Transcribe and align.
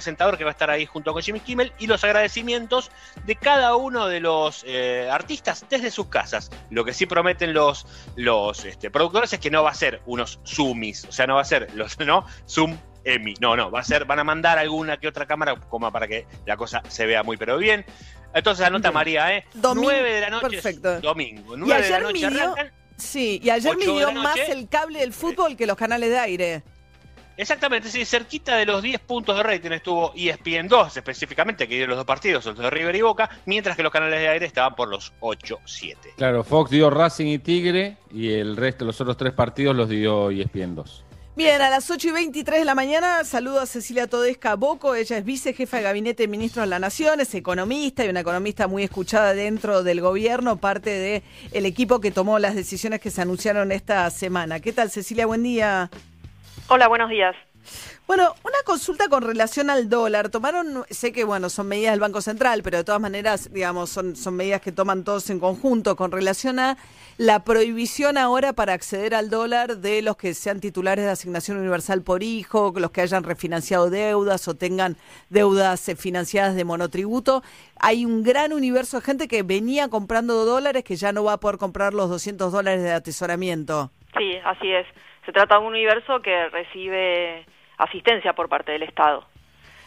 presentador 0.00 0.38
que 0.38 0.44
va 0.44 0.50
a 0.50 0.52
estar 0.52 0.70
ahí 0.70 0.86
junto 0.86 1.12
con 1.12 1.20
Jimmy 1.20 1.40
Kimmel 1.40 1.74
y 1.78 1.86
los 1.86 2.02
agradecimientos 2.04 2.90
de 3.26 3.36
cada 3.36 3.76
uno 3.76 4.06
de 4.06 4.20
los 4.20 4.64
eh, 4.66 5.10
artistas 5.12 5.66
desde 5.68 5.90
sus 5.90 6.06
casas. 6.06 6.50
Lo 6.70 6.86
que 6.86 6.94
sí 6.94 7.04
prometen 7.04 7.52
los, 7.52 7.86
los 8.16 8.64
este, 8.64 8.90
productores 8.90 9.30
es 9.34 9.40
que 9.40 9.50
no 9.50 9.62
va 9.62 9.72
a 9.72 9.74
ser 9.74 10.00
unos 10.06 10.40
zoomies, 10.46 11.04
o 11.04 11.12
sea, 11.12 11.26
no 11.26 11.34
va 11.34 11.42
a 11.42 11.44
ser 11.44 11.68
los 11.74 11.98
no 12.06 12.24
zoom 12.48 12.78
Emi. 13.04 13.34
No, 13.40 13.56
no, 13.56 13.70
va 13.70 13.80
a 13.80 13.84
ser, 13.84 14.06
van 14.06 14.20
a 14.20 14.24
mandar 14.24 14.58
alguna 14.58 14.96
que 14.98 15.06
otra 15.06 15.26
cámara 15.26 15.54
como 15.56 15.92
para 15.92 16.08
que 16.08 16.26
la 16.46 16.56
cosa 16.56 16.82
se 16.88 17.04
vea 17.04 17.22
muy 17.22 17.36
pero 17.36 17.58
bien. 17.58 17.84
Entonces 18.32 18.64
anota 18.64 18.90
María, 18.90 19.36
¿eh? 19.36 19.44
Domingo, 19.52 19.90
9 19.90 20.12
de 20.14 20.20
la 20.22 20.30
noche. 20.30 20.48
perfecto. 20.48 21.00
Domingo. 21.00 21.56
Y 21.56 21.60
9 21.60 21.82
de 21.82 21.90
la 21.90 21.96
ayer 21.96 22.02
noche 22.02 22.30
midió, 22.30 22.42
arrancan. 22.52 22.72
sí, 22.96 23.40
y 23.42 23.50
ayer 23.50 23.76
midió 23.76 24.12
más 24.12 24.38
el 24.48 24.66
cable 24.66 25.00
del 25.00 25.12
fútbol 25.12 25.58
que 25.58 25.66
los 25.66 25.76
canales 25.76 26.08
de 26.08 26.18
aire. 26.18 26.62
Exactamente, 27.40 27.88
sí, 27.88 28.04
cerquita 28.04 28.54
de 28.58 28.66
los 28.66 28.82
10 28.82 29.00
puntos 29.00 29.34
de 29.34 29.42
rating 29.42 29.70
estuvo 29.70 30.12
ESPN 30.14 30.68
2 30.68 30.94
específicamente, 30.98 31.66
que 31.66 31.74
dio 31.74 31.86
los 31.86 31.96
dos 31.96 32.04
partidos, 32.04 32.44
los 32.44 32.58
de 32.58 32.68
River 32.68 32.94
y 32.94 33.00
Boca, 33.00 33.30
mientras 33.46 33.78
que 33.78 33.82
los 33.82 33.90
canales 33.90 34.20
de 34.20 34.28
aire 34.28 34.44
estaban 34.44 34.74
por 34.74 34.88
los 34.88 35.14
8-7. 35.20 35.96
Claro, 36.18 36.44
Fox 36.44 36.70
dio 36.70 36.90
Racing 36.90 37.28
y 37.28 37.38
Tigre 37.38 37.96
y 38.12 38.30
el 38.32 38.58
resto, 38.58 38.84
los 38.84 39.00
otros 39.00 39.16
tres 39.16 39.32
partidos 39.32 39.74
los 39.74 39.88
dio 39.88 40.30
ESPN 40.30 40.74
2. 40.74 41.04
Bien, 41.34 41.62
a 41.62 41.70
las 41.70 41.90
8 41.90 42.08
y 42.08 42.10
23 42.10 42.58
de 42.58 42.64
la 42.66 42.74
mañana 42.74 43.24
saludo 43.24 43.60
a 43.60 43.66
Cecilia 43.66 44.06
Todesca 44.06 44.56
Boco. 44.56 44.94
Ella 44.94 45.16
es 45.16 45.24
vicejefa 45.24 45.78
de 45.78 45.84
gabinete 45.84 46.24
de 46.24 46.28
ministros 46.28 46.64
de 46.64 46.68
la 46.68 46.78
Nación, 46.78 47.20
es 47.20 47.34
economista 47.34 48.04
y 48.04 48.10
una 48.10 48.20
economista 48.20 48.66
muy 48.66 48.82
escuchada 48.82 49.32
dentro 49.32 49.82
del 49.82 50.02
gobierno, 50.02 50.58
parte 50.58 50.90
del 50.90 51.22
el 51.52 51.64
equipo 51.64 52.02
que 52.02 52.10
tomó 52.10 52.38
las 52.38 52.54
decisiones 52.54 53.00
que 53.00 53.10
se 53.10 53.22
anunciaron 53.22 53.72
esta 53.72 54.10
semana. 54.10 54.60
¿Qué 54.60 54.74
tal, 54.74 54.90
Cecilia? 54.90 55.24
Buen 55.24 55.42
día. 55.42 55.88
Hola, 56.72 56.86
buenos 56.86 57.10
días. 57.10 57.34
Bueno, 58.06 58.32
una 58.44 58.58
consulta 58.64 59.08
con 59.08 59.24
relación 59.24 59.70
al 59.70 59.88
dólar. 59.88 60.28
Tomaron, 60.28 60.84
sé 60.88 61.10
que 61.10 61.24
bueno, 61.24 61.50
son 61.50 61.66
medidas 61.66 61.94
del 61.94 62.00
Banco 62.00 62.20
Central, 62.20 62.62
pero 62.62 62.76
de 62.76 62.84
todas 62.84 63.00
maneras, 63.00 63.52
digamos, 63.52 63.90
son, 63.90 64.14
son 64.14 64.36
medidas 64.36 64.60
que 64.60 64.70
toman 64.70 65.02
todos 65.02 65.30
en 65.30 65.40
conjunto 65.40 65.96
con 65.96 66.12
relación 66.12 66.60
a 66.60 66.76
la 67.18 67.42
prohibición 67.42 68.16
ahora 68.16 68.52
para 68.52 68.72
acceder 68.72 69.16
al 69.16 69.30
dólar 69.30 69.78
de 69.78 70.00
los 70.00 70.16
que 70.16 70.32
sean 70.32 70.60
titulares 70.60 71.04
de 71.04 71.10
asignación 71.10 71.58
universal 71.58 72.02
por 72.02 72.22
hijo, 72.22 72.72
los 72.76 72.92
que 72.92 73.00
hayan 73.00 73.24
refinanciado 73.24 73.90
deudas 73.90 74.46
o 74.46 74.54
tengan 74.54 74.96
deudas 75.28 75.88
eh, 75.88 75.96
financiadas 75.96 76.54
de 76.54 76.64
monotributo. 76.64 77.42
Hay 77.80 78.04
un 78.04 78.22
gran 78.22 78.52
universo 78.52 78.98
de 78.98 79.06
gente 79.06 79.26
que 79.26 79.42
venía 79.42 79.88
comprando 79.88 80.44
dólares 80.44 80.84
que 80.84 80.94
ya 80.94 81.10
no 81.10 81.24
va 81.24 81.32
a 81.32 81.40
poder 81.40 81.58
comprar 81.58 81.94
los 81.94 82.08
200 82.10 82.52
dólares 82.52 82.84
de 82.84 82.92
atesoramiento. 82.92 83.90
Sí, 84.16 84.36
así 84.44 84.70
es. 84.70 84.86
Se 85.24 85.32
trata 85.32 85.56
de 85.56 85.60
un 85.60 85.68
universo 85.68 86.20
que 86.22 86.48
recibe 86.48 87.44
asistencia 87.78 88.32
por 88.32 88.48
parte 88.48 88.72
del 88.72 88.82
Estado. 88.82 89.24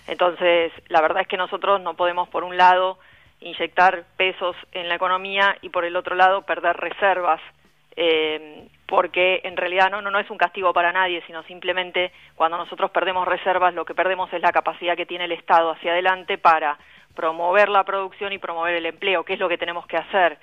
Entonces, 0.08 0.72
la 0.90 1.02
verdad 1.02 1.22
es 1.22 1.28
que 1.28 1.38
nosotros 1.38 1.82
no 1.82 1.96
podemos, 1.96 2.28
por 2.30 2.44
un 2.44 2.58
lado, 2.58 3.00
inyectar 3.40 4.04
pesos 4.18 4.56
en 4.72 4.90
la 4.90 4.96
economía 4.96 5.58
y, 5.62 5.70
por 5.70 5.86
el 5.86 5.96
otro 5.96 6.16
lado, 6.16 6.44
perder 6.44 6.78
reservas, 6.78 7.42
eh, 7.96 8.68
porque 8.88 9.42
en 9.44 9.56
realidad 9.56 9.90
no, 9.92 10.02
no, 10.02 10.12
no 10.12 10.20
es 10.20 10.30
un 10.30 10.38
castigo 10.38 10.74
para 10.74 10.92
nadie, 10.92 11.24
sino 11.26 11.44
simplemente 11.44 12.12
cuando 12.36 12.58
nosotros 12.58 12.92
perdemos 12.92 13.28
reservas, 13.28 13.74
lo 13.74 13.86
que 13.86 13.96
perdemos 13.96 14.32
es 14.34 14.42
la 14.42 14.52
capacidad 14.52 14.98
que 14.98 15.06
tiene 15.06 15.26
el 15.26 15.32
Estado 15.32 15.72
hacia 15.72 15.92
adelante 15.92 16.38
para 16.38 16.78
promover 17.16 17.70
la 17.70 17.84
producción 17.84 18.34
y 18.34 18.40
promover 18.40 18.76
el 18.76 18.86
empleo, 18.86 19.24
que 19.24 19.34
es 19.34 19.40
lo 19.40 19.50
que 19.50 19.58
tenemos 19.58 19.86
que 19.86 19.98
hacer. 19.98 20.38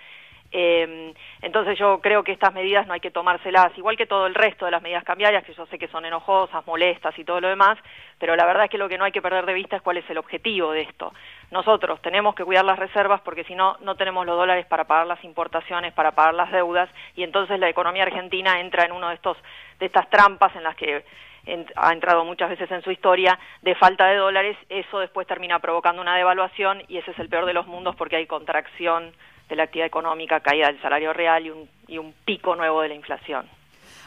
Eh, 0.53 1.15
entonces 1.43 1.79
yo 1.79 2.01
creo 2.01 2.25
que 2.25 2.33
estas 2.33 2.53
medidas 2.53 2.87
no 2.87 2.93
hay 2.93 3.01
que 3.01 3.11
tomárselas, 3.11 3.77
igual 3.79 3.97
que 3.97 4.07
todo 4.07 4.27
el 4.27 4.35
resto 4.35 4.65
de 4.65 4.73
las 4.73 4.83
medidas 4.83 5.05
cambiarias, 5.05 5.45
que 5.45 5.55
yo 5.55 5.67
sé 5.67 5.79
que 5.79 5.89
son 5.89 6.05
enojosas, 6.05 6.67
molestas 6.67 7.17
y 7.19 7.25
todo 7.25 7.41
lo 7.41 7.49
demás, 7.49 7.79
pero 8.19 8.35
la 8.35 8.45
verdad 8.45 8.65
es 8.65 8.71
que 8.71 8.79
lo 8.79 8.89
que 8.89 8.99
no 8.99 9.05
hay 9.05 9.13
que 9.13 9.23
perder 9.23 9.47
de 9.47 9.55
vista 9.55 9.77
es 9.77 9.83
cuál 9.83 9.99
es 9.99 10.11
el 10.11 10.19
objetivo 10.19 10.73
de 10.73 10.83
esto. 10.83 11.13
Nosotros 11.51 12.03
tenemos 12.03 12.35
que 12.35 12.45
cuidar 12.45 12.65
las 12.65 12.79
reservas 12.79 13.21
porque 13.21 13.45
si 13.45 13.55
no, 13.55 13.77
no 13.81 13.95
tenemos 13.95 14.27
los 14.27 14.37
dólares 14.37 14.67
para 14.67 14.85
pagar 14.85 15.07
las 15.07 15.23
importaciones, 15.25 15.93
para 15.93 16.13
pagar 16.13 16.35
las 16.35 16.51
deudas, 16.51 16.91
y 17.15 17.23
entonces 17.23 17.59
la 17.59 17.69
economía 17.69 18.03
argentina 18.03 18.61
entra 18.61 18.85
en 18.85 18.93
uno 18.93 19.09
de 19.09 19.15
estos, 19.15 19.37
de 19.79 19.87
estas 19.87 20.11
trampas 20.11 20.55
en 20.57 20.65
las 20.65 20.75
que 20.75 21.05
ha 21.77 21.93
entrado 21.93 22.25
muchas 22.25 22.51
veces 22.51 22.71
en 22.71 22.83
su 22.83 22.91
historia 22.91 23.39
de 23.63 23.75
falta 23.75 24.07
de 24.07 24.17
dólares, 24.17 24.57
eso 24.69 24.99
después 24.99 25.27
termina 25.27 25.59
provocando 25.59 26.03
una 26.03 26.17
devaluación 26.17 26.83
y 26.87 26.99
ese 26.99 27.13
es 27.13 27.19
el 27.19 27.29
peor 27.29 27.47
de 27.47 27.55
los 27.55 27.67
mundos 27.67 27.97
porque 27.97 28.17
hay 28.17 28.27
contracción 28.27 29.15
de 29.51 29.57
la 29.57 29.65
actividad 29.65 29.87
económica, 29.87 30.41
caída 30.41 30.69
del 30.69 30.81
salario 30.81 31.13
real 31.13 31.45
y 31.45 31.51
un, 31.51 31.69
y 31.87 31.99
un 31.99 32.15
pico 32.25 32.57
nuevo 32.57 32.81
de 32.83 32.89
la 32.89 32.95
inflación. 32.95 33.47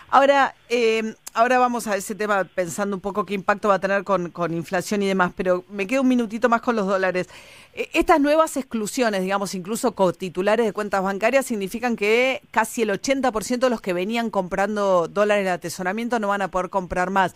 Ahora, 0.09 0.53
eh, 0.69 1.15
ahora 1.33 1.57
vamos 1.57 1.87
a 1.87 1.95
ese 1.95 2.13
tema 2.13 2.43
pensando 2.43 2.95
un 2.95 3.01
poco 3.01 3.25
qué 3.25 3.33
impacto 3.33 3.69
va 3.69 3.75
a 3.75 3.79
tener 3.79 4.03
con, 4.03 4.29
con, 4.29 4.53
inflación 4.53 5.01
y 5.01 5.07
demás, 5.07 5.33
pero 5.35 5.63
me 5.69 5.87
quedo 5.87 6.03
un 6.03 6.07
minutito 6.07 6.49
más 6.49 6.61
con 6.61 6.75
los 6.75 6.85
dólares. 6.85 7.29
Eh, 7.73 7.89
estas 7.93 8.19
nuevas 8.19 8.55
exclusiones, 8.55 9.23
digamos, 9.23 9.55
incluso 9.55 9.95
con 9.95 10.13
titulares 10.13 10.67
de 10.67 10.71
cuentas 10.71 11.01
bancarias, 11.01 11.47
significan 11.47 11.95
que 11.95 12.43
casi 12.51 12.83
el 12.83 12.91
80% 12.91 13.57
de 13.57 13.69
los 13.71 13.81
que 13.81 13.93
venían 13.93 14.29
comprando 14.29 15.07
dólares 15.07 15.45
de 15.45 15.51
atesoramiento 15.51 16.19
no 16.19 16.27
van 16.27 16.43
a 16.43 16.49
poder 16.49 16.69
comprar 16.69 17.09
más. 17.09 17.33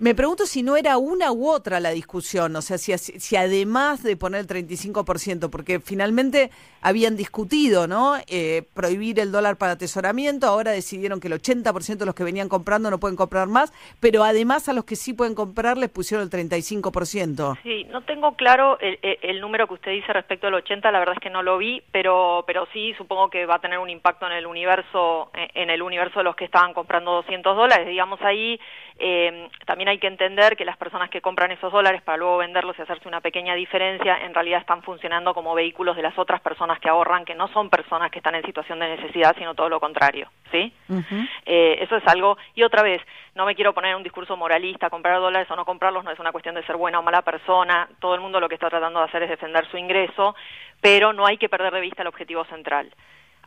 Me 0.00 0.14
pregunto 0.14 0.44
si 0.44 0.62
no 0.62 0.76
era 0.76 0.98
una 0.98 1.30
u 1.30 1.48
otra 1.48 1.78
la 1.78 1.90
discusión, 1.90 2.56
o 2.56 2.62
sea, 2.62 2.78
si, 2.78 2.96
si 2.98 3.36
además 3.36 4.02
de 4.02 4.16
poner 4.16 4.40
el 4.40 4.46
35%, 4.48 5.50
porque 5.50 5.78
finalmente 5.78 6.50
habían 6.82 7.16
discutido, 7.16 7.86
¿no? 7.86 8.16
Eh, 8.26 8.64
prohibir 8.74 9.20
el 9.20 9.30
dólar 9.30 9.56
para 9.56 9.72
atesoramiento, 9.72 10.46
ahora 10.46 10.72
decidieron 10.72 11.20
que 11.20 11.28
el 11.28 11.34
80% 11.34 11.96
de 11.96 12.06
los 12.06 12.14
que 12.14 12.24
venían 12.24 12.48
comprando 12.48 12.90
no 12.90 12.98
pueden 12.98 13.16
comprar 13.16 13.46
más, 13.46 13.72
pero 14.00 14.24
además 14.24 14.68
a 14.68 14.72
los 14.72 14.84
que 14.84 14.96
sí 14.96 15.12
pueden 15.12 15.34
comprar 15.34 15.78
les 15.78 15.90
pusieron 15.90 16.24
el 16.24 16.30
35%. 16.30 17.58
Sí, 17.62 17.84
no 17.84 18.02
tengo 18.02 18.34
claro 18.34 18.78
el, 18.80 18.98
el, 19.00 19.40
número 19.40 19.68
que 19.68 19.74
usted 19.74 19.92
dice 19.92 20.12
respecto 20.12 20.48
al 20.48 20.54
80, 20.54 20.90
la 20.90 20.98
verdad 20.98 21.14
es 21.14 21.22
que 21.22 21.30
no 21.30 21.42
lo 21.42 21.56
vi, 21.56 21.82
pero, 21.92 22.42
pero 22.46 22.66
sí 22.72 22.94
supongo 22.98 23.30
que 23.30 23.46
va 23.46 23.56
a 23.56 23.60
tener 23.60 23.78
un 23.78 23.90
impacto 23.90 24.26
en 24.26 24.32
el 24.32 24.46
universo, 24.46 25.30
en 25.34 25.70
el 25.70 25.82
universo 25.82 26.18
de 26.18 26.24
los 26.24 26.36
que 26.36 26.44
estaban 26.44 26.74
comprando 26.74 27.12
200 27.12 27.56
dólares, 27.56 27.86
digamos 27.86 28.20
ahí. 28.22 28.58
Eh, 28.98 29.48
también 29.66 29.83
hay 29.88 29.98
que 29.98 30.06
entender 30.06 30.56
que 30.56 30.64
las 30.64 30.76
personas 30.76 31.10
que 31.10 31.20
compran 31.20 31.50
esos 31.50 31.72
dólares 31.72 32.02
para 32.02 32.18
luego 32.18 32.38
venderlos 32.38 32.78
y 32.78 32.82
hacerse 32.82 33.08
una 33.08 33.20
pequeña 33.20 33.54
diferencia, 33.54 34.18
en 34.24 34.34
realidad 34.34 34.60
están 34.60 34.82
funcionando 34.82 35.34
como 35.34 35.54
vehículos 35.54 35.96
de 35.96 36.02
las 36.02 36.18
otras 36.18 36.40
personas 36.40 36.78
que 36.80 36.88
ahorran, 36.88 37.24
que 37.24 37.34
no 37.34 37.48
son 37.48 37.70
personas 37.70 38.10
que 38.10 38.18
están 38.18 38.34
en 38.34 38.44
situación 38.44 38.78
de 38.78 38.96
necesidad, 38.96 39.34
sino 39.36 39.54
todo 39.54 39.68
lo 39.68 39.80
contrario, 39.80 40.28
¿sí? 40.50 40.72
Uh 40.88 40.94
-huh. 40.94 41.28
eh, 41.46 41.78
eso 41.80 41.96
es 41.96 42.06
algo, 42.06 42.36
y 42.54 42.62
otra 42.62 42.82
vez, 42.82 43.00
no 43.34 43.46
me 43.46 43.54
quiero 43.54 43.72
poner 43.72 43.90
en 43.90 43.96
un 43.96 44.02
discurso 44.02 44.36
moralista, 44.36 44.90
comprar 44.90 45.18
dólares 45.20 45.50
o 45.50 45.56
no 45.56 45.64
comprarlos 45.64 46.04
no 46.04 46.10
es 46.10 46.18
una 46.18 46.32
cuestión 46.32 46.54
de 46.54 46.64
ser 46.64 46.76
buena 46.76 46.98
o 46.98 47.02
mala 47.02 47.22
persona, 47.22 47.88
todo 48.00 48.14
el 48.14 48.20
mundo 48.20 48.40
lo 48.40 48.48
que 48.48 48.54
está 48.54 48.70
tratando 48.70 49.00
de 49.00 49.06
hacer 49.06 49.22
es 49.24 49.30
defender 49.30 49.66
su 49.70 49.76
ingreso, 49.76 50.34
pero 50.80 51.12
no 51.12 51.26
hay 51.26 51.36
que 51.36 51.48
perder 51.48 51.72
de 51.72 51.80
vista 51.80 52.02
el 52.02 52.08
objetivo 52.08 52.44
central 52.44 52.90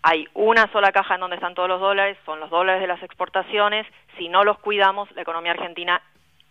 hay 0.04 0.28
una 0.34 0.72
sola 0.72 0.92
caja 0.92 1.16
en 1.16 1.22
donde 1.22 1.36
están 1.36 1.56
todos 1.56 1.70
los 1.70 1.82
dólares, 1.82 2.18
son 2.26 2.40
los 2.40 2.50
dólares 2.50 2.82
de 2.82 2.88
las 2.88 3.02
exportaciones, 3.04 3.86
si 4.18 4.30
no 4.30 4.44
los 4.44 4.58
cuidamos, 4.60 5.12
la 5.12 5.22
economía 5.22 5.52
argentina 5.52 6.02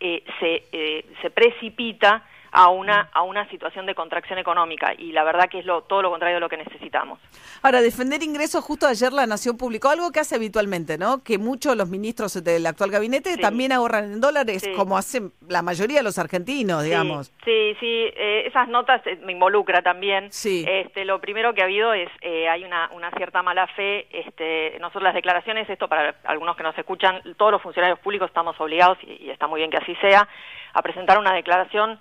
eh, 0.00 0.22
se, 0.40 0.64
eh, 0.72 1.04
se 1.22 1.30
precipita 1.30 2.24
a 2.56 2.70
una, 2.70 3.10
a 3.12 3.20
una 3.20 3.46
situación 3.50 3.84
de 3.84 3.94
contracción 3.94 4.38
económica 4.38 4.94
y 4.96 5.12
la 5.12 5.24
verdad 5.24 5.50
que 5.50 5.58
es 5.58 5.66
lo, 5.66 5.82
todo 5.82 6.00
lo 6.00 6.08
contrario 6.08 6.36
de 6.36 6.40
lo 6.40 6.48
que 6.48 6.56
necesitamos. 6.56 7.20
Ahora, 7.62 7.82
defender 7.82 8.22
ingresos, 8.22 8.64
justo 8.64 8.86
ayer 8.86 9.12
la 9.12 9.26
Nación 9.26 9.58
publicó 9.58 9.90
algo 9.90 10.10
que 10.10 10.20
hace 10.20 10.36
habitualmente, 10.36 10.96
¿no? 10.96 11.22
Que 11.22 11.36
muchos 11.36 11.72
de 11.72 11.76
los 11.76 11.90
ministros 11.90 12.42
del 12.42 12.64
actual 12.64 12.90
gabinete 12.90 13.34
sí. 13.34 13.40
también 13.42 13.72
ahorran 13.72 14.04
en 14.04 14.20
dólares, 14.22 14.62
sí. 14.62 14.72
como 14.72 14.96
hacen 14.96 15.32
la 15.46 15.60
mayoría 15.60 15.98
de 15.98 16.04
los 16.04 16.18
argentinos, 16.18 16.82
digamos. 16.82 17.30
Sí, 17.44 17.76
sí, 17.78 18.10
eh, 18.16 18.44
esas 18.46 18.68
notas 18.68 19.02
me 19.22 19.32
involucra 19.32 19.82
también. 19.82 20.32
Sí. 20.32 20.64
Este, 20.66 21.04
lo 21.04 21.20
primero 21.20 21.52
que 21.52 21.60
ha 21.60 21.64
habido 21.64 21.92
es, 21.92 22.08
eh, 22.22 22.48
hay 22.48 22.64
una, 22.64 22.88
una 22.94 23.10
cierta 23.10 23.42
mala 23.42 23.66
fe, 23.66 24.06
este, 24.10 24.78
nosotros 24.80 25.02
las 25.02 25.14
declaraciones, 25.14 25.68
esto 25.68 25.88
para 25.88 26.14
algunos 26.24 26.56
que 26.56 26.62
nos 26.62 26.78
escuchan, 26.78 27.20
todos 27.36 27.52
los 27.52 27.60
funcionarios 27.60 27.98
públicos 27.98 28.28
estamos 28.28 28.58
obligados, 28.58 28.96
y, 29.02 29.26
y 29.26 29.30
está 29.30 29.46
muy 29.46 29.60
bien 29.60 29.70
que 29.70 29.76
así 29.76 29.94
sea, 29.96 30.26
a 30.72 30.80
presentar 30.80 31.18
una 31.18 31.34
declaración 31.34 31.98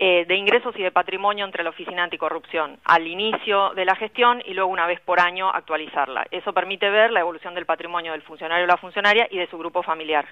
eh, 0.00 0.24
de 0.28 0.36
ingresos 0.36 0.76
y 0.78 0.82
de 0.84 0.92
patrimonio 0.92 1.44
entre 1.44 1.64
la 1.64 1.70
Oficina 1.70 2.04
Anticorrupción 2.04 2.78
al 2.84 3.08
inicio 3.08 3.70
de 3.74 3.84
la 3.84 3.96
gestión 3.96 4.40
y 4.46 4.54
luego 4.54 4.70
una 4.70 4.86
vez 4.86 5.00
por 5.00 5.18
año 5.18 5.50
actualizarla. 5.50 6.24
Eso 6.30 6.52
permite 6.52 6.88
ver 6.88 7.10
la 7.10 7.18
evolución 7.18 7.52
del 7.52 7.66
patrimonio 7.66 8.12
del 8.12 8.22
funcionario 8.22 8.62
o 8.62 8.68
la 8.68 8.76
funcionaria 8.76 9.26
y 9.28 9.38
de 9.38 9.48
su 9.48 9.58
grupo 9.58 9.82
familiar. 9.82 10.24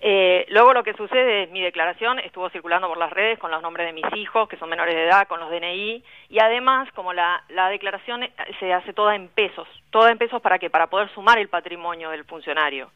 Eh, 0.00 0.46
luego 0.48 0.74
lo 0.74 0.82
que 0.82 0.94
sucede 0.94 1.44
es 1.44 1.50
mi 1.50 1.62
declaración 1.62 2.18
estuvo 2.18 2.50
circulando 2.50 2.88
por 2.88 2.98
las 2.98 3.12
redes 3.12 3.38
con 3.38 3.52
los 3.52 3.62
nombres 3.62 3.86
de 3.86 3.92
mis 3.92 4.16
hijos, 4.16 4.48
que 4.48 4.56
son 4.56 4.68
menores 4.68 4.96
de 4.96 5.04
edad, 5.04 5.28
con 5.28 5.38
los 5.38 5.48
DNI, 5.48 6.02
y 6.28 6.38
además, 6.40 6.90
como 6.92 7.12
la, 7.12 7.44
la 7.50 7.68
declaración 7.68 8.28
se 8.58 8.72
hace 8.72 8.92
toda 8.92 9.14
en 9.14 9.28
pesos, 9.28 9.68
toda 9.90 10.10
en 10.10 10.18
pesos 10.18 10.42
para 10.42 10.58
que 10.58 10.70
para 10.70 10.88
poder 10.88 11.08
sumar 11.14 11.38
el 11.38 11.48
patrimonio 11.48 12.10
del 12.10 12.24
funcionario. 12.24 12.90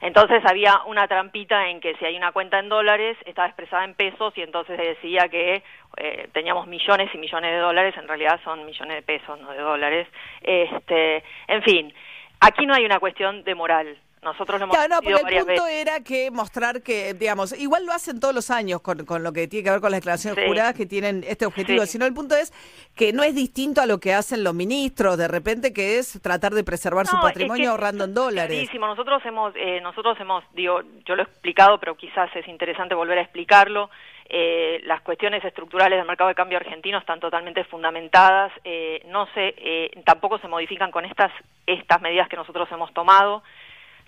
Entonces 0.00 0.42
había 0.44 0.82
una 0.86 1.08
trampita 1.08 1.68
en 1.68 1.80
que 1.80 1.94
si 1.96 2.04
hay 2.04 2.16
una 2.16 2.32
cuenta 2.32 2.58
en 2.58 2.68
dólares 2.68 3.16
estaba 3.24 3.48
expresada 3.48 3.84
en 3.84 3.94
pesos 3.94 4.36
y 4.36 4.42
entonces 4.42 4.76
decía 4.76 5.28
que 5.28 5.62
eh, 5.96 6.28
teníamos 6.32 6.66
millones 6.66 7.10
y 7.14 7.18
millones 7.18 7.50
de 7.50 7.58
dólares, 7.58 7.94
en 7.96 8.06
realidad 8.06 8.40
son 8.44 8.66
millones 8.66 8.96
de 8.96 9.02
pesos, 9.02 9.40
no 9.40 9.52
de 9.52 9.58
dólares. 9.58 10.08
Este, 10.42 11.24
en 11.48 11.62
fin, 11.62 11.94
aquí 12.40 12.66
no 12.66 12.74
hay 12.74 12.84
una 12.84 13.00
cuestión 13.00 13.42
de 13.44 13.54
moral. 13.54 13.96
Nosotros 14.26 14.58
lo 14.60 14.64
hemos 14.64 14.76
Claro, 14.76 14.94
no, 14.96 15.02
porque 15.02 15.36
el 15.36 15.44
punto 15.46 15.64
veces. 15.64 15.80
era 15.80 16.00
que 16.00 16.30
mostrar 16.30 16.82
que, 16.82 17.14
digamos, 17.14 17.58
igual 17.58 17.86
lo 17.86 17.92
hacen 17.92 18.20
todos 18.20 18.34
los 18.34 18.50
años 18.50 18.80
con, 18.82 19.04
con 19.06 19.22
lo 19.22 19.32
que 19.32 19.48
tiene 19.48 19.64
que 19.64 19.70
ver 19.70 19.80
con 19.80 19.90
las 19.90 20.00
declaraciones 20.00 20.38
Sí. 20.42 20.46
juradas 20.48 20.74
que 20.74 20.84
tienen 20.86 21.24
este 21.26 21.46
objetivo, 21.46 21.82
Sí. 21.86 21.92
sino 21.92 22.04
el 22.06 22.12
punto 22.12 22.34
es 22.36 22.52
que 22.94 23.12
no 23.12 23.22
es 23.22 23.34
distinto 23.34 23.80
a 23.80 23.86
lo 23.86 23.98
que 23.98 24.12
hacen 24.12 24.44
los 24.44 24.52
ministros, 24.54 25.16
de 25.16 25.28
repente, 25.28 25.72
que 25.72 25.98
es 25.98 26.20
tratar 26.20 26.52
de 26.54 26.64
preservar 26.64 27.06
su 27.06 27.16
es 27.16 27.22
patrimonio 27.22 27.64
que 27.64 27.68
ahorrando 27.70 28.04
en 28.04 28.10
es 28.10 28.14
dólares. 28.14 28.50
clarísimo. 28.56 28.86
Nosotros 28.86 29.22
hemos, 29.24 29.54
eh, 29.56 29.80
nosotros 29.80 30.18
hemos, 30.20 30.44
digo, 30.54 30.82
yo 31.06 31.16
lo 31.16 31.22
he 31.22 31.26
explicado, 31.26 31.78
pero 31.80 31.96
quizás 31.96 32.28
es 32.36 32.46
interesante 32.48 32.94
volver 32.94 33.18
a 33.18 33.22
explicarlo. 33.22 33.90
Eh, 34.28 34.80
las 34.84 35.02
cuestiones 35.02 35.44
estructurales 35.44 35.98
del 35.98 36.06
mercado 36.06 36.26
de 36.28 36.34
cambio 36.34 36.58
argentino 36.58 36.98
están 36.98 37.20
totalmente 37.20 37.62
fundamentadas. 37.64 38.50
eh, 38.64 39.02
no 39.06 39.26
se, 39.34 39.54
eh, 39.56 39.90
tampoco 40.04 40.38
se 40.38 40.48
modifican 40.48 40.90
con 40.90 41.04
estas 41.04 41.30
estas 41.66 42.00
medidas 42.00 42.28
que 42.28 42.34
nosotros 42.36 42.68
hemos 42.72 42.92
tomado. 42.92 43.42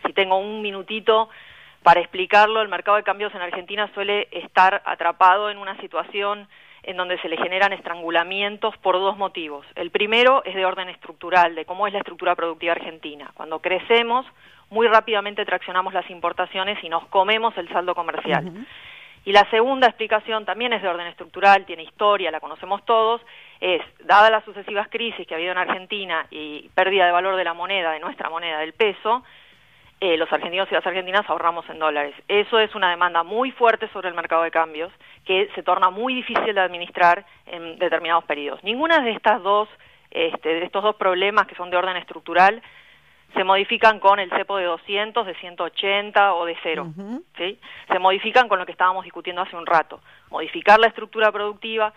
Si 0.06 0.12
tengo 0.12 0.38
un 0.38 0.62
minutito 0.62 1.28
para 1.82 2.00
explicarlo, 2.00 2.60
el 2.60 2.68
mercado 2.68 2.96
de 2.96 3.02
cambios 3.02 3.34
en 3.34 3.42
Argentina 3.42 3.90
suele 3.94 4.28
estar 4.32 4.82
atrapado 4.84 5.50
en 5.50 5.58
una 5.58 5.76
situación 5.80 6.48
en 6.82 6.96
donde 6.96 7.18
se 7.20 7.28
le 7.28 7.36
generan 7.36 7.72
estrangulamientos 7.72 8.76
por 8.78 8.94
dos 8.96 9.16
motivos. 9.16 9.66
El 9.74 9.90
primero 9.90 10.42
es 10.44 10.54
de 10.54 10.64
orden 10.64 10.88
estructural, 10.88 11.54
de 11.54 11.64
cómo 11.64 11.86
es 11.86 11.92
la 11.92 11.98
estructura 11.98 12.34
productiva 12.34 12.72
argentina. 12.72 13.30
Cuando 13.34 13.60
crecemos, 13.60 14.24
muy 14.70 14.86
rápidamente 14.86 15.44
traccionamos 15.44 15.92
las 15.92 16.08
importaciones 16.10 16.82
y 16.82 16.88
nos 16.88 17.06
comemos 17.06 17.56
el 17.58 17.68
saldo 17.68 17.94
comercial. 17.94 18.66
Y 19.24 19.32
la 19.32 19.48
segunda 19.50 19.88
explicación 19.88 20.44
también 20.44 20.72
es 20.72 20.80
de 20.80 20.88
orden 20.88 21.06
estructural, 21.08 21.66
tiene 21.66 21.82
historia, 21.82 22.30
la 22.30 22.40
conocemos 22.40 22.84
todos, 22.84 23.20
es, 23.60 23.82
dadas 24.04 24.30
las 24.30 24.44
sucesivas 24.44 24.88
crisis 24.88 25.26
que 25.26 25.34
ha 25.34 25.36
habido 25.36 25.52
en 25.52 25.58
Argentina 25.58 26.26
y 26.30 26.70
pérdida 26.74 27.04
de 27.04 27.12
valor 27.12 27.36
de 27.36 27.44
la 27.44 27.52
moneda, 27.52 27.92
de 27.92 28.00
nuestra 28.00 28.30
moneda, 28.30 28.60
del 28.60 28.72
peso, 28.72 29.22
eh, 30.00 30.16
los 30.16 30.32
argentinos 30.32 30.68
y 30.70 30.74
las 30.74 30.86
argentinas 30.86 31.28
ahorramos 31.28 31.68
en 31.68 31.78
dólares. 31.78 32.14
Eso 32.28 32.58
es 32.60 32.74
una 32.74 32.90
demanda 32.90 33.24
muy 33.24 33.50
fuerte 33.50 33.88
sobre 33.88 34.08
el 34.08 34.14
mercado 34.14 34.42
de 34.42 34.50
cambios 34.50 34.92
que 35.24 35.48
se 35.54 35.62
torna 35.62 35.90
muy 35.90 36.14
difícil 36.14 36.54
de 36.54 36.60
administrar 36.60 37.26
en 37.46 37.78
determinados 37.78 38.24
periodos. 38.24 38.62
Ninguna 38.62 39.00
de 39.00 39.10
estas 39.10 39.42
dos, 39.42 39.68
este, 40.10 40.48
de 40.50 40.64
estos 40.64 40.82
dos 40.82 40.96
problemas 40.96 41.46
que 41.46 41.56
son 41.56 41.70
de 41.70 41.76
orden 41.76 41.96
estructural 41.96 42.62
se 43.34 43.44
modifican 43.44 44.00
con 44.00 44.18
el 44.20 44.30
cepo 44.30 44.56
de 44.56 44.64
200, 44.64 45.26
de 45.26 45.34
180 45.34 46.34
o 46.34 46.46
de 46.46 46.56
cero. 46.62 46.86
¿sí? 47.36 47.58
Se 47.90 47.98
modifican 47.98 48.48
con 48.48 48.58
lo 48.58 48.64
que 48.64 48.72
estábamos 48.72 49.04
discutiendo 49.04 49.42
hace 49.42 49.56
un 49.56 49.66
rato. 49.66 50.00
Modificar 50.30 50.78
la 50.78 50.86
estructura 50.86 51.30
productiva, 51.30 51.92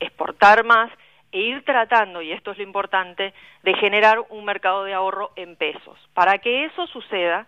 exportar 0.00 0.64
más 0.64 0.90
e 1.36 1.40
ir 1.40 1.64
tratando, 1.64 2.22
y 2.22 2.32
esto 2.32 2.52
es 2.52 2.56
lo 2.56 2.64
importante, 2.64 3.34
de 3.62 3.74
generar 3.74 4.24
un 4.30 4.46
mercado 4.46 4.84
de 4.84 4.94
ahorro 4.94 5.32
en 5.36 5.54
pesos. 5.56 5.98
Para 6.14 6.38
que 6.38 6.64
eso 6.64 6.86
suceda, 6.86 7.46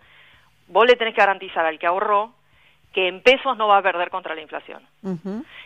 vos 0.67 0.85
le 0.85 0.95
tenés 0.95 1.15
que 1.15 1.21
garantizar 1.21 1.65
al 1.65 1.79
que 1.79 1.87
ahorró 1.87 2.31
que 2.93 3.07
en 3.07 3.21
pesos 3.21 3.57
no 3.57 3.67
va 3.67 3.77
a 3.77 3.81
perder 3.81 4.11
contra 4.11 4.35
la 4.35 4.41
inflación. 4.41 4.83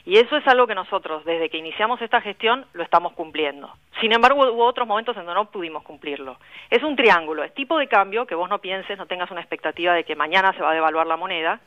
Y 0.06 0.18
eso 0.18 0.38
es 0.38 0.48
algo 0.48 0.68
que 0.68 0.76
nosotros, 0.76 1.26
desde 1.26 1.50
que 1.50 1.58
iniciamos 1.58 2.02
esta 2.02 2.22
gestión, 2.22 2.66
lo 2.72 2.84
estamos 2.84 3.12
cumpliendo. 3.12 3.74
Sin 4.00 4.14
embargo, 4.14 4.42
hubo 4.50 4.66
otros 4.66 4.88
momentos 4.88 5.18
en 5.18 5.26
donde 5.26 5.42
no 5.42 5.52
pudimos 5.52 5.84
cumplirlo. 5.84 6.38
Es 6.70 6.82
un 6.82 6.96
triángulo, 6.96 7.44
es 7.44 7.54
tipo 7.54 7.78
de 7.78 7.88
cambio, 7.88 8.26
que 8.26 8.36
vos 8.36 8.50
no 8.50 8.60
pienses, 8.60 8.98
no 8.98 9.06
tengas 9.06 9.32
una 9.32 9.42
expectativa 9.42 9.94
de 9.94 10.06
que 10.06 10.16
mañana 10.16 10.54
se 10.54 10.62
va 10.62 10.72
a 10.72 10.74
devaluar 10.74 11.08
la 11.08 11.18
moneda, 11.18 11.60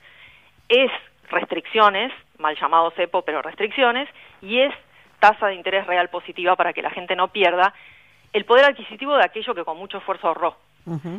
es 0.69 0.91
restricciones, 1.29 2.12
mal 2.38 2.56
llamado 2.59 2.91
cepo, 2.93 3.23
pero 3.23 3.43
restricciones, 3.43 4.09
y 4.41 4.61
es 4.61 4.75
tasa 5.18 5.48
de 5.48 5.54
interés 5.54 5.86
real 5.86 6.08
positiva 6.08 6.56
para 6.56 6.72
que 6.72 6.82
la 6.82 6.90
gente 6.90 7.16
no 7.16 7.28
pierda 7.28 7.74
el 8.32 8.44
poder 8.44 8.66
adquisitivo 8.66 9.16
de 9.16 9.24
aquello 9.24 9.54
que 9.54 9.64
con 9.64 9.78
mucho 9.78 9.98
esfuerzo 9.98 10.28
ahorró. 10.28 10.56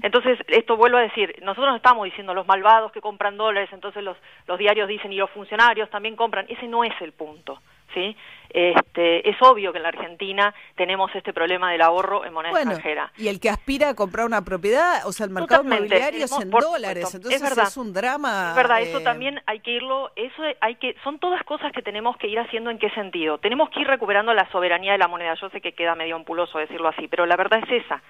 Entonces, 0.01 0.39
esto 0.47 0.77
vuelvo 0.77 0.97
a 0.97 1.01
decir, 1.01 1.35
nosotros 1.41 1.71
no 1.71 1.75
estamos 1.75 2.05
diciendo 2.05 2.33
los 2.33 2.47
malvados 2.47 2.89
que 2.93 3.01
compran 3.01 3.35
dólares, 3.35 3.69
entonces 3.73 4.01
los, 4.01 4.15
los 4.47 4.57
diarios 4.57 4.87
dicen 4.87 5.11
y 5.11 5.17
los 5.17 5.29
funcionarios 5.31 5.89
también 5.89 6.15
compran, 6.15 6.45
ese 6.47 6.69
no 6.69 6.85
es 6.85 6.93
el 7.01 7.11
punto, 7.11 7.59
¿sí? 7.93 8.15
Este, 8.49 9.29
es 9.29 9.35
obvio 9.41 9.71
que 9.71 9.77
en 9.77 9.83
la 9.83 9.89
Argentina 9.89 10.53
tenemos 10.75 11.13
este 11.13 11.33
problema 11.33 11.71
del 11.71 11.81
ahorro 11.81 12.25
en 12.25 12.33
moneda 12.33 12.51
Bueno, 12.51 12.71
extranjera. 12.71 13.11
y 13.17 13.27
el 13.27 13.39
que 13.39 13.49
aspira 13.49 13.89
a 13.89 13.93
comprar 13.93 14.25
una 14.25 14.43
propiedad, 14.43 15.05
o 15.05 15.11
sea, 15.11 15.25
el 15.25 15.31
mercado 15.31 15.63
Totalmente, 15.63 15.95
inmobiliario 15.95 16.25
es 16.25 16.31
en 16.31 16.49
dólares, 16.49 17.03
supuesto, 17.03 17.17
entonces 17.17 17.41
es 17.41 17.49
verdad. 17.49 17.67
es 17.67 17.77
un 17.77 17.93
drama. 17.93 18.49
Es 18.51 18.55
verdad, 18.55 18.81
eso 18.81 18.99
eh, 18.99 19.03
también 19.03 19.41
hay 19.45 19.59
que 19.59 19.71
irlo, 19.71 20.11
eso 20.15 20.41
hay 20.61 20.75
que, 20.75 20.95
son 21.03 21.19
todas 21.19 21.43
cosas 21.43 21.71
que 21.73 21.81
tenemos 21.81 22.15
que 22.17 22.27
ir 22.27 22.39
haciendo 22.39 22.69
en 22.69 22.79
qué 22.79 22.89
sentido. 22.91 23.37
Tenemos 23.37 23.69
que 23.69 23.81
ir 23.81 23.87
recuperando 23.87 24.33
la 24.33 24.49
soberanía 24.51 24.93
de 24.93 24.97
la 24.97 25.07
moneda. 25.07 25.33
Yo 25.35 25.49
sé 25.49 25.59
que 25.59 25.73
queda 25.73 25.95
medio 25.95 26.15
ampuloso 26.15 26.57
decirlo 26.57 26.87
así, 26.87 27.07
pero 27.07 27.25
la 27.25 27.35
verdad 27.35 27.59
es 27.67 27.83
esa. 27.85 28.01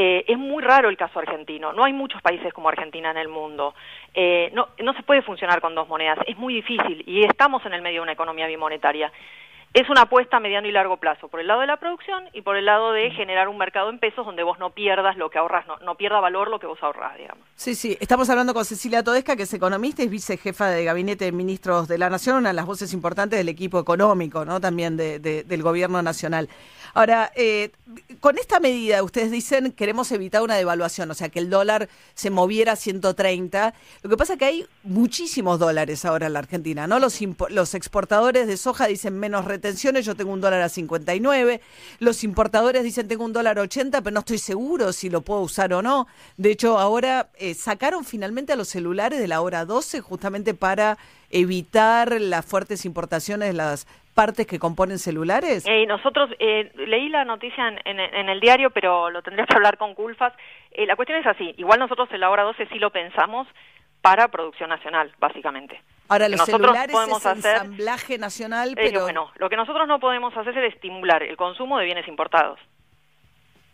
Eh, 0.00 0.24
es 0.28 0.38
muy 0.38 0.62
raro 0.62 0.88
el 0.88 0.96
caso 0.96 1.18
argentino. 1.18 1.72
No 1.72 1.82
hay 1.82 1.92
muchos 1.92 2.22
países 2.22 2.52
como 2.52 2.68
Argentina 2.68 3.10
en 3.10 3.16
el 3.16 3.26
mundo. 3.26 3.74
Eh, 4.14 4.48
no, 4.54 4.68
no 4.80 4.92
se 4.92 5.02
puede 5.02 5.22
funcionar 5.22 5.60
con 5.60 5.74
dos 5.74 5.88
monedas. 5.88 6.18
Es 6.28 6.38
muy 6.38 6.54
difícil 6.54 7.02
y 7.04 7.24
estamos 7.24 7.66
en 7.66 7.72
el 7.72 7.82
medio 7.82 7.96
de 8.00 8.02
una 8.04 8.12
economía 8.12 8.46
bimonetaria. 8.46 9.10
Es 9.74 9.90
una 9.90 10.02
apuesta 10.02 10.38
a 10.38 10.40
mediano 10.40 10.66
y 10.66 10.72
largo 10.72 10.96
plazo, 10.96 11.28
por 11.28 11.40
el 11.40 11.46
lado 11.48 11.60
de 11.60 11.66
la 11.66 11.76
producción 11.78 12.24
y 12.32 12.40
por 12.42 12.56
el 12.56 12.64
lado 12.64 12.92
de 12.92 13.10
generar 13.10 13.48
un 13.48 13.58
mercado 13.58 13.90
en 13.90 13.98
pesos 13.98 14.24
donde 14.24 14.42
vos 14.42 14.58
no 14.58 14.70
pierdas 14.70 15.16
lo 15.18 15.28
que 15.28 15.38
ahorras, 15.38 15.66
no, 15.66 15.76
no 15.80 15.94
pierda 15.96 16.20
valor 16.20 16.48
lo 16.48 16.58
que 16.58 16.66
vos 16.66 16.78
ahorrás, 16.80 17.18
digamos. 17.18 17.44
Sí, 17.54 17.74
sí, 17.74 17.94
estamos 18.00 18.30
hablando 18.30 18.54
con 18.54 18.64
Cecilia 18.64 19.02
Todesca, 19.04 19.36
que 19.36 19.42
es 19.42 19.52
economista 19.52 20.02
y 20.02 20.08
vicejefa 20.08 20.68
de 20.70 20.84
Gabinete 20.84 21.26
de 21.26 21.32
Ministros 21.32 21.86
de 21.86 21.98
la 21.98 22.08
Nación, 22.08 22.38
una 22.38 22.48
de 22.48 22.54
las 22.54 22.64
voces 22.66 22.94
importantes 22.94 23.38
del 23.38 23.50
equipo 23.50 23.78
económico, 23.78 24.44
¿no? 24.46 24.58
También 24.58 24.96
de- 24.96 25.18
de- 25.18 25.42
del 25.44 25.62
gobierno 25.62 26.00
nacional. 26.00 26.48
Ahora, 26.94 27.32
eh, 27.34 27.70
con 28.20 28.38
esta 28.38 28.60
medida, 28.60 29.02
ustedes 29.02 29.30
dicen 29.30 29.72
queremos 29.72 30.12
evitar 30.12 30.42
una 30.42 30.56
devaluación, 30.56 31.10
o 31.10 31.14
sea, 31.14 31.28
que 31.28 31.38
el 31.38 31.50
dólar 31.50 31.88
se 32.14 32.30
moviera 32.30 32.72
a 32.72 32.76
130. 32.76 33.74
Lo 34.02 34.10
que 34.10 34.16
pasa 34.16 34.34
es 34.34 34.38
que 34.38 34.44
hay 34.44 34.66
muchísimos 34.82 35.58
dólares 35.58 36.04
ahora 36.04 36.26
en 36.26 36.32
la 36.32 36.38
Argentina, 36.40 36.86
¿no? 36.86 36.98
Los, 36.98 37.18
los 37.50 37.74
exportadores 37.74 38.46
de 38.46 38.56
soja 38.56 38.86
dicen 38.86 39.18
menos 39.18 39.44
retenciones, 39.44 40.04
yo 40.04 40.14
tengo 40.14 40.32
un 40.32 40.40
dólar 40.40 40.62
a 40.62 40.68
59. 40.68 41.60
Los 41.98 42.24
importadores 42.24 42.82
dicen 42.82 43.08
tengo 43.08 43.24
un 43.24 43.32
dólar 43.32 43.58
a 43.58 43.62
80, 43.62 44.02
pero 44.02 44.14
no 44.14 44.20
estoy 44.20 44.38
seguro 44.38 44.92
si 44.92 45.10
lo 45.10 45.22
puedo 45.22 45.40
usar 45.40 45.72
o 45.72 45.82
no. 45.82 46.06
De 46.36 46.50
hecho, 46.50 46.78
ahora 46.78 47.30
eh, 47.36 47.54
sacaron 47.54 48.04
finalmente 48.04 48.52
a 48.52 48.56
los 48.56 48.68
celulares 48.68 49.18
de 49.18 49.28
la 49.28 49.40
hora 49.40 49.64
12 49.64 50.00
justamente 50.00 50.54
para 50.54 50.98
evitar 51.30 52.20
las 52.20 52.44
fuertes 52.44 52.84
importaciones 52.84 53.48
de 53.48 53.54
las 53.54 53.86
partes 54.18 54.46
que 54.48 54.58
componen 54.58 54.98
celulares. 54.98 55.64
Eh, 55.68 55.86
nosotros, 55.86 56.28
eh, 56.40 56.72
leí 56.74 57.08
la 57.08 57.24
noticia 57.24 57.68
en, 57.68 57.78
en- 57.84 58.00
en 58.00 58.28
el 58.28 58.40
diario, 58.40 58.70
pero 58.70 59.10
lo 59.10 59.22
tendrías 59.22 59.46
que 59.46 59.54
hablar 59.54 59.78
con 59.78 59.94
Culfas. 59.94 60.32
Eh, 60.72 60.86
la 60.86 60.96
cuestión 60.96 61.20
es 61.20 61.26
así, 61.26 61.54
igual 61.56 61.78
nosotros 61.78 62.08
en 62.10 62.18
la 62.20 62.30
hora 62.30 62.42
12 62.42 62.66
sí 62.66 62.78
lo 62.80 62.90
pensamos 62.90 63.46
para 64.02 64.26
producción 64.28 64.70
nacional, 64.70 65.12
básicamente. 65.20 65.80
Ahora, 66.08 66.28
los 66.28 66.38
nosotros 66.40 66.62
celulares 66.62 66.92
podemos 66.92 67.18
es 67.20 67.26
hacer- 67.26 67.54
ensamblaje 67.62 68.18
nacional, 68.18 68.70
Eh, 68.70 68.74
pero... 68.90 69.02
bueno, 69.02 69.30
lo 69.36 69.48
que 69.48 69.56
nosotros 69.56 69.86
no 69.86 70.00
podemos 70.00 70.36
hacer 70.36 70.56
es 70.58 70.74
estimular 70.74 71.22
el 71.22 71.36
consumo 71.36 71.78
de 71.78 71.84
bienes 71.84 72.08
importados. 72.08 72.58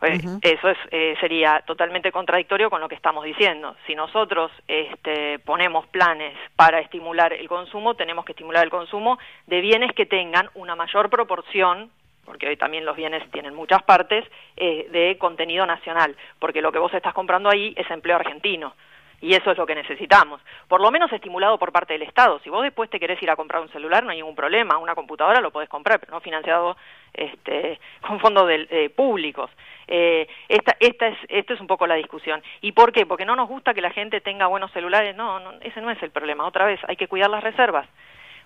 Eh. 0.03 0.21
Eso 0.43 0.69
es, 0.69 0.79
eh, 0.91 1.17
sería 1.21 1.63
totalmente 1.67 2.13
contradictorio 2.13 2.71
con 2.71 2.81
lo 2.81 2.89
que 2.89 2.95
estamos 2.95 3.25
diciendo. 3.25 3.77
Si 3.87 3.95
nosotros 3.95 4.51
este, 4.69 5.39
ponemos 5.39 5.87
planes 5.87 6.37
para 6.57 6.81
estimular 6.81 7.33
el 7.33 7.49
consumo, 7.49 7.95
tenemos 7.95 8.25
que 8.25 8.33
estimular 8.33 8.65
el 8.65 8.71
consumo 8.71 9.19
de 9.47 9.61
bienes 9.61 9.93
que 9.93 10.07
tengan 10.07 10.51
una 10.55 10.77
mayor 10.77 11.09
proporción, 11.11 11.91
porque 12.25 12.49
hoy 12.49 12.57
también 12.57 12.85
los 12.85 12.97
bienes 12.97 13.29
tienen 13.31 13.55
muchas 13.55 13.83
partes, 13.83 14.25
eh, 14.57 14.89
de 14.91 15.17
contenido 15.19 15.67
nacional, 15.67 16.17
porque 16.39 16.63
lo 16.63 16.73
que 16.73 16.79
vos 16.79 16.93
estás 16.93 17.15
comprando 17.15 17.49
ahí 17.49 17.75
es 17.77 17.91
empleo 17.91 18.17
argentino. 18.17 18.75
Y 19.21 19.35
eso 19.35 19.51
es 19.51 19.57
lo 19.57 19.65
que 19.65 19.75
necesitamos. 19.75 20.43
Por 20.69 20.83
lo 20.83 20.91
menos 20.91 21.11
estimulado 21.11 21.59
por 21.59 21.73
parte 21.73 21.95
del 21.95 22.03
Estado. 22.03 22.41
Si 22.41 22.51
vos 22.51 22.63
después 22.63 22.91
te 22.91 23.01
querés 23.01 23.23
ir 23.23 23.31
a 23.31 23.37
comprar 23.37 23.63
un 23.63 23.71
celular, 23.71 24.05
no 24.05 24.11
hay 24.11 24.19
ningún 24.19 24.35
problema. 24.35 24.77
Una 24.77 24.95
computadora 24.95 25.41
lo 25.41 25.51
podés 25.51 25.71
comprar, 25.71 25.99
pero 25.99 26.13
no 26.13 26.21
financiado 26.21 26.77
este, 27.15 27.79
con 28.07 28.21
fondos 28.21 28.47
del- 28.47 28.69
eh, 28.71 28.91
públicos. 28.91 29.51
Eh, 29.87 30.27
esta, 30.49 30.77
esta 30.81 31.09
es, 31.09 31.19
esto 31.29 31.55
es 31.55 31.61
un 31.61 31.67
poco 31.67 31.87
la 31.87 31.95
discusión. 31.95 32.43
¿Y 32.61 32.73
por 32.73 32.93
qué? 32.93 33.07
Porque 33.07 33.25
no 33.25 33.37
nos 33.37 33.49
gusta 33.49 33.75
que 33.75 33.81
la 33.83 33.91
gente 33.91 34.21
tenga 34.21 34.47
buenos 34.47 34.71
celulares. 34.73 35.15
No, 35.15 35.41
no, 35.41 35.53
ese 35.61 35.81
no 35.81 35.91
es 35.91 36.03
el 36.03 36.11
problema. 36.11 36.47
Otra 36.47 36.65
vez, 36.65 36.81
hay 36.89 36.97
que 36.97 37.09
cuidar 37.09 37.31
las 37.31 37.45
reservas. 37.45 37.87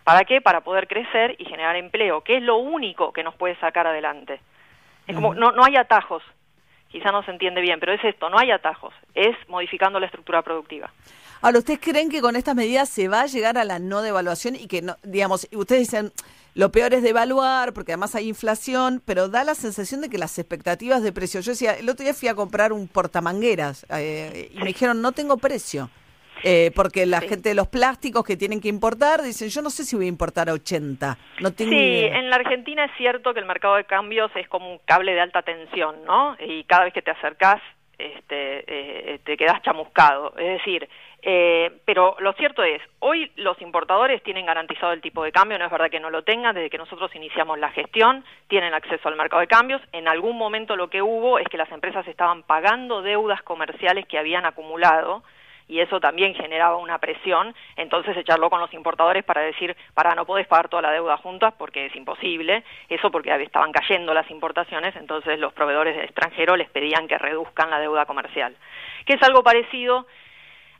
¿Para 0.04 0.24
qué? 0.24 0.40
Para 0.40 0.62
poder 0.62 0.88
crecer 0.88 1.36
y 1.38 1.44
generar 1.44 1.76
empleo, 1.76 2.22
que 2.22 2.36
es 2.38 2.42
lo 2.42 2.56
único 2.56 3.12
que 3.12 3.22
nos 3.22 3.34
puede 3.34 3.56
sacar 3.56 3.86
adelante. 3.86 4.40
Es 5.06 5.14
como, 5.14 5.34
no, 5.34 5.52
no 5.52 5.64
hay 5.64 5.76
atajos. 5.76 6.22
Quizá 6.90 7.12
no 7.12 7.22
se 7.22 7.30
entiende 7.30 7.60
bien, 7.60 7.78
pero 7.80 7.92
es 7.92 8.02
esto, 8.02 8.30
no 8.30 8.38
hay 8.38 8.50
atajos. 8.50 8.94
Es 9.14 9.36
modificando 9.48 10.00
la 10.00 10.06
estructura 10.06 10.42
productiva. 10.42 10.90
Ahora, 11.40 11.58
¿ustedes 11.58 11.80
creen 11.80 12.08
que 12.08 12.20
con 12.20 12.34
estas 12.34 12.56
medidas 12.56 12.88
se 12.88 13.08
va 13.08 13.22
a 13.22 13.26
llegar 13.26 13.58
a 13.58 13.64
la 13.64 13.78
no 13.78 14.02
devaluación 14.02 14.56
y 14.56 14.66
que, 14.66 14.82
no, 14.82 14.96
digamos, 15.04 15.46
ustedes 15.52 15.82
dicen, 15.82 16.12
lo 16.54 16.72
peor 16.72 16.94
es 16.94 17.02
devaluar 17.02 17.72
porque 17.72 17.92
además 17.92 18.14
hay 18.14 18.28
inflación, 18.28 19.00
pero 19.04 19.28
da 19.28 19.44
la 19.44 19.54
sensación 19.54 20.00
de 20.00 20.10
que 20.10 20.18
las 20.18 20.38
expectativas 20.38 21.02
de 21.02 21.12
precio, 21.12 21.40
yo 21.40 21.52
decía, 21.52 21.74
el 21.74 21.88
otro 21.88 22.04
día 22.04 22.14
fui 22.14 22.28
a 22.28 22.34
comprar 22.34 22.72
un 22.72 22.88
portamangueras 22.88 23.86
eh, 23.90 24.50
y 24.52 24.58
me 24.58 24.66
dijeron, 24.66 25.00
no 25.00 25.12
tengo 25.12 25.36
precio. 25.36 25.90
Eh, 26.44 26.70
porque 26.74 27.06
la 27.06 27.20
Sí. 27.20 27.28
gente 27.28 27.48
de 27.50 27.54
los 27.54 27.68
plásticos 27.68 28.24
que 28.24 28.36
tienen 28.36 28.60
que 28.60 28.68
importar 28.68 29.22
dicen, 29.22 29.48
yo 29.48 29.62
no 29.62 29.70
sé 29.70 29.84
si 29.84 29.96
voy 29.96 30.06
a 30.06 30.08
importar 30.08 30.48
a 30.48 30.52
80. 30.54 31.16
No 31.40 31.52
tengo 31.52 31.70
Sí, 31.72 31.76
idea. 31.78 32.18
en 32.18 32.30
la 32.30 32.36
Argentina 32.36 32.84
es 32.84 32.92
cierto 32.96 33.34
que 33.34 33.40
el 33.40 33.46
mercado 33.46 33.76
de 33.76 33.84
cambios 33.84 34.30
es 34.36 34.48
como 34.48 34.70
un 34.72 34.78
cable 34.84 35.14
de 35.14 35.20
alta 35.20 35.42
tensión, 35.42 35.96
¿no? 36.04 36.36
Y 36.38 36.64
cada 36.64 36.84
vez 36.84 36.92
que 36.94 37.02
te 37.02 37.10
acercás 37.10 37.60
este, 38.00 38.62
eh, 38.68 39.18
te 39.24 39.36
quedas 39.36 39.60
chamuscado. 39.62 40.32
Es 40.38 40.58
decir, 40.58 40.88
eh, 41.22 41.72
pero 41.84 42.14
lo 42.20 42.32
cierto 42.34 42.62
es, 42.62 42.80
hoy 43.00 43.32
los 43.34 43.60
importadores 43.60 44.22
tienen 44.22 44.46
garantizado 44.46 44.92
el 44.92 45.00
tipo 45.00 45.24
de 45.24 45.32
cambio, 45.32 45.58
no 45.58 45.64
es 45.64 45.70
verdad 45.72 45.90
que 45.90 45.98
no 45.98 46.08
lo 46.08 46.22
tengan, 46.22 46.54
desde 46.54 46.70
que 46.70 46.78
nosotros 46.78 47.12
iniciamos 47.16 47.58
la 47.58 47.72
gestión, 47.72 48.24
tienen 48.46 48.72
acceso 48.72 49.08
al 49.08 49.16
mercado 49.16 49.40
de 49.40 49.48
cambios. 49.48 49.82
En 49.90 50.06
algún 50.06 50.38
momento 50.38 50.76
lo 50.76 50.88
que 50.90 51.02
hubo 51.02 51.40
es 51.40 51.48
que 51.48 51.56
las 51.56 51.72
empresas 51.72 52.06
estaban 52.06 52.44
pagando 52.44 53.02
deudas 53.02 53.42
comerciales 53.42 54.06
que 54.06 54.16
habían 54.16 54.46
acumulado 54.46 55.24
y 55.68 55.80
eso 55.80 56.00
también 56.00 56.34
generaba 56.34 56.76
una 56.76 56.98
presión, 56.98 57.54
entonces 57.76 58.14
se 58.14 58.24
charló 58.24 58.48
con 58.48 58.60
los 58.60 58.72
importadores 58.72 59.22
para 59.22 59.42
decir, 59.42 59.76
para 59.94 60.14
no 60.14 60.24
podés 60.24 60.46
pagar 60.46 60.68
toda 60.68 60.82
la 60.82 60.90
deuda 60.90 61.18
juntas 61.18 61.54
porque 61.56 61.86
es 61.86 61.94
imposible, 61.94 62.64
eso 62.88 63.10
porque 63.10 63.30
estaban 63.42 63.70
cayendo 63.70 64.14
las 64.14 64.28
importaciones, 64.30 64.96
entonces 64.96 65.38
los 65.38 65.52
proveedores 65.52 65.96
extranjeros 66.02 66.56
les 66.56 66.70
pedían 66.70 67.06
que 67.06 67.18
reduzcan 67.18 67.70
la 67.70 67.78
deuda 67.78 68.06
comercial, 68.06 68.56
que 69.04 69.14
es 69.14 69.22
algo 69.22 69.42
parecido 69.42 70.06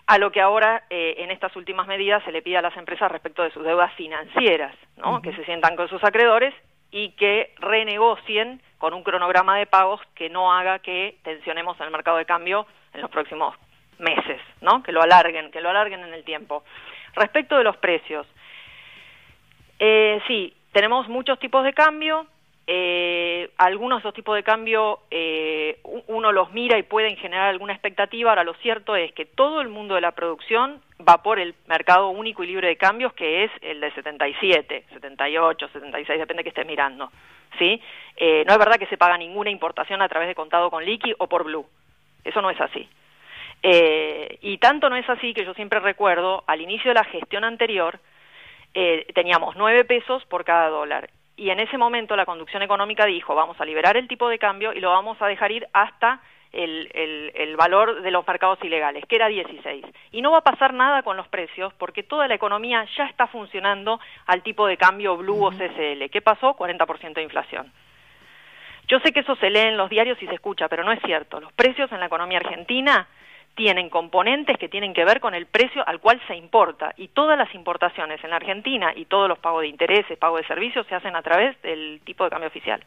a 0.06 0.16
lo 0.16 0.32
que 0.32 0.40
ahora 0.40 0.84
eh, 0.88 1.16
en 1.18 1.30
estas 1.30 1.54
últimas 1.54 1.86
medidas 1.86 2.24
se 2.24 2.32
le 2.32 2.40
pide 2.40 2.56
a 2.56 2.62
las 2.62 2.76
empresas 2.78 3.12
respecto 3.12 3.42
de 3.42 3.50
sus 3.50 3.62
deudas 3.62 3.92
financieras, 3.92 4.74
¿no? 4.96 5.20
que 5.20 5.34
se 5.34 5.44
sientan 5.44 5.76
con 5.76 5.88
sus 5.88 6.02
acreedores 6.02 6.54
y 6.90 7.10
que 7.10 7.52
renegocien 7.58 8.62
con 8.78 8.94
un 8.94 9.02
cronograma 9.02 9.58
de 9.58 9.66
pagos 9.66 10.00
que 10.14 10.30
no 10.30 10.50
haga 10.50 10.78
que 10.78 11.18
tensionemos 11.22 11.78
el 11.80 11.90
mercado 11.90 12.16
de 12.16 12.24
cambio 12.24 12.66
en 12.94 13.02
los 13.02 13.10
próximos 13.10 13.54
meses, 13.98 14.40
¿no? 14.60 14.82
Que 14.82 14.92
lo 14.92 15.02
alarguen, 15.02 15.50
que 15.50 15.60
lo 15.60 15.70
alarguen 15.70 16.00
en 16.00 16.14
el 16.14 16.24
tiempo. 16.24 16.64
Respecto 17.14 17.56
de 17.56 17.64
los 17.64 17.76
precios, 17.76 18.26
eh, 19.78 20.20
sí, 20.26 20.54
tenemos 20.72 21.08
muchos 21.08 21.38
tipos 21.38 21.64
de 21.64 21.72
cambio. 21.72 22.26
Eh, 22.70 23.50
algunos 23.56 23.98
de 23.98 24.00
esos 24.00 24.14
tipos 24.14 24.36
de 24.36 24.42
cambio 24.42 25.00
eh, 25.10 25.80
uno 26.06 26.32
los 26.32 26.52
mira 26.52 26.76
y 26.76 26.82
pueden 26.82 27.16
generar 27.16 27.48
alguna 27.48 27.72
expectativa. 27.72 28.30
Ahora, 28.30 28.44
lo 28.44 28.54
cierto 28.54 28.94
es 28.94 29.12
que 29.12 29.24
todo 29.24 29.60
el 29.60 29.68
mundo 29.68 29.94
de 29.94 30.02
la 30.02 30.12
producción 30.12 30.82
va 31.06 31.22
por 31.22 31.38
el 31.38 31.54
mercado 31.66 32.10
único 32.10 32.44
y 32.44 32.48
libre 32.48 32.68
de 32.68 32.76
cambios, 32.76 33.14
que 33.14 33.44
es 33.44 33.50
el 33.62 33.80
de 33.80 33.90
77, 33.92 34.84
78, 34.92 35.68
76, 35.68 36.18
depende 36.18 36.40
de 36.40 36.44
que 36.44 36.50
esté 36.50 36.64
mirando. 36.64 37.10
¿sí? 37.58 37.80
Eh, 38.16 38.44
no 38.46 38.52
es 38.52 38.58
verdad 38.58 38.78
que 38.78 38.86
se 38.86 38.98
paga 38.98 39.16
ninguna 39.16 39.50
importación 39.50 40.02
a 40.02 40.08
través 40.08 40.28
de 40.28 40.34
contado 40.34 40.70
con 40.70 40.84
liqui 40.84 41.14
o 41.18 41.26
por 41.26 41.44
blue. 41.44 41.66
Eso 42.24 42.42
no 42.42 42.50
es 42.50 42.60
así. 42.60 42.88
Eh, 43.62 44.38
y 44.42 44.58
tanto 44.58 44.88
no 44.88 44.96
es 44.96 45.08
así 45.08 45.34
que 45.34 45.44
yo 45.44 45.54
siempre 45.54 45.80
recuerdo, 45.80 46.44
al 46.46 46.60
inicio 46.60 46.90
de 46.90 46.94
la 46.94 47.04
gestión 47.04 47.44
anterior, 47.44 47.98
eh, 48.74 49.06
teníamos 49.14 49.56
nueve 49.56 49.84
pesos 49.84 50.24
por 50.26 50.44
cada 50.44 50.68
dólar. 50.68 51.10
Y 51.36 51.50
en 51.50 51.60
ese 51.60 51.78
momento 51.78 52.16
la 52.16 52.26
conducción 52.26 52.62
económica 52.62 53.06
dijo, 53.06 53.34
vamos 53.34 53.60
a 53.60 53.64
liberar 53.64 53.96
el 53.96 54.08
tipo 54.08 54.28
de 54.28 54.38
cambio 54.38 54.72
y 54.72 54.80
lo 54.80 54.90
vamos 54.90 55.20
a 55.22 55.26
dejar 55.26 55.52
ir 55.52 55.68
hasta 55.72 56.20
el, 56.52 56.90
el, 57.34 57.56
valor 57.56 58.02
de 58.02 58.10
los 58.10 58.26
mercados 58.26 58.58
ilegales, 58.62 59.04
que 59.06 59.16
era 59.16 59.28
16. 59.28 59.84
Y 60.12 60.22
no 60.22 60.30
va 60.30 60.38
a 60.38 60.44
pasar 60.44 60.72
nada 60.72 61.02
con 61.02 61.16
los 61.16 61.28
precios 61.28 61.72
porque 61.74 62.02
toda 62.02 62.26
la 62.26 62.34
economía 62.34 62.86
ya 62.96 63.04
está 63.04 63.26
funcionando 63.26 64.00
al 64.26 64.42
tipo 64.42 64.66
de 64.66 64.76
cambio 64.76 65.16
Blue 65.16 65.44
o 65.44 65.50
CCL. 65.50 66.08
¿Qué 66.10 66.22
pasó? 66.22 66.56
40% 66.56 67.14
de 67.14 67.22
inflación. 67.22 67.72
Yo 68.88 68.98
sé 69.00 69.12
que 69.12 69.20
eso 69.20 69.36
se 69.36 69.50
lee 69.50 69.68
en 69.68 69.76
los 69.76 69.90
diarios 69.90 70.20
y 70.22 70.26
se 70.26 70.34
escucha, 70.34 70.68
pero 70.68 70.82
no 70.82 70.92
es 70.92 71.00
cierto. 71.02 71.40
Los 71.40 71.52
precios 71.52 71.92
en 71.92 72.00
la 72.00 72.06
economía 72.06 72.38
argentina 72.38 73.06
tienen 73.58 73.90
componentes 73.90 74.56
que 74.56 74.68
tienen 74.68 74.94
que 74.94 75.04
ver 75.04 75.18
con 75.18 75.34
el 75.34 75.46
precio 75.46 75.82
al 75.84 75.98
cual 75.98 76.20
se 76.28 76.36
importa 76.36 76.94
y 76.96 77.08
todas 77.08 77.36
las 77.36 77.52
importaciones 77.56 78.22
en 78.22 78.30
la 78.30 78.36
Argentina 78.36 78.92
y 78.94 79.06
todos 79.06 79.28
los 79.28 79.40
pagos 79.40 79.62
de 79.62 79.66
intereses, 79.66 80.16
pagos 80.16 80.42
de 80.42 80.46
servicios 80.46 80.86
se 80.86 80.94
hacen 80.94 81.16
a 81.16 81.22
través 81.22 81.60
del 81.62 82.00
tipo 82.04 82.22
de 82.22 82.30
cambio 82.30 82.46
oficial. 82.46 82.80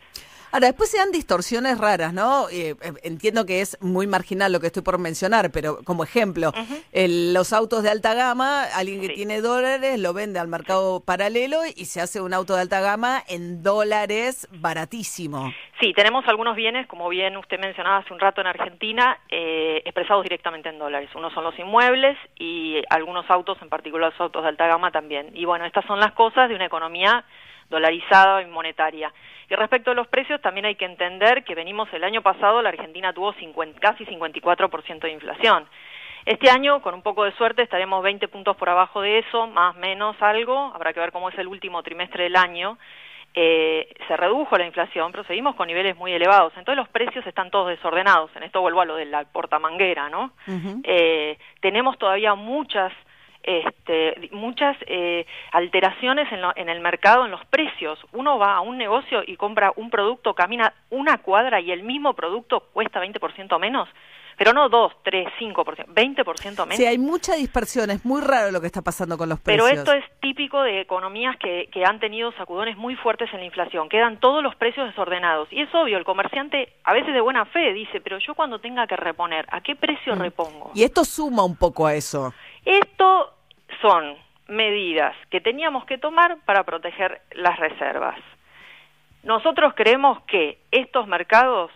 Ahora, 0.52 0.68
después 0.68 0.92
se 0.92 0.98
dan 0.98 1.12
distorsiones 1.12 1.78
raras, 1.78 2.14
¿no? 2.14 2.50
Eh, 2.50 2.76
eh, 2.82 2.94
entiendo 3.04 3.46
que 3.46 3.62
es 3.62 3.78
muy 3.82 4.08
marginal 4.08 4.52
lo 4.52 4.60
que 4.60 4.68
estoy 4.68 4.84
por 4.84 4.98
mencionar, 4.98 5.52
pero 5.52 5.80
como 5.84 6.04
ejemplo, 6.04 6.52
los 6.94 7.54
autos 7.54 7.84
de 7.84 7.90
alta 7.90 8.14
gama, 8.14 8.64
alguien 8.76 9.02
que 9.02 9.10
tiene 9.10 9.42
dólares 9.42 10.00
lo 10.00 10.14
vende 10.14 10.40
al 10.40 10.48
mercado 10.48 11.02
paralelo 11.04 11.60
y 11.66 11.86
se 11.86 12.02
hace 12.02 12.22
un 12.22 12.34
auto 12.34 12.56
de 12.56 12.62
alta 12.62 12.82
gama 12.82 13.24
en 13.28 13.64
dólares 13.64 14.48
baratísimo. 14.52 15.52
Sí, 15.80 15.94
tenemos 15.94 16.28
algunos 16.28 16.56
bienes, 16.56 16.86
como 16.88 17.10
bien 17.10 17.38
usted 17.38 17.60
mencionaba 17.60 17.98
hace 17.98 18.14
un 18.14 18.20
rato 18.20 18.42
en 18.42 18.48
Argentina, 18.48 19.18
eh, 19.30 19.82
expresados 19.86 20.24
directamente 20.24 20.70
en 20.70 20.78
dólares. 20.78 21.10
Uno 21.16 21.32
son 21.32 21.44
los 21.44 21.58
inmuebles 21.58 22.18
y 22.38 22.82
algunos 22.90 23.30
autos, 23.30 23.58
en 23.62 23.70
particular 23.70 24.12
los 24.12 24.22
autos 24.22 24.44
de 24.44 24.50
alta 24.50 24.68
gama 24.68 24.92
también. 24.92 25.32
Y 25.34 25.46
bueno, 25.46 25.66
estas 25.66 25.86
son 25.86 26.00
las 26.00 26.12
cosas 26.14 26.50
de 26.50 26.56
una 26.56 26.66
economía 26.66 27.24
dolarizada 27.70 28.44
y 28.44 28.46
monetaria. 28.46 29.12
Y 29.52 29.56
respecto 29.56 29.92
a 29.92 29.94
los 29.94 30.08
precios, 30.08 30.40
también 30.40 30.66
hay 30.66 30.76
que 30.76 30.86
entender 30.86 31.44
que 31.44 31.56
venimos 31.56 31.92
el 31.92 32.06
año 32.06 32.22
pasado, 32.22 32.62
la 32.62 32.70
Argentina 32.70 33.12
tuvo 33.12 33.36
casi 33.82 34.06
54% 34.06 35.02
de 35.02 35.12
inflación. 35.12 35.68
Este 36.26 36.50
año, 36.50 36.82
con 36.82 36.94
un 36.94 37.02
poco 37.02 37.26
de 37.26 37.34
suerte, 37.34 37.62
estaremos 37.62 38.02
20 38.02 38.30
puntos 38.30 38.56
por 38.56 38.70
abajo 38.70 39.02
de 39.02 39.20
eso, 39.20 39.48
más 39.48 39.76
menos 39.76 40.16
algo, 40.22 40.72
habrá 40.74 40.94
que 40.94 41.02
ver 41.02 41.12
cómo 41.12 41.28
es 41.28 41.38
el 41.38 41.48
último 41.48 41.84
trimestre 41.84 42.24
del 42.24 42.38
año. 42.38 42.78
Eh, 43.34 43.94
se 44.08 44.16
redujo 44.16 44.58
la 44.58 44.66
inflación, 44.66 45.12
pero 45.12 45.26
seguimos 45.26 45.56
con 45.56 45.68
niveles 45.68 45.98
muy 45.98 46.14
elevados. 46.14 46.54
Entonces 46.56 46.78
los 46.78 46.88
precios 46.88 47.28
están 47.28 47.52
todos 47.52 47.68
desordenados. 47.68 48.34
En 48.38 48.44
esto 48.44 48.62
vuelvo 48.62 48.80
a 48.80 48.86
lo 48.86 48.96
de 48.96 49.06
la 49.06 49.26
portamanguera, 49.26 50.08
¿no? 50.08 50.32
eh, 50.86 51.38
tenemos 51.60 51.98
todavía 51.98 52.36
muchas 52.36 52.94
este, 53.44 54.30
muchas 54.32 54.78
eh, 54.88 55.26
alteraciones 55.52 56.28
en, 56.32 56.70
el 56.70 56.80
mercado, 56.82 57.26
en 57.26 57.32
los 57.32 57.46
precios. 57.46 58.00
Uno 58.14 58.38
va 58.38 58.56
a 58.56 58.62
un 58.62 58.78
negocio 58.78 59.24
y 59.26 59.36
compra 59.36 59.74
un 59.76 59.90
producto, 59.90 60.34
camina 60.34 60.74
una 60.90 61.18
cuadra 61.20 61.60
y 61.60 61.72
el 61.72 61.84
mismo 61.84 62.14
producto 62.14 62.68
cuesta 62.74 63.02
20% 63.02 63.60
menos. 63.60 63.90
Pero 64.38 64.54
no 64.54 64.70
2, 64.70 64.94
3, 65.04 65.28
5%, 65.40 65.86
20% 65.94 66.66
menos. 66.66 66.76
Sí, 66.76 66.86
hay 66.86 66.98
mucha 66.98 67.36
dispersión, 67.36 67.92
es 67.92 68.04
muy 68.06 68.22
raro 68.22 68.50
lo 68.50 68.60
que 68.60 68.66
está 68.66 68.82
pasando 68.82 69.18
con 69.18 69.30
los 69.30 69.40
precios. 69.40 69.70
Pero 69.70 69.80
esto 69.80 69.94
es 69.94 70.04
típico 70.20 70.64
de 70.64 70.82
economías 70.82 71.38
que, 71.38 71.70
que 71.72 71.86
han 71.86 72.00
tenido 72.00 72.32
sacudones 72.32 72.76
muy 72.76 72.96
fuertes 72.96 73.30
en 73.34 73.40
la 73.42 73.46
inflación, 73.46 73.88
quedan 73.88 74.20
todos 74.20 74.42
los 74.42 74.56
precios 74.56 74.88
desordenados. 74.88 75.48
Y 75.52 75.62
es 75.62 75.70
obvio, 75.76 75.98
el 75.98 76.06
comerciante 76.06 76.74
a 76.84 76.94
veces 76.94 77.14
de 77.14 77.22
buena 77.22 77.46
fe 77.46 77.72
dice, 77.74 78.02
pero 78.02 78.18
yo 78.18 78.34
cuando 78.34 78.60
tenga 78.60 78.88
que 78.88 78.96
reponer, 78.96 79.46
¿a 79.52 79.62
qué 79.62 79.76
precio 79.76 80.16
mm. 80.16 80.20
repongo? 80.20 80.72
Y 80.74 80.84
esto 80.84 81.06
suma 81.06 81.44
un 81.44 81.56
poco 81.56 81.86
a 81.86 81.94
eso. 81.94 82.34
Esto 82.66 83.34
son 83.82 84.18
medidas 84.48 85.16
que 85.30 85.42
teníamos 85.42 85.86
que 85.86 85.98
tomar 85.98 86.38
para 86.46 86.64
proteger 86.64 87.22
las 87.32 87.58
reservas. 87.58 88.20
Nosotros 89.24 89.74
creemos 89.76 90.22
que 90.24 90.58
estos 90.72 91.08
mercados, 91.08 91.72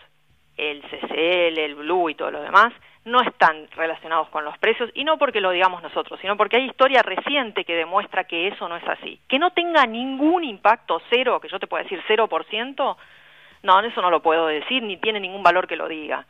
el 0.57 0.81
CCL, 0.83 1.59
el 1.59 1.75
Blue 1.75 2.09
y 2.09 2.15
todo 2.15 2.31
lo 2.31 2.41
demás, 2.41 2.73
no 3.05 3.21
están 3.21 3.67
relacionados 3.75 4.29
con 4.29 4.43
los 4.43 4.57
precios 4.57 4.89
y 4.95 5.03
no 5.03 5.17
porque 5.17 5.39
lo 5.39 5.51
digamos 5.51 5.83
nosotros, 5.83 6.19
sino 6.19 6.35
porque 6.35 6.57
hay 6.57 6.65
historia 6.65 7.03
reciente 7.03 7.63
que 7.63 7.75
demuestra 7.75 8.23
que 8.23 8.47
eso 8.47 8.67
no 8.67 8.75
es 8.75 8.87
así. 8.87 9.19
Que 9.27 9.37
no 9.37 9.51
tenga 9.51 9.85
ningún 9.85 10.43
impacto 10.43 10.99
cero, 11.09 11.39
que 11.39 11.47
yo 11.47 11.59
te 11.59 11.67
pueda 11.67 11.83
decir 11.83 12.01
cero 12.07 12.27
por 12.27 12.45
ciento, 12.45 12.97
no, 13.61 13.79
eso 13.79 14.01
no 14.01 14.09
lo 14.09 14.21
puedo 14.21 14.47
decir, 14.47 14.81
ni 14.81 14.97
tiene 14.97 15.19
ningún 15.19 15.43
valor 15.43 15.67
que 15.67 15.75
lo 15.75 15.87
diga. 15.87 16.25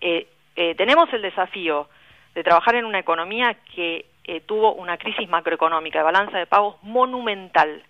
Eh, 0.00 0.28
eh, 0.54 0.74
tenemos 0.76 1.12
el 1.12 1.22
desafío 1.22 1.88
de 2.34 2.44
trabajar 2.44 2.76
en 2.76 2.84
una 2.84 2.98
economía 2.98 3.56
que 3.74 4.06
eh, 4.24 4.40
tuvo 4.40 4.74
una 4.74 4.96
crisis 4.96 5.28
macroeconómica 5.28 5.98
de 5.98 6.04
balanza 6.04 6.38
de 6.38 6.46
pagos 6.46 6.76
monumental. 6.82 7.82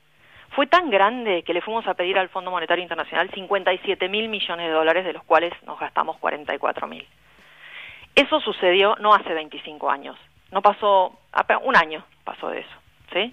Fue 0.51 0.67
tan 0.67 0.91
grande 0.91 1.43
que 1.43 1.55
le 1.55 1.61
fuimos 1.61 1.87
a 1.87 1.95
pedir 1.95 2.19
al 2.19 2.29
Fondo 2.29 2.51
Monetario 2.51 2.83
Internacional 2.83 3.31
57 3.31 4.09
mil 4.09 4.29
millones 4.29 4.67
de 4.67 4.73
dólares, 4.73 5.05
de 5.05 5.13
los 5.13 5.23
cuales 5.25 5.53
nos 5.65 5.79
gastamos 5.79 6.17
44 6.19 6.87
mil. 6.87 7.07
Eso 8.15 8.41
sucedió 8.41 8.97
no 8.97 9.15
hace 9.15 9.33
25 9.33 9.91
años, 9.91 10.17
no 10.51 10.63
pasó, 10.63 11.19
un 11.63 11.77
año 11.77 12.05
pasó 12.25 12.49
de 12.49 12.61
eso, 12.61 12.77
¿sí? 13.13 13.33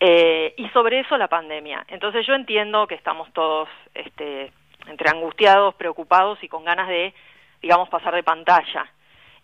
Eh, 0.00 0.54
y 0.56 0.68
sobre 0.70 1.00
eso 1.00 1.16
la 1.16 1.28
pandemia. 1.28 1.84
Entonces 1.88 2.26
yo 2.26 2.34
entiendo 2.34 2.86
que 2.86 2.94
estamos 2.94 3.32
todos 3.32 3.68
este, 3.94 4.52
entre 4.86 5.10
angustiados, 5.10 5.74
preocupados 5.74 6.42
y 6.42 6.48
con 6.48 6.64
ganas 6.64 6.88
de, 6.88 7.14
digamos, 7.62 7.88
pasar 7.88 8.14
de 8.14 8.22
pantalla. 8.22 8.86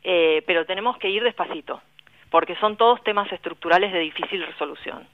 Eh, 0.03 0.43
pero 0.47 0.65
tenemos 0.67 0.97
que 0.99 1.11
ir 1.11 1.23
despacito, 1.23 1.81
porque 2.31 2.57
son 2.57 2.77
todos 2.77 3.03
temas 3.05 3.31
estructurales 3.33 3.93
de 3.93 4.01
difícil 4.01 4.45
resolución. 4.47 5.07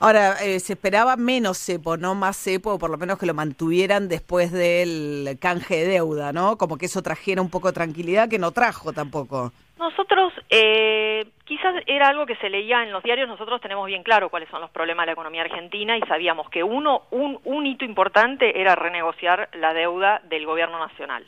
Ahora, 0.00 0.42
eh, 0.42 0.58
se 0.58 0.72
esperaba 0.72 1.16
menos 1.16 1.58
cepo, 1.58 1.96
no 1.96 2.14
más 2.14 2.36
cepo, 2.36 2.78
por 2.78 2.90
lo 2.90 2.98
menos 2.98 3.18
que 3.18 3.26
lo 3.26 3.34
mantuvieran 3.34 4.08
después 4.08 4.50
del 4.50 5.38
canje 5.40 5.76
de 5.76 5.86
deuda, 5.86 6.32
¿no? 6.32 6.56
Como 6.56 6.76
que 6.76 6.86
eso 6.86 7.00
trajera 7.00 7.40
un 7.40 7.50
poco 7.50 7.68
de 7.68 7.74
tranquilidad, 7.74 8.28
que 8.28 8.38
no 8.38 8.50
trajo 8.50 8.92
tampoco. 8.92 9.52
Nosotros, 9.78 10.32
eh, 10.50 11.26
quizás 11.44 11.74
era 11.86 12.08
algo 12.08 12.26
que 12.26 12.36
se 12.36 12.50
leía 12.50 12.82
en 12.82 12.92
los 12.92 13.02
diarios, 13.02 13.28
nosotros 13.28 13.60
tenemos 13.60 13.86
bien 13.86 14.02
claro 14.02 14.30
cuáles 14.30 14.48
son 14.48 14.60
los 14.60 14.70
problemas 14.70 15.04
de 15.04 15.06
la 15.06 15.12
economía 15.12 15.42
argentina 15.42 15.96
y 15.96 16.00
sabíamos 16.02 16.48
que 16.50 16.62
uno, 16.62 17.02
un, 17.10 17.40
un 17.44 17.66
hito 17.66 17.84
importante 17.84 18.60
era 18.60 18.74
renegociar 18.74 19.48
la 19.54 19.74
deuda 19.74 20.20
del 20.24 20.46
gobierno 20.46 20.78
nacional. 20.78 21.24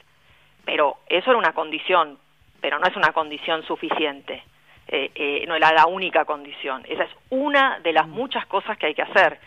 Pero 0.65 0.97
eso 1.09 1.31
era 1.31 1.39
una 1.39 1.53
condición, 1.53 2.19
pero 2.61 2.79
no 2.79 2.87
es 2.87 2.97
una 2.97 3.13
condición 3.13 3.63
suficiente. 3.65 4.43
Eh, 4.89 5.11
eh, 5.15 5.45
no 5.49 5.57
era 5.57 5.73
la 5.73 5.87
única 5.87 6.25
condición. 6.25 6.85
Esa 6.89 7.05
es 7.05 7.11
una 7.31 7.81
de 7.81 7.93
las 7.93 8.07
muchas 8.07 8.47
cosas 8.47 8.79
que 8.79 8.87
hay 8.87 8.95
que 8.95 9.03
hacer. 9.03 9.39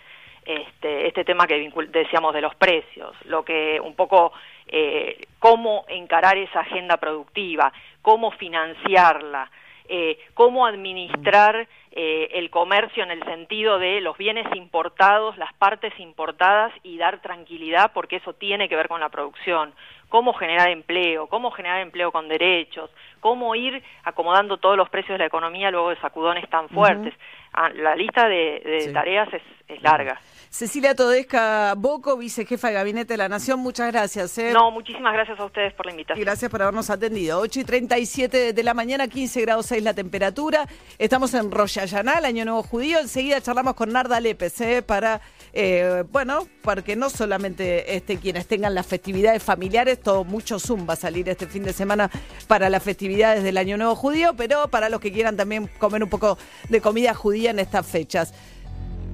este, 0.46 1.08
este 1.08 1.24
tema 1.26 1.46
que 1.46 1.72
decíamos 1.90 2.34
de 2.34 2.42
los 2.42 2.56
precios, 2.56 3.16
lo 3.26 3.44
que 3.44 3.80
un 3.80 3.94
poco 3.94 4.34
eh, 4.68 5.28
cómo 5.38 5.86
encarar 5.88 6.38
esa 6.38 6.62
agenda 6.62 6.98
productiva, 6.98 7.72
cómo 8.02 8.32
financiarla, 8.32 9.50
eh, 9.88 10.20
cómo 10.36 10.68
administrar 10.68 11.68
eh, 11.92 12.30
el 12.34 12.52
comercio 12.52 13.04
en 13.04 13.10
el 13.10 13.24
sentido 13.26 13.80
de 13.80 14.02
los 14.02 14.16
bienes 14.18 14.46
importados, 14.56 15.36
las 15.38 15.52
partes 15.56 15.92
importadas 16.00 16.72
y 16.84 17.00
dar 17.00 17.22
tranquilidad 17.22 17.92
porque 17.94 18.18
eso 18.18 18.34
tiene 18.34 18.70
que 18.70 18.76
ver 18.76 18.88
con 18.88 19.00
la 19.00 19.10
producción, 19.10 19.74
cómo 20.10 20.34
generar 20.34 20.70
empleo, 20.70 21.28
cómo 21.28 21.52
generar 21.52 21.82
empleo 21.82 22.12
con 22.12 22.28
derechos, 22.28 22.90
cómo 23.20 23.56
ir 23.56 23.82
acomodando 24.04 24.58
todos 24.58 24.76
los 24.76 24.90
precios 24.90 25.14
de 25.16 25.20
la 25.20 25.26
economía 25.28 25.72
luego 25.72 25.90
de 25.92 26.00
sacudones 26.02 26.50
tan 26.50 26.68
fuertes. 26.70 27.14
Ah, 27.54 27.70
la 27.70 27.96
lista 27.96 28.28
de, 28.28 28.62
de 28.64 28.82
Sí. 28.82 28.94
tareas 28.94 29.28
es, 29.34 29.42
es 29.68 29.82
larga. 29.82 30.20
Cecilia 30.52 30.96
Todesca 30.96 31.74
Boco, 31.78 32.18
vicejefa 32.18 32.70
de 32.70 32.74
Gabinete 32.76 33.14
de 33.14 33.18
la 33.18 33.30
Nación, 33.30 33.60
muchas 33.60 33.92
gracias. 33.92 34.36
¿eh? 34.40 34.52
No, 34.54 34.72
muchísimas 34.72 35.14
gracias 35.14 35.40
a 35.40 35.46
ustedes 35.46 35.74
por 35.74 35.86
la 35.86 35.92
Y 35.92 35.94
invitación. 35.94 36.26
gracias 36.26 36.50
por 36.50 36.62
habernos 36.62 36.90
atendido. 36.90 37.40
8 37.40 37.60
y 37.60 37.64
37 37.64 38.54
de 38.54 38.64
la 38.64 38.74
mañana, 38.74 39.08
15 39.08 39.42
grados 39.42 39.68
6 39.68 39.84
la 39.84 39.94
temperatura. 39.94 40.66
Estamos 40.98 41.34
en 41.36 41.52
Hashanah, 41.52 42.20
el 42.20 42.26
Año 42.26 42.46
Nuevo 42.46 42.64
Judío. 42.64 43.00
Enseguida 43.00 43.42
charlamos 43.42 43.76
con 43.76 43.92
Narda 43.92 44.20
Lépez, 44.20 44.60
¿eh? 44.62 44.82
para, 44.82 45.22
eh, 45.54 46.04
bueno, 46.12 46.48
porque 46.64 46.96
no 46.96 47.10
solamente 47.12 47.96
este, 47.96 48.18
quienes 48.20 48.48
tengan 48.48 48.74
las 48.74 48.88
festividades 48.88 49.44
familiares, 49.44 49.99
todo 50.00 50.24
mucho 50.24 50.60
Zoom 50.60 50.88
va 50.90 50.94
a 50.94 50.98
salir 50.98 51.30
este 51.30 51.48
fin 51.48 51.64
de 51.64 51.74
semana 51.74 52.10
para 52.48 52.70
las 52.70 52.82
festividades 52.82 53.44
del 53.44 53.58
Año 53.58 53.78
Nuevo 53.78 53.96
Judío, 53.96 54.34
pero 54.36 54.68
para 54.70 54.90
los 54.90 55.00
que 55.00 55.12
quieran 55.12 55.38
también 55.38 55.70
comer 55.80 56.04
un 56.04 56.10
poco 56.10 56.38
de 56.70 56.82
comida 56.82 57.14
judía 57.14 57.52
en 57.52 57.60
estas 57.60 57.86
fechas. 57.86 58.34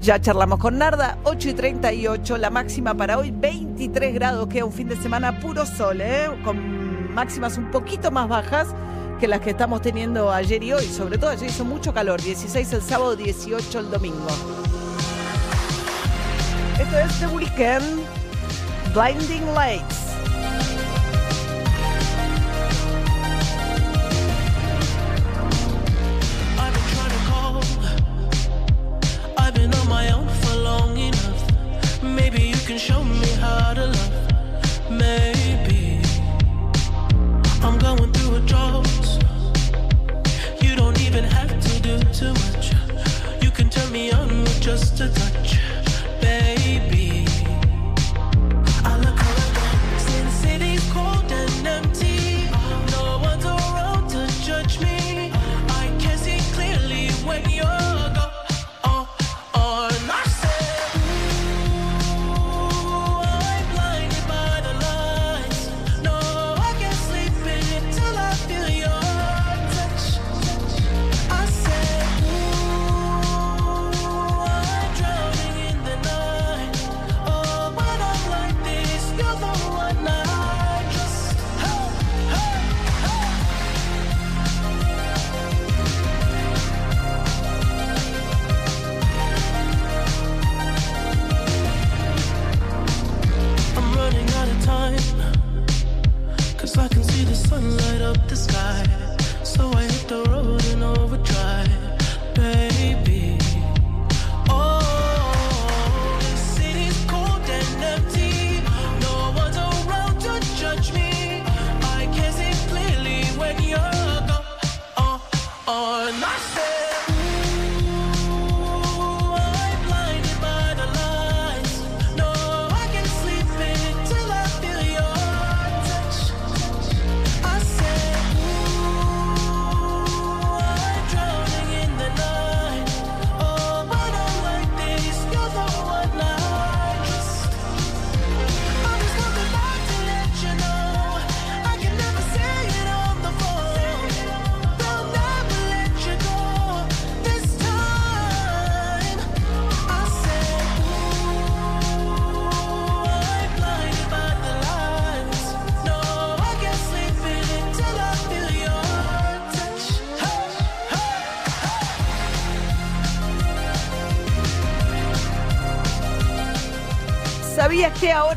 Ya 0.02 0.22
charlamos 0.22 0.60
con 0.60 0.78
Narda, 0.78 1.18
8 1.24 1.50
y 1.50 1.54
38, 1.54 2.38
la 2.38 2.50
máxima 2.50 2.94
para 2.94 3.18
hoy 3.18 3.32
23 3.32 4.14
grados, 4.14 4.48
queda 4.48 4.66
un 4.66 4.74
fin 4.74 4.88
de 4.88 4.96
semana 4.96 5.40
puro 5.40 5.66
sol, 5.66 6.02
¿eh? 6.02 6.30
con 6.44 7.14
máximas 7.14 7.58
un 7.58 7.72
poquito 7.72 8.12
más 8.12 8.28
bajas 8.28 8.68
que 9.20 9.28
las 9.28 9.40
que 9.40 9.52
estamos 9.52 9.82
teniendo 9.82 10.32
ayer 10.32 10.62
y 10.62 10.74
hoy, 10.74 10.86
sobre 10.86 11.18
todo 11.18 11.32
ayer 11.32 11.50
hizo 11.50 11.66
mucho 11.66 11.94
calor, 11.94 12.22
16 12.22 12.74
el 12.74 12.82
sábado, 12.82 13.16
18 13.16 13.80
el 13.80 13.90
domingo. 13.90 14.28
Esto 16.80 17.00
es 17.00 17.20
The 17.20 17.28
Weekend, 17.28 18.04
Blinding 18.94 19.54
Lights. 19.56 20.15
I've 29.46 29.54
been 29.54 29.72
on 29.76 29.88
my 29.88 30.12
own 30.12 30.28
for 30.28 30.56
long 30.56 30.98
enough. 30.98 32.02
Maybe 32.02 32.42
you 32.42 32.56
can 32.66 32.80
show 32.80 33.04
me 33.04 33.28
how 33.40 33.76
to 33.76 33.86
love. 33.86 34.90
Maybe 34.90 36.02
I'm 37.62 37.78
going 37.78 38.12
through. 38.12 38.26
You 40.62 40.76
don't 40.76 41.00
even 41.00 41.24
have 41.26 41.54
to 41.68 41.80
do 41.80 42.00
too 42.12 42.34
much. 42.34 42.74
You 43.44 43.52
can 43.52 43.70
turn 43.70 43.92
me 43.92 44.12
on 44.12 44.30
with 44.42 44.60
just 44.62 45.00
a 45.00 45.10
touch, 45.10 45.60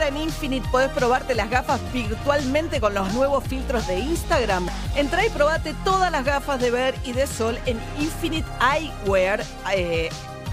en 0.09 0.16
Infinite 0.16 0.66
podés 0.71 0.90
probarte 0.90 1.35
las 1.35 1.51
gafas 1.51 1.81
virtualmente 1.92 2.81
con 2.81 2.94
los 2.94 3.12
nuevos 3.14 3.44
filtros 3.44 3.87
de 3.87 3.99
Instagram? 3.99 4.66
Entrá 4.97 5.25
y 5.25 5.31
probate 5.31 5.75
todas 5.85 6.11
las 6.11 6.25
gafas 6.25 6.61
de 6.61 6.71
ver 6.71 6.94
y 7.05 7.12
de 7.12 7.27
sol 7.27 7.59
en 7.66 7.79
Infinite 8.01 8.49
Eyewear, 8.61 9.44
eh, 9.75 10.09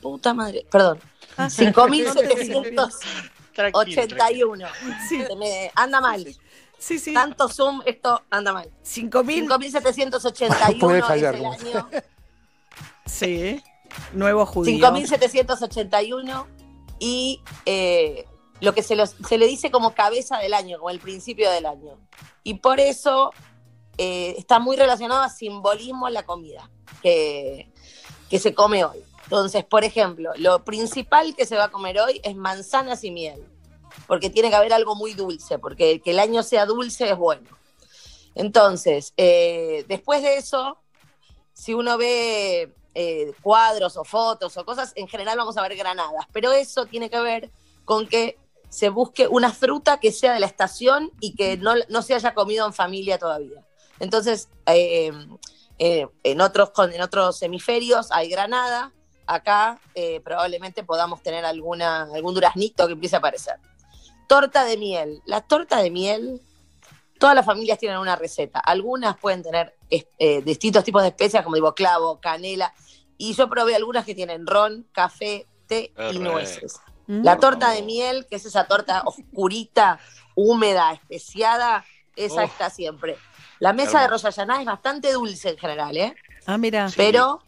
puta 0.00 0.32
madre, 0.32 0.66
perdón. 0.70 0.98
Ah, 1.36 1.48
5781. 1.50 2.88
Tranquilo, 3.54 4.06
tranquilo. 4.08 4.54
Sí, 5.08 5.22
Se 5.24 5.36
me 5.36 5.70
anda 5.74 6.00
mal. 6.00 6.26
sí, 6.78 6.98
sí. 6.98 7.12
Tanto 7.14 7.48
Zoom, 7.48 7.82
esto 7.86 8.22
anda 8.30 8.52
mal. 8.52 8.70
5.000. 8.84 9.24
5781 9.24 10.78
Puede 10.80 10.98
es 11.00 11.10
el 11.34 11.42
¿no? 11.42 11.52
año. 11.52 11.88
Sí. 13.06 13.62
Nuevo 14.12 14.46
judío. 14.46 14.86
5.781 14.90 16.46
y 16.98 17.40
eh, 17.66 18.24
lo 18.60 18.74
que 18.74 18.82
se, 18.82 18.96
los- 18.96 19.16
se 19.28 19.38
le 19.38 19.46
dice 19.46 19.70
como 19.70 19.94
cabeza 19.94 20.38
del 20.38 20.54
año, 20.54 20.78
como 20.78 20.90
el 20.90 21.00
principio 21.00 21.50
del 21.50 21.66
año. 21.66 21.98
Y 22.42 22.54
por 22.54 22.80
eso 22.80 23.32
eh, 23.98 24.34
está 24.38 24.58
muy 24.60 24.76
relacionado 24.76 25.20
a 25.22 25.28
simbolismo 25.28 26.08
en 26.08 26.14
la 26.14 26.22
comida 26.24 26.70
que, 27.02 27.70
que 28.30 28.38
se 28.38 28.54
come 28.54 28.84
hoy. 28.84 29.02
Entonces, 29.32 29.64
por 29.64 29.82
ejemplo, 29.82 30.30
lo 30.36 30.62
principal 30.62 31.34
que 31.34 31.46
se 31.46 31.56
va 31.56 31.64
a 31.64 31.70
comer 31.70 31.98
hoy 31.98 32.20
es 32.22 32.36
manzanas 32.36 33.02
y 33.02 33.10
miel, 33.10 33.42
porque 34.06 34.28
tiene 34.28 34.50
que 34.50 34.56
haber 34.56 34.74
algo 34.74 34.94
muy 34.94 35.14
dulce, 35.14 35.58
porque 35.58 36.02
que 36.02 36.10
el 36.10 36.18
año 36.18 36.42
sea 36.42 36.66
dulce 36.66 37.08
es 37.08 37.16
bueno. 37.16 37.48
Entonces, 38.34 39.14
eh, 39.16 39.86
después 39.88 40.22
de 40.22 40.36
eso, 40.36 40.76
si 41.54 41.72
uno 41.72 41.96
ve 41.96 42.74
eh, 42.94 43.32
cuadros 43.40 43.96
o 43.96 44.04
fotos 44.04 44.54
o 44.58 44.66
cosas, 44.66 44.92
en 44.96 45.08
general 45.08 45.38
vamos 45.38 45.56
a 45.56 45.62
ver 45.62 45.76
granadas, 45.76 46.26
pero 46.30 46.52
eso 46.52 46.84
tiene 46.84 47.08
que 47.08 47.20
ver 47.20 47.50
con 47.86 48.06
que 48.06 48.36
se 48.68 48.90
busque 48.90 49.28
una 49.28 49.50
fruta 49.50 49.98
que 49.98 50.12
sea 50.12 50.34
de 50.34 50.40
la 50.40 50.46
estación 50.46 51.10
y 51.20 51.34
que 51.36 51.56
no, 51.56 51.72
no 51.88 52.02
se 52.02 52.12
haya 52.12 52.34
comido 52.34 52.66
en 52.66 52.74
familia 52.74 53.18
todavía. 53.18 53.64
Entonces, 53.98 54.50
eh, 54.66 55.10
eh, 55.78 56.06
en, 56.22 56.40
otros, 56.42 56.70
en 56.92 57.00
otros 57.00 57.40
hemisferios 57.40 58.12
hay 58.12 58.28
granada, 58.28 58.92
acá 59.26 59.78
eh, 59.94 60.20
probablemente 60.20 60.84
podamos 60.84 61.22
tener 61.22 61.44
alguna, 61.44 62.02
algún 62.02 62.34
duraznito 62.34 62.86
que 62.86 62.92
empiece 62.94 63.16
a 63.16 63.18
aparecer. 63.18 63.56
Torta 64.28 64.64
de 64.64 64.76
miel. 64.76 65.22
La 65.26 65.40
torta 65.40 65.78
de 65.78 65.90
miel, 65.90 66.40
todas 67.18 67.34
las 67.34 67.44
familias 67.44 67.78
tienen 67.78 67.98
una 67.98 68.16
receta. 68.16 68.60
Algunas 68.60 69.16
pueden 69.18 69.42
tener 69.42 69.76
eh, 69.90 70.42
distintos 70.42 70.84
tipos 70.84 71.02
de 71.02 71.08
especias, 71.08 71.44
como 71.44 71.56
digo, 71.56 71.74
clavo, 71.74 72.20
canela. 72.20 72.72
Y 73.18 73.34
yo 73.34 73.48
probé 73.48 73.76
algunas 73.76 74.04
que 74.04 74.14
tienen 74.14 74.46
ron, 74.46 74.86
café, 74.92 75.46
té 75.66 75.92
y 76.12 76.18
nueces. 76.18 76.80
Mm. 77.06 77.24
La 77.24 77.38
torta 77.38 77.70
de 77.70 77.82
miel, 77.82 78.26
que 78.28 78.36
es 78.36 78.46
esa 78.46 78.64
torta 78.64 79.02
oscurita, 79.04 80.00
húmeda, 80.34 80.92
especiada, 80.92 81.84
esa 82.16 82.44
Uf. 82.44 82.50
está 82.50 82.70
siempre. 82.70 83.16
La 83.58 83.72
mesa 83.72 84.00
de 84.00 84.08
Hashanah 84.08 84.60
es 84.60 84.66
bastante 84.66 85.12
dulce 85.12 85.50
en 85.50 85.58
general, 85.58 85.96
¿eh? 85.96 86.16
Ah, 86.46 86.58
mira. 86.58 86.88
Sí. 86.88 86.94
Pero, 86.96 87.40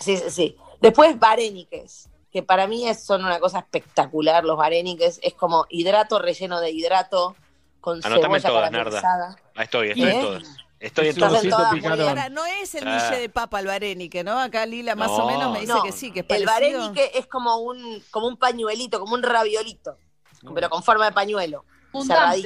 sí, 0.00 0.16
sí, 0.16 0.30
sí. 0.30 0.56
Después, 0.80 1.18
varéniques, 1.18 2.08
que 2.30 2.42
para 2.42 2.66
mí 2.66 2.86
es- 2.88 3.04
son 3.04 3.24
una 3.24 3.40
cosa 3.40 3.58
espectacular. 3.60 4.44
Los 4.44 4.56
varéniques 4.56 5.18
es 5.22 5.34
como 5.34 5.66
hidrato 5.70 6.18
relleno 6.18 6.60
de 6.60 6.70
hidrato 6.70 7.34
con 7.80 8.04
Anotame 8.04 8.40
cebolla 8.40 8.70
todas, 8.70 9.02
Narda. 9.02 9.36
Ahí 9.56 9.64
estoy, 9.64 9.88
estoy 9.90 10.04
¿Eh? 10.04 10.14
en 10.14 10.20
todas. 10.20 10.42
Estoy 10.80 11.08
en 11.08 11.16
todas. 11.16 11.44
Ahora, 11.84 12.28
no 12.28 12.44
es 12.46 12.74
el 12.76 12.86
Ah. 12.86 13.10
de 13.10 13.28
papa 13.28 13.58
el 13.60 13.66
varenique, 13.66 14.22
¿no? 14.22 14.38
Acá 14.38 14.64
Lila 14.66 14.94
más 14.94 15.08
No. 15.10 15.24
o 15.24 15.26
menos 15.26 15.52
me 15.52 15.60
dice 15.60 15.72
No, 15.72 15.82
que 15.82 15.90
sí, 15.90 16.12
que 16.12 16.20
es 16.20 16.26
El 16.28 16.44
parecido. 16.44 16.78
varénique 16.80 17.10
es 17.18 17.26
como 17.26 17.56
un, 17.56 18.02
como 18.12 18.28
un 18.28 18.36
pañuelito, 18.36 19.00
como 19.00 19.14
un 19.14 19.22
raviolito, 19.24 19.96
pero 20.54 20.70
con 20.70 20.82
forma 20.84 21.06
de 21.06 21.12
pañuelo. 21.12 21.64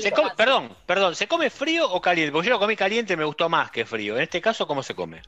Se 0.00 0.12
come- 0.12 0.30
perdón, 0.36 0.74
perdón, 0.86 1.14
¿se 1.16 1.26
come 1.26 1.50
frío 1.50 1.90
o 1.92 2.00
caliente? 2.00 2.32
Porque 2.32 2.46
yo 2.48 2.54
lo 2.54 2.60
comí 2.60 2.76
caliente 2.76 3.12
y 3.12 3.16
me 3.16 3.24
gustó 3.24 3.48
más 3.48 3.70
que 3.70 3.84
frío. 3.84 4.16
En 4.16 4.22
este 4.22 4.40
caso, 4.40 4.66
¿cómo 4.66 4.82
se 4.82 4.94
come? 4.94 5.20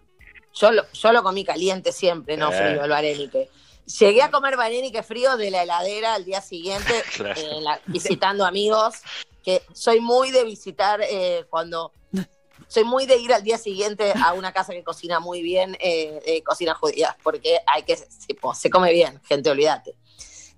Yo 0.55 0.71
lo, 0.73 0.85
yo 0.93 1.13
lo 1.13 1.23
comí 1.23 1.45
caliente 1.45 1.93
siempre, 1.93 2.37
no 2.37 2.53
Eh. 2.53 2.57
frío, 2.57 2.85
el 2.85 2.91
varénique. 2.91 3.51
Llegué 3.99 4.23
a 4.23 4.31
comer 4.31 4.57
varénique 4.57 5.03
frío 5.03 5.37
de 5.37 5.51
la 5.51 5.63
heladera 5.65 6.15
al 6.15 6.25
día 6.25 6.41
siguiente, 6.41 7.03
Claro. 7.17 7.39
eh, 7.41 7.61
la- 7.61 7.81
visitando 7.87 8.47
amigos, 8.47 8.95
que 9.43 9.63
soy 9.73 10.01
muy 10.01 10.31
de 10.31 10.45
visitar 10.45 11.01
eh, 11.03 11.45
cuando... 11.51 11.93
Soy 12.67 12.85
muy 12.85 13.05
de 13.05 13.19
ir 13.19 13.33
al 13.33 13.43
día 13.43 13.59
siguiente 13.59 14.13
a 14.25 14.33
una 14.33 14.53
casa 14.53 14.73
que 14.73 14.83
cocina 14.83 15.21
muy 15.21 15.43
bien, 15.43 15.77
eh, 15.81 16.43
cocina 16.47 16.75
judía, 16.75 17.17
porque 17.23 17.61
hay 17.67 17.83
que, 17.83 17.97
se, 17.97 18.07
se 18.55 18.71
come 18.71 18.91
bien, 18.93 19.21
gente, 19.29 19.51
olvídate. 19.51 19.95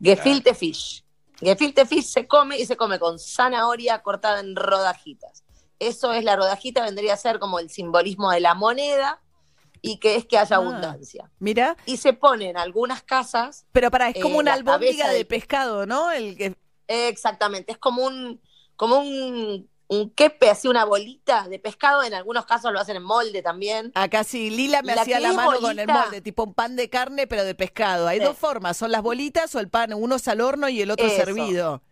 Gefilte 0.00 0.54
fish. 0.54 1.02
Gefilte 1.40 1.84
fish 1.84 2.04
se 2.06 2.26
come 2.28 2.58
y 2.58 2.64
se 2.64 2.76
come 2.76 2.98
con 2.98 3.18
zanahoria 3.18 4.02
cortada 4.02 4.40
en 4.40 4.54
rodajitas. 4.56 5.42
Eso 5.78 6.12
es 6.12 6.22
la 6.22 6.36
rodajita, 6.36 6.84
vendría 6.84 7.14
a 7.14 7.16
ser 7.18 7.38
como 7.38 7.58
el 7.58 7.70
simbolismo 7.70 8.30
de 8.30 8.40
la 8.40 8.54
moneda 8.54 9.20
y 9.86 9.98
que 9.98 10.16
es 10.16 10.26
que 10.26 10.38
haya 10.38 10.56
Ah. 10.56 10.58
abundancia. 10.58 11.30
Mira, 11.38 11.76
Y 11.86 11.96
se 11.96 12.12
pone 12.12 12.50
en 12.50 12.56
algunas 12.58 13.02
casas, 13.02 13.66
pero 13.72 13.90
para, 13.90 14.08
es 14.10 14.22
como 14.22 14.36
Eh, 14.36 14.38
una 14.40 14.50
la 14.52 14.54
albóndiga 14.56 15.08
de 15.10 15.24
pescado, 15.24 15.86
¿no? 15.86 16.10
El 16.10 16.36
que 16.36 16.54
exactamente, 16.88 17.72
es 17.72 17.78
como 17.78 18.04
un, 18.04 18.40
como 18.76 18.98
un, 18.98 19.68
un 19.88 20.10
quepe, 20.10 20.50
así 20.50 20.68
una 20.68 20.84
bolita 20.84 21.48
de 21.48 21.58
pescado, 21.58 22.02
en 22.02 22.14
algunos 22.14 22.44
casos 22.46 22.72
lo 22.72 22.80
hacen 22.80 22.96
en 22.96 23.02
molde 23.04 23.42
también. 23.42 23.92
acá 23.94 24.24
sí, 24.24 24.50
Lila 24.50 24.82
me 24.82 24.94
La 24.94 25.02
hacía 25.02 25.20
la 25.20 25.32
mano 25.32 25.60
con 25.60 25.78
el 25.78 25.86
molde, 25.86 26.20
tipo 26.20 26.44
un 26.44 26.54
pan 26.54 26.76
de 26.76 26.88
carne, 26.90 27.26
pero 27.26 27.44
de 27.44 27.54
pescado. 27.54 28.06
Hay 28.08 28.18
dos 28.20 28.36
formas, 28.36 28.76
son 28.76 28.90
las 28.92 29.02
bolitas 29.02 29.54
o 29.54 29.60
el 29.60 29.68
pan, 29.68 29.92
uno 29.94 30.16
es 30.16 30.26
al 30.28 30.40
horno 30.40 30.68
y 30.68 30.80
el 30.82 30.90
otro 30.90 31.06
Eso. 31.06 31.16
servido. 31.16 31.82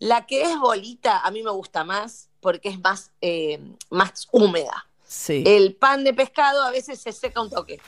La 0.00 0.26
que 0.26 0.42
es 0.42 0.58
bolita 0.60 1.18
a 1.18 1.30
mí 1.32 1.42
me 1.42 1.50
gusta 1.50 1.82
más 1.82 2.28
porque 2.40 2.68
es 2.68 2.78
más, 2.80 3.10
eh, 3.20 3.58
más 3.90 4.28
húmeda. 4.30 4.87
Sí. 5.08 5.42
El 5.46 5.74
pan 5.74 6.04
de 6.04 6.14
pescado 6.14 6.62
a 6.62 6.70
veces 6.70 7.00
se 7.00 7.10
seca 7.12 7.40
un 7.40 7.50
toque. 7.50 7.80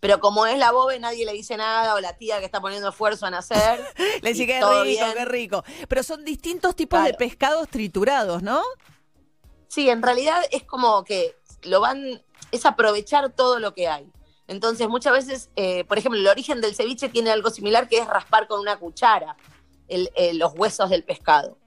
Pero 0.00 0.20
como 0.20 0.46
es 0.46 0.56
la 0.58 0.70
bobe, 0.70 1.00
nadie 1.00 1.24
le 1.26 1.32
dice 1.32 1.56
nada, 1.56 1.94
o 1.94 2.00
la 2.00 2.16
tía 2.16 2.38
que 2.38 2.44
está 2.44 2.60
poniendo 2.60 2.90
esfuerzo 2.90 3.26
en 3.26 3.34
hacer. 3.34 3.80
Le 4.22 4.32
qué 4.32 4.58
todo 4.60 4.84
rico, 4.84 5.04
bien. 5.04 5.16
qué 5.16 5.24
rico. 5.24 5.64
Pero 5.88 6.04
son 6.04 6.24
distintos 6.24 6.76
tipos 6.76 7.02
de 7.02 7.14
pescados 7.14 7.68
triturados, 7.68 8.42
¿no? 8.42 8.62
Sí, 9.66 9.90
en 9.90 10.00
realidad 10.02 10.40
es 10.52 10.62
como 10.62 11.02
que 11.04 11.34
lo 11.62 11.80
van, 11.80 12.22
es 12.52 12.64
aprovechar 12.64 13.32
todo 13.32 13.58
lo 13.58 13.74
que 13.74 13.88
hay. 13.88 14.08
Entonces, 14.46 14.88
muchas 14.88 15.12
veces, 15.12 15.50
eh, 15.56 15.84
por 15.84 15.98
ejemplo, 15.98 16.20
el 16.20 16.26
origen 16.28 16.60
del 16.60 16.74
ceviche 16.74 17.08
tiene 17.08 17.30
algo 17.30 17.50
similar 17.50 17.88
que 17.88 17.98
es 17.98 18.06
raspar 18.06 18.46
con 18.46 18.60
una 18.60 18.78
cuchara 18.78 19.36
el- 19.88 20.10
eh, 20.14 20.32
los 20.34 20.52
huesos 20.54 20.90
del 20.90 21.02
pescado. 21.02 21.58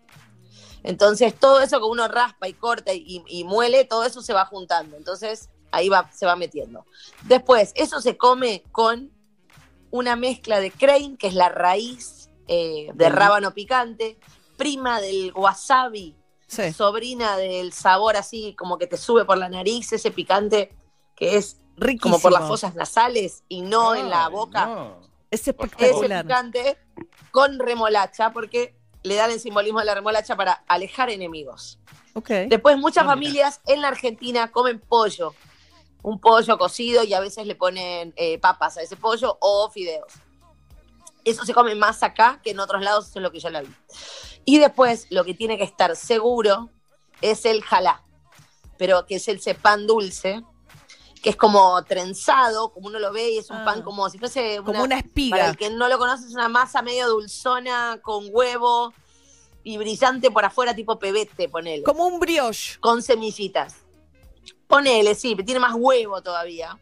Entonces, 0.84 1.34
todo 1.38 1.62
eso 1.62 1.80
que 1.80 1.86
uno 1.86 2.08
raspa 2.08 2.48
y 2.48 2.54
corta 2.54 2.94
y, 2.94 3.24
y 3.28 3.44
muele, 3.44 3.86
todo 3.86 4.04
eso 4.04 4.22
se 4.22 4.34
va 4.34 4.46
juntando. 4.46 4.98
Entonces, 4.98 5.50
ahí 5.72 5.90
va, 5.90 6.10
se 6.12 6.26
va 6.26 6.36
metiendo. 6.36 6.86
Después, 7.24 7.72
eso 7.76 8.02
se 8.02 8.18
come 8.18 8.64
con 8.72 9.12
una 9.92 10.16
mezcla 10.16 10.60
de 10.60 10.72
crane, 10.72 11.18
que 11.18 11.28
es 11.28 11.34
la 11.34 11.50
raíz 11.50 12.30
eh, 12.48 12.90
de 12.94 13.10
rábano 13.10 13.54
picante, 13.54 14.18
prima 14.58 15.00
del 15.02 15.32
wasabi, 15.36 16.16
Sí. 16.48 16.74
sobrina 16.74 17.38
del 17.38 17.72
sabor 17.72 18.18
así 18.18 18.54
como 18.58 18.78
que 18.78 18.86
te 18.86 18.98
sube 18.98 19.24
por 19.24 19.38
la 19.38 19.48
nariz, 19.48 19.94
ese 19.94 20.12
picante 20.12 20.76
que 21.16 21.38
es 21.38 21.56
Riquísimo. 21.78 22.16
como 22.18 22.22
por 22.22 22.34
las 22.34 22.46
fosas 22.46 22.76
nasales 22.76 23.44
y 23.48 23.62
no 23.62 23.96
en 23.96 24.10
la 24.10 24.28
boca. 24.28 24.66
no. 24.66 25.00
Es 25.30 25.42
Ese 25.42 25.52
espectacular. 25.52 26.26
picante 26.26 26.78
con 27.32 27.58
remolacha, 27.58 28.34
porque 28.34 28.76
le 29.04 29.16
dan 29.16 29.32
el 29.32 29.40
simbolismo 29.40 29.80
de 29.80 29.86
la 29.86 29.96
remolacha 29.96 30.36
para 30.36 30.64
alejar 30.68 31.10
enemigos. 31.10 31.80
Ok. 32.14 32.30
Después 32.48 32.78
muchas 32.78 33.04
Ah, 33.04 33.16
mira. 33.16 33.30
familias 33.30 33.62
en 33.68 33.82
la 33.82 33.88
Argentina 33.88 34.52
comen 34.52 34.80
pollo, 34.80 35.34
un 36.04 36.20
pollo 36.20 36.58
cocido 36.58 37.04
y 37.04 37.14
a 37.14 37.20
veces 37.20 37.46
le 37.48 37.56
ponen 37.56 38.14
eh, 38.18 38.38
papas 38.40 38.78
a 38.78 38.82
ese 38.82 38.96
pollo 38.96 39.38
o 39.40 39.70
fideos. 39.72 40.14
Eso 41.24 41.46
se 41.46 41.54
come 41.54 41.76
más 41.76 42.02
acá 42.04 42.40
que 42.44 42.52
en 42.52 42.60
otros 42.60 42.82
lados, 42.82 43.08
eso 43.10 43.20
es 43.20 43.24
lo 43.24 43.32
que 43.32 43.40
yo 43.40 43.50
la 43.50 43.62
vi. 43.62 43.70
Y 44.44 44.58
después 44.60 45.08
lo 45.12 45.24
que 45.24 45.34
tiene 45.36 45.58
que 45.58 45.64
estar 45.64 45.96
seguro 45.96 46.70
es 47.22 47.46
el 47.46 47.62
jalá, 47.64 48.04
pero 48.78 49.06
que 49.06 49.16
es 49.16 49.28
el 49.28 49.40
pan 49.62 49.86
dulce, 49.86 50.42
que 51.22 51.30
es 51.30 51.36
como 51.36 51.84
trenzado, 51.84 52.72
como 52.74 52.88
uno 52.88 52.98
lo 53.00 53.12
ve, 53.14 53.32
y 53.32 53.38
es 53.38 53.50
un 53.50 53.58
Ah. 53.58 53.66
pan 53.66 53.82
como 53.84 54.10
si 54.10 54.18
fuese 54.18 54.58
Como 54.66 54.80
una 54.84 54.96
para 54.96 55.00
espiga. 55.08 55.50
el 55.50 55.58
que 55.58 55.70
no 55.70 55.88
lo 55.88 55.98
conoce, 56.00 56.26
es 56.26 56.34
una 56.34 56.50
masa 56.50 56.82
medio 56.82 57.08
dulzona 57.10 58.00
con 58.02 58.26
huevo 58.32 58.94
y 59.64 59.78
brillante 59.78 60.32
por 60.32 60.44
afuera, 60.46 60.74
tipo 60.76 60.98
pebete, 60.98 61.48
ponele 61.48 61.84
Como 61.84 62.06
un 62.08 62.20
brioche. 62.20 62.80
con 62.80 63.04
semillitas. 63.04 63.76
Ponele, 64.68 65.14
sí, 65.16 65.36
tiene 65.46 65.60
más 65.60 65.74
huevo 65.76 66.22
todavía. 66.24 66.80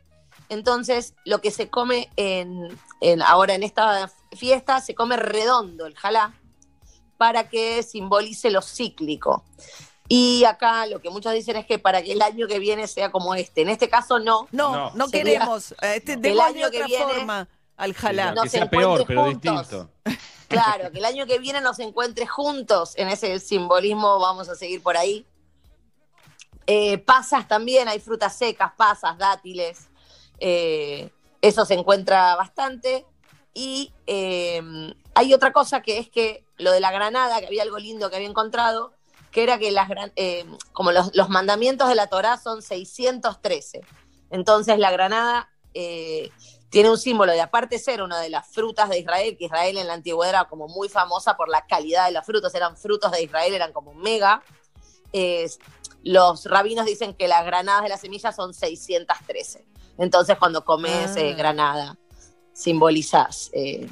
Entonces, 0.47 1.13
lo 1.25 1.41
que 1.41 1.52
se 1.52 1.69
come 1.69 2.10
en, 2.15 2.67
en- 3.02 3.21
ahora 3.21 3.56
en 3.56 3.63
esta 3.63 4.10
fiesta, 4.38 4.80
se 4.80 4.95
come 4.95 5.17
redondo 5.17 5.86
el 5.86 5.95
jalá 5.95 6.34
para 7.17 7.49
que 7.49 7.84
simbolice 7.84 8.49
lo 8.49 8.62
cíclico. 8.62 9.43
Y 10.12 10.43
acá 10.45 10.88
lo 10.88 11.00
que 11.00 11.10
muchos 11.12 11.32
dicen 11.34 11.56
es 11.56 11.65
que 11.67 11.78
para 11.80 12.02
que 12.02 12.12
el 12.13 12.22
año 12.24 12.48
que 12.48 12.58
viene 12.60 12.88
sea 12.88 13.12
como 13.12 13.36
este. 13.36 13.62
En 13.62 13.69
este 13.69 13.88
caso 13.89 14.17
no. 14.19 14.48
No, 14.52 14.89
no, 14.95 15.08
queremos. 15.10 15.74
Este, 15.82 16.13
El 16.13 16.22
démosle 16.22 16.43
año 16.63 16.72
que 16.72 16.78
otra 16.78 16.88
viene- 16.88 17.06
forma 17.13 17.48
al 17.78 17.93
jalá. 17.93 18.32
No 18.34 18.41
que 18.41 18.50
se 18.50 18.58
sea 18.58 18.69
peor, 18.69 19.06
pero 19.08 19.24
juntos. 19.26 19.41
distinto. 19.69 19.89
Claro, 20.50 20.91
que 20.91 20.98
el 20.98 21.06
año 21.06 21.28
que 21.28 21.38
viene 21.38 21.62
nos 21.62 21.78
encuentre 21.78 22.26
juntos 22.26 22.93
en 22.98 23.08
ese 23.08 23.39
simbolismo, 23.39 24.17
vamos 24.19 24.50
a 24.50 24.56
seguir 24.56 24.82
por 24.82 24.98
ahí. 24.98 25.24
Eh, 26.65 26.98
pasas 26.98 27.48
también, 27.48 27.88
hay 27.88 28.00
frutas 28.00 28.36
secas, 28.36 28.72
pasas, 28.76 29.15
dátiles. 29.17 29.89
eh, 30.39 31.12
eso 31.41 31.65
se 31.65 31.76
encuentra 31.76 32.36
bastante. 32.36 33.06
Y 33.54 33.93
eh, 34.08 34.62
hay 35.13 35.34
otra 35.36 35.54
cosa 35.54 35.82
que 35.84 36.00
es 36.00 36.10
que 36.10 36.43
lo 36.58 36.72
de 36.72 36.80
la 36.80 36.91
granada, 36.91 37.39
que 37.39 37.45
había 37.48 37.62
algo 37.63 37.78
lindo 37.78 38.10
que 38.10 38.15
había 38.15 38.28
encontrado, 38.28 38.93
que 39.32 39.44
era 39.44 39.58
que 39.60 39.72
las 39.72 39.88
gran- 39.89 40.12
eh, 40.15 40.46
como 40.74 40.92
los, 40.92 41.15
los 41.15 41.30
mandamientos 41.30 41.88
de 41.89 41.96
la 41.96 42.08
Torá 42.08 42.38
son 42.38 42.62
613. 42.62 43.82
Entonces 44.32 44.80
la 44.80 44.92
granada 44.92 45.50
eh, 45.74 46.32
tiene 46.70 46.89
un 46.89 46.98
símbolo 46.98 47.32
de 47.32 47.42
aparte 47.42 47.76
de 47.78 47.82
ser 47.82 48.02
una 48.02 48.20
de 48.20 48.30
las 48.30 48.48
frutas 48.48 48.89
de 48.89 49.00
Israel, 49.00 49.36
que 49.38 49.46
Israel 49.46 49.78
en 49.78 49.88
la 49.88 49.94
antigüedad 49.94 50.30
era 50.30 50.46
como 50.46 50.68
muy 50.68 50.89
famosa 50.89 51.36
por 51.38 51.50
la 51.50 51.65
calidad 51.68 52.06
de 52.08 52.12
los 52.12 52.26
frutos, 52.26 52.54
eran 52.56 52.76
frutos 52.78 53.12
de 53.12 53.24
Israel, 53.24 53.54
eran 53.54 53.72
como 53.74 53.94
mega. 53.94 54.44
Es- 55.12 55.60
los 56.04 56.46
rabinos 56.46 56.86
dicen 56.86 57.13
que 57.13 57.28
las 57.28 57.46
granadas 57.46 57.84
de 57.84 57.89
las 57.89 58.02
semillas 58.02 58.36
son 58.36 58.54
613. 58.54 59.65
Entonces 59.98 60.38
cuando 60.38 60.63
comes 60.63 61.12
Ah. 61.15 61.20
eh, 61.20 61.34
granada, 61.34 61.98
simbolizas 62.54 63.50
eh, 63.54 63.88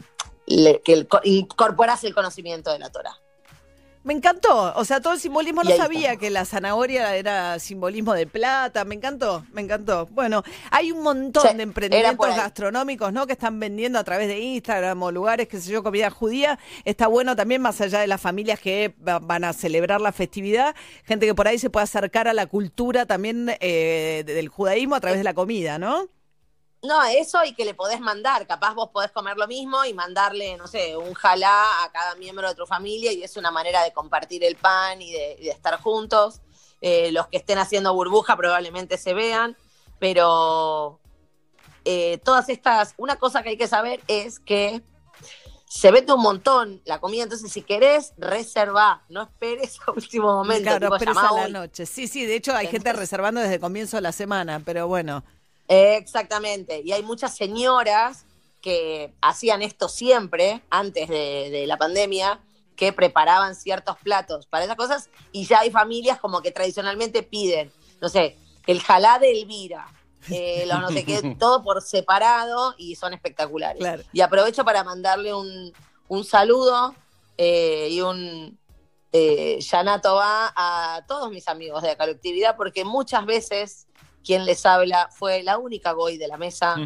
le- 0.45 0.81
que 0.81 0.93
el 0.93 1.07
co- 1.07 1.19
incorporas 1.23 2.03
el 2.03 2.13
conocimiento 2.13 2.71
de 2.71 2.79
la 2.79 2.91
Torah. 2.91 3.17
Me 4.07 4.13
encantó. 4.13 4.73
O 4.75 4.85
sea, 4.85 5.01
todo 5.01 5.13
el 5.13 5.19
simbolismo 5.19 5.63
no 5.63 5.69
sabía 5.75 6.15
que 6.15 6.29
la 6.29 6.45
zanahoria 6.45 7.15
era 7.17 7.59
simbolismo 7.59 8.13
de 8.13 8.25
plata. 8.25 8.85
Me 8.85 8.95
encantó, 8.95 9.45
me 9.51 9.61
encantó. 9.61 10.07
Bueno, 10.11 10.43
hay 10.71 10.93
un 10.93 11.03
montón 11.03 11.45
Sí, 11.45 11.55
de 11.57 11.63
emprendimientos 11.63 12.15
gastronómicos, 12.37 13.11
¿no? 13.11 13.27
Que 13.27 13.33
están 13.33 13.59
vendiendo 13.59 13.99
a 13.99 14.05
través 14.05 14.29
de 14.29 14.39
Instagram 14.39 15.03
o 15.03 15.11
lugares, 15.11 15.49
qué 15.49 15.59
sé 15.59 15.71
yo, 15.71 15.83
comida 15.83 16.09
judía. 16.09 16.57
Está 16.85 17.07
bueno 17.07 17.35
también, 17.35 17.61
más 17.61 17.81
allá 17.81 17.99
de 17.99 18.07
las 18.07 18.21
familias 18.21 18.59
que 18.61 18.95
va- 19.05 19.19
van 19.19 19.43
a 19.43 19.51
celebrar 19.51 19.99
la 19.99 20.13
festividad, 20.13 20.73
gente 21.03 21.25
que 21.25 21.35
por 21.35 21.47
ahí 21.49 21.59
se 21.59 21.69
puede 21.69 21.83
acercar 21.83 22.29
a 22.29 22.33
la 22.33 22.45
cultura 22.45 23.05
también 23.05 23.51
eh, 23.59 24.23
del 24.25 24.47
judaísmo 24.47 24.95
a 24.95 25.01
través 25.01 25.19
de 25.19 25.25
la 25.25 25.33
comida, 25.33 25.77
¿no? 25.79 26.07
No, 26.83 27.03
eso 27.03 27.43
y 27.43 27.53
que 27.53 27.65
le 27.65 27.73
podés 27.73 27.99
mandar. 27.99 28.45
Capaz 28.45 28.73
vos 28.73 28.89
podés 28.89 29.11
comer 29.11 29.35
lo 29.37 29.47
mismo 29.47 29.83
y 29.85 29.93
mandarle, 29.93 30.57
no 30.57 30.67
sé, 30.67 30.95
un 30.95 31.13
jalá 31.13 31.83
a 31.83 31.91
cada 31.91 32.15
miembro 32.15 32.47
de 32.47 32.55
tu 32.55 32.65
familia 32.65 33.11
y 33.11 33.23
es 33.23 33.35
una 33.35 33.51
manera 33.51 33.83
de 33.83 33.91
compartir 33.93 34.43
el 34.43 34.55
pan 34.55 35.01
y 35.01 35.11
de, 35.11 35.37
y 35.39 35.45
de 35.45 35.51
estar 35.51 35.79
juntos. 35.81 36.41
Eh, 36.81 37.11
los 37.11 37.27
que 37.27 37.37
estén 37.37 37.57
haciendo 37.57 37.93
burbuja 37.93 38.37
probablemente 38.37 38.97
se 38.97 39.15
vean, 39.15 39.57
pero 39.97 40.99
eh, 41.85 42.19
todas 42.23 42.49
estas, 42.49 42.93
una 42.97 43.15
cosa 43.15 43.41
que 43.41 43.49
hay 43.49 43.57
que 43.57 43.67
saber 43.67 44.01
es 44.07 44.39
que 44.39 44.83
se 45.67 45.91
vende 45.91 46.13
un 46.13 46.21
montón 46.21 46.81
la 46.85 46.99
comida, 46.99 47.23
entonces 47.23 47.51
si 47.51 47.63
querés, 47.63 48.13
reserva, 48.17 49.03
no 49.09 49.23
esperes 49.23 49.79
a 49.87 49.91
último 49.91 50.33
momento. 50.33 50.63
claro, 50.63 50.97
tipo, 50.97 51.11
a 51.19 51.23
la 51.23 51.31
hoy. 51.31 51.51
noche. 51.51 51.85
Sí, 51.87 52.07
sí, 52.07 52.25
de 52.25 52.35
hecho 52.35 52.55
hay 52.55 52.67
gente 52.67 52.93
reservando 52.93 53.41
desde 53.41 53.55
el 53.55 53.59
comienzo 53.59 53.97
de 53.97 54.01
la 54.01 54.11
semana, 54.11 54.61
pero 54.63 54.87
bueno. 54.87 55.23
Exactamente. 55.67 56.81
Y 56.83 56.91
hay 56.91 57.03
muchas 57.03 57.35
señoras 57.35 58.25
que 58.61 59.13
hacían 59.21 59.61
esto 59.61 59.89
siempre, 59.89 60.61
antes 60.69 61.09
de, 61.09 61.49
de 61.51 61.67
la 61.67 61.77
pandemia, 61.77 62.39
que 62.75 62.93
preparaban 62.93 63.55
ciertos 63.55 63.97
platos 63.97 64.45
para 64.45 64.63
esas 64.63 64.77
cosas, 64.77 65.09
y 65.31 65.45
ya 65.45 65.59
hay 65.59 65.71
familias 65.71 66.19
como 66.19 66.41
que 66.41 66.51
tradicionalmente 66.51 67.23
piden, 67.23 67.71
no 67.99 68.07
sé, 68.07 68.37
el 68.67 68.81
jalá 68.81 69.17
de 69.19 69.31
Elvira, 69.31 69.87
eh, 70.29 70.67
no 70.67 70.89
sé 70.89 71.03
qué, 71.05 71.35
todo 71.39 71.63
por 71.63 71.81
separado 71.81 72.75
y 72.77 72.95
son 72.95 73.13
espectaculares. 73.13 73.79
Claro. 73.79 74.03
Y 74.13 74.21
aprovecho 74.21 74.63
para 74.63 74.83
mandarle 74.83 75.33
un, 75.33 75.73
un 76.07 76.23
saludo 76.23 76.93
eh, 77.37 77.87
y 77.91 78.01
un 78.01 78.59
eh, 79.11 79.59
Yanato 79.59 80.15
va 80.15 80.53
a 80.55 81.05
todos 81.07 81.31
mis 81.31 81.47
amigos 81.47 81.81
de 81.81 81.89
la 81.89 81.97
colectividad, 81.97 82.55
porque 82.55 82.85
muchas 82.85 83.25
veces 83.25 83.86
quien 84.27 84.45
les 84.45 84.65
habla 84.65 85.09
fue 85.11 85.41
la 85.41 85.57
única 85.57 85.93
goy 85.93 86.17
de 86.17 86.27
la 86.27 86.37
mesa. 86.37 86.75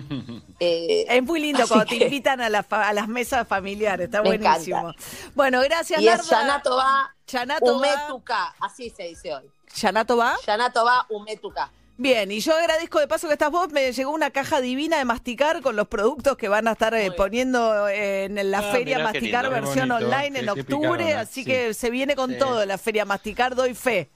Eh, 0.64 1.06
Es 1.10 1.24
muy 1.24 1.40
lindo 1.40 1.68
cuando 1.68 1.88
te 1.88 1.96
invitan 1.96 2.40
a, 2.40 2.48
la 2.48 2.62
fa- 2.62 2.88
a 2.88 2.94
las 2.94 3.08
mesas 3.08 3.48
familiares, 3.48 4.06
está 4.06 4.22
Me 4.22 4.38
buenísimo. 4.38 4.94
Bueno, 5.34 5.60
gracias, 5.62 6.00
y 6.00 6.08
es 6.08 6.18
Narda. 6.18 6.30
Yanato 6.48 6.76
va 6.78 7.16
Yanato 7.26 7.66
va. 7.66 7.74
Umetuka, 7.78 8.56
así 8.60 8.92
se 8.92 9.04
dice 9.08 9.34
hoy. 9.34 9.50
¿Yanato 9.76 10.18
va? 10.18 10.36
Yanato 10.46 10.86
va 10.86 11.08
Umetuka. 11.10 11.72
Bien, 11.98 12.32
y 12.32 12.40
yo 12.42 12.56
agradezco 12.56 13.00
de 13.00 13.08
paso 13.08 13.28
que 13.28 13.34
estás 13.34 13.50
vos, 13.52 13.70
me 13.72 13.92
llegó 13.92 14.12
una 14.12 14.30
caja 14.32 14.62
divina 14.62 14.98
de 15.00 15.06
masticar 15.06 15.62
con 15.62 15.76
los 15.76 15.88
productos 15.88 16.38
que 16.38 16.48
van 16.48 16.68
a 16.68 16.74
estar 16.74 16.94
eh, 16.94 17.12
poniendo 17.12 17.88
en 17.90 18.52
la 18.52 18.60
Ah, 18.60 18.72
feria 18.72 19.00
Masticar 19.00 19.46
lindo. 19.46 19.62
Versión 19.62 19.90
bonito. 19.90 20.06
online 20.08 20.40
en 20.40 20.50
octubre, 20.50 21.14
así 21.16 21.44
sí. 21.44 21.46
que 21.46 21.74
se 21.74 21.90
viene 21.90 22.16
con 22.16 22.32
Sí. 22.34 22.38
todo 22.38 22.64
la 22.68 22.78
feria 22.78 23.04
Masticar, 23.06 23.56
doy 23.56 23.74
fe. 23.74 24.10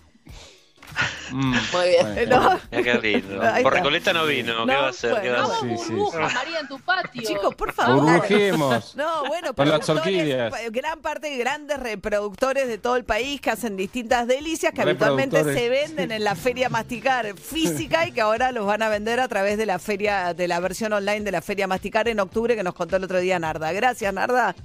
Mm, 1.32 1.50
Muy 1.74 1.88
bien. 1.90 2.14
bueno. 2.14 2.40
¿No? 2.52 2.60
Mira 2.72 2.84
qué 2.84 2.94
lindo. 3.00 3.42
Por. 3.64 3.74
Recoleta 3.74 4.14
no 4.14 4.26
vino. 4.26 4.54
¿Qué 4.66 4.72
No, 4.74 4.80
va 4.82 4.86
a 4.88 4.90
hacer? 4.90 5.22
¿Qué 5.22 5.30
va 5.32 5.40
a 5.40 5.48
bueno. 5.48 5.54
hacer? 5.54 5.66
Hagamos 5.66 5.82
Sí, 5.82 5.88
sí, 5.88 5.94
burbujas, 5.94 6.32
sí. 6.32 6.36
María, 6.38 6.60
en 6.60 6.68
tu 6.68 6.80
patio. 6.80 7.22
Chicos, 7.24 7.56
por 7.56 7.74
favor. 7.74 8.02
Burbujemos. 8.04 8.96
No, 8.96 9.26
bueno, 9.26 9.54
Con 9.54 9.70
las 9.70 9.80
productores, 9.86 10.16
orquídeas. 10.20 10.54
gran 10.72 11.02
parte 11.02 11.30
de 11.30 11.38
grandes 11.38 11.80
reproductores 11.80 12.68
de 12.68 12.78
todo 12.78 12.96
el 12.96 13.04
país 13.04 13.42
que 13.42 13.50
hacen 13.52 13.76
distintas 13.76 14.28
delicias 14.28 14.74
que 14.74 14.82
habitualmente 14.82 15.44
se 15.44 15.70
venden 15.70 16.12
en 16.12 16.24
la 16.24 16.36
feria 16.36 16.70
Masticar 16.70 17.36
física 17.38 18.08
y 18.08 18.12
que 18.12 18.22
ahora 18.22 18.52
los 18.52 18.66
van 18.66 18.82
a 18.84 18.90
vender 18.90 19.20
a 19.20 19.28
través 19.28 19.58
de 19.58 19.66
la 19.66 19.80
feria, 19.80 20.34
de 20.34 20.48
la 20.48 20.60
versión 20.60 20.94
online 20.94 21.22
de 21.22 21.32
la 21.32 21.42
feria 21.42 21.68
Masticar 21.68 22.08
en 22.08 22.20
octubre 22.20 22.56
que 22.56 22.64
nos 22.64 22.74
contó 22.76 22.96
el 22.98 23.04
otro 23.04 23.20
día 23.20 23.38
Narda. 23.40 23.72
Gracias, 23.74 24.14
Narda. 24.14 24.56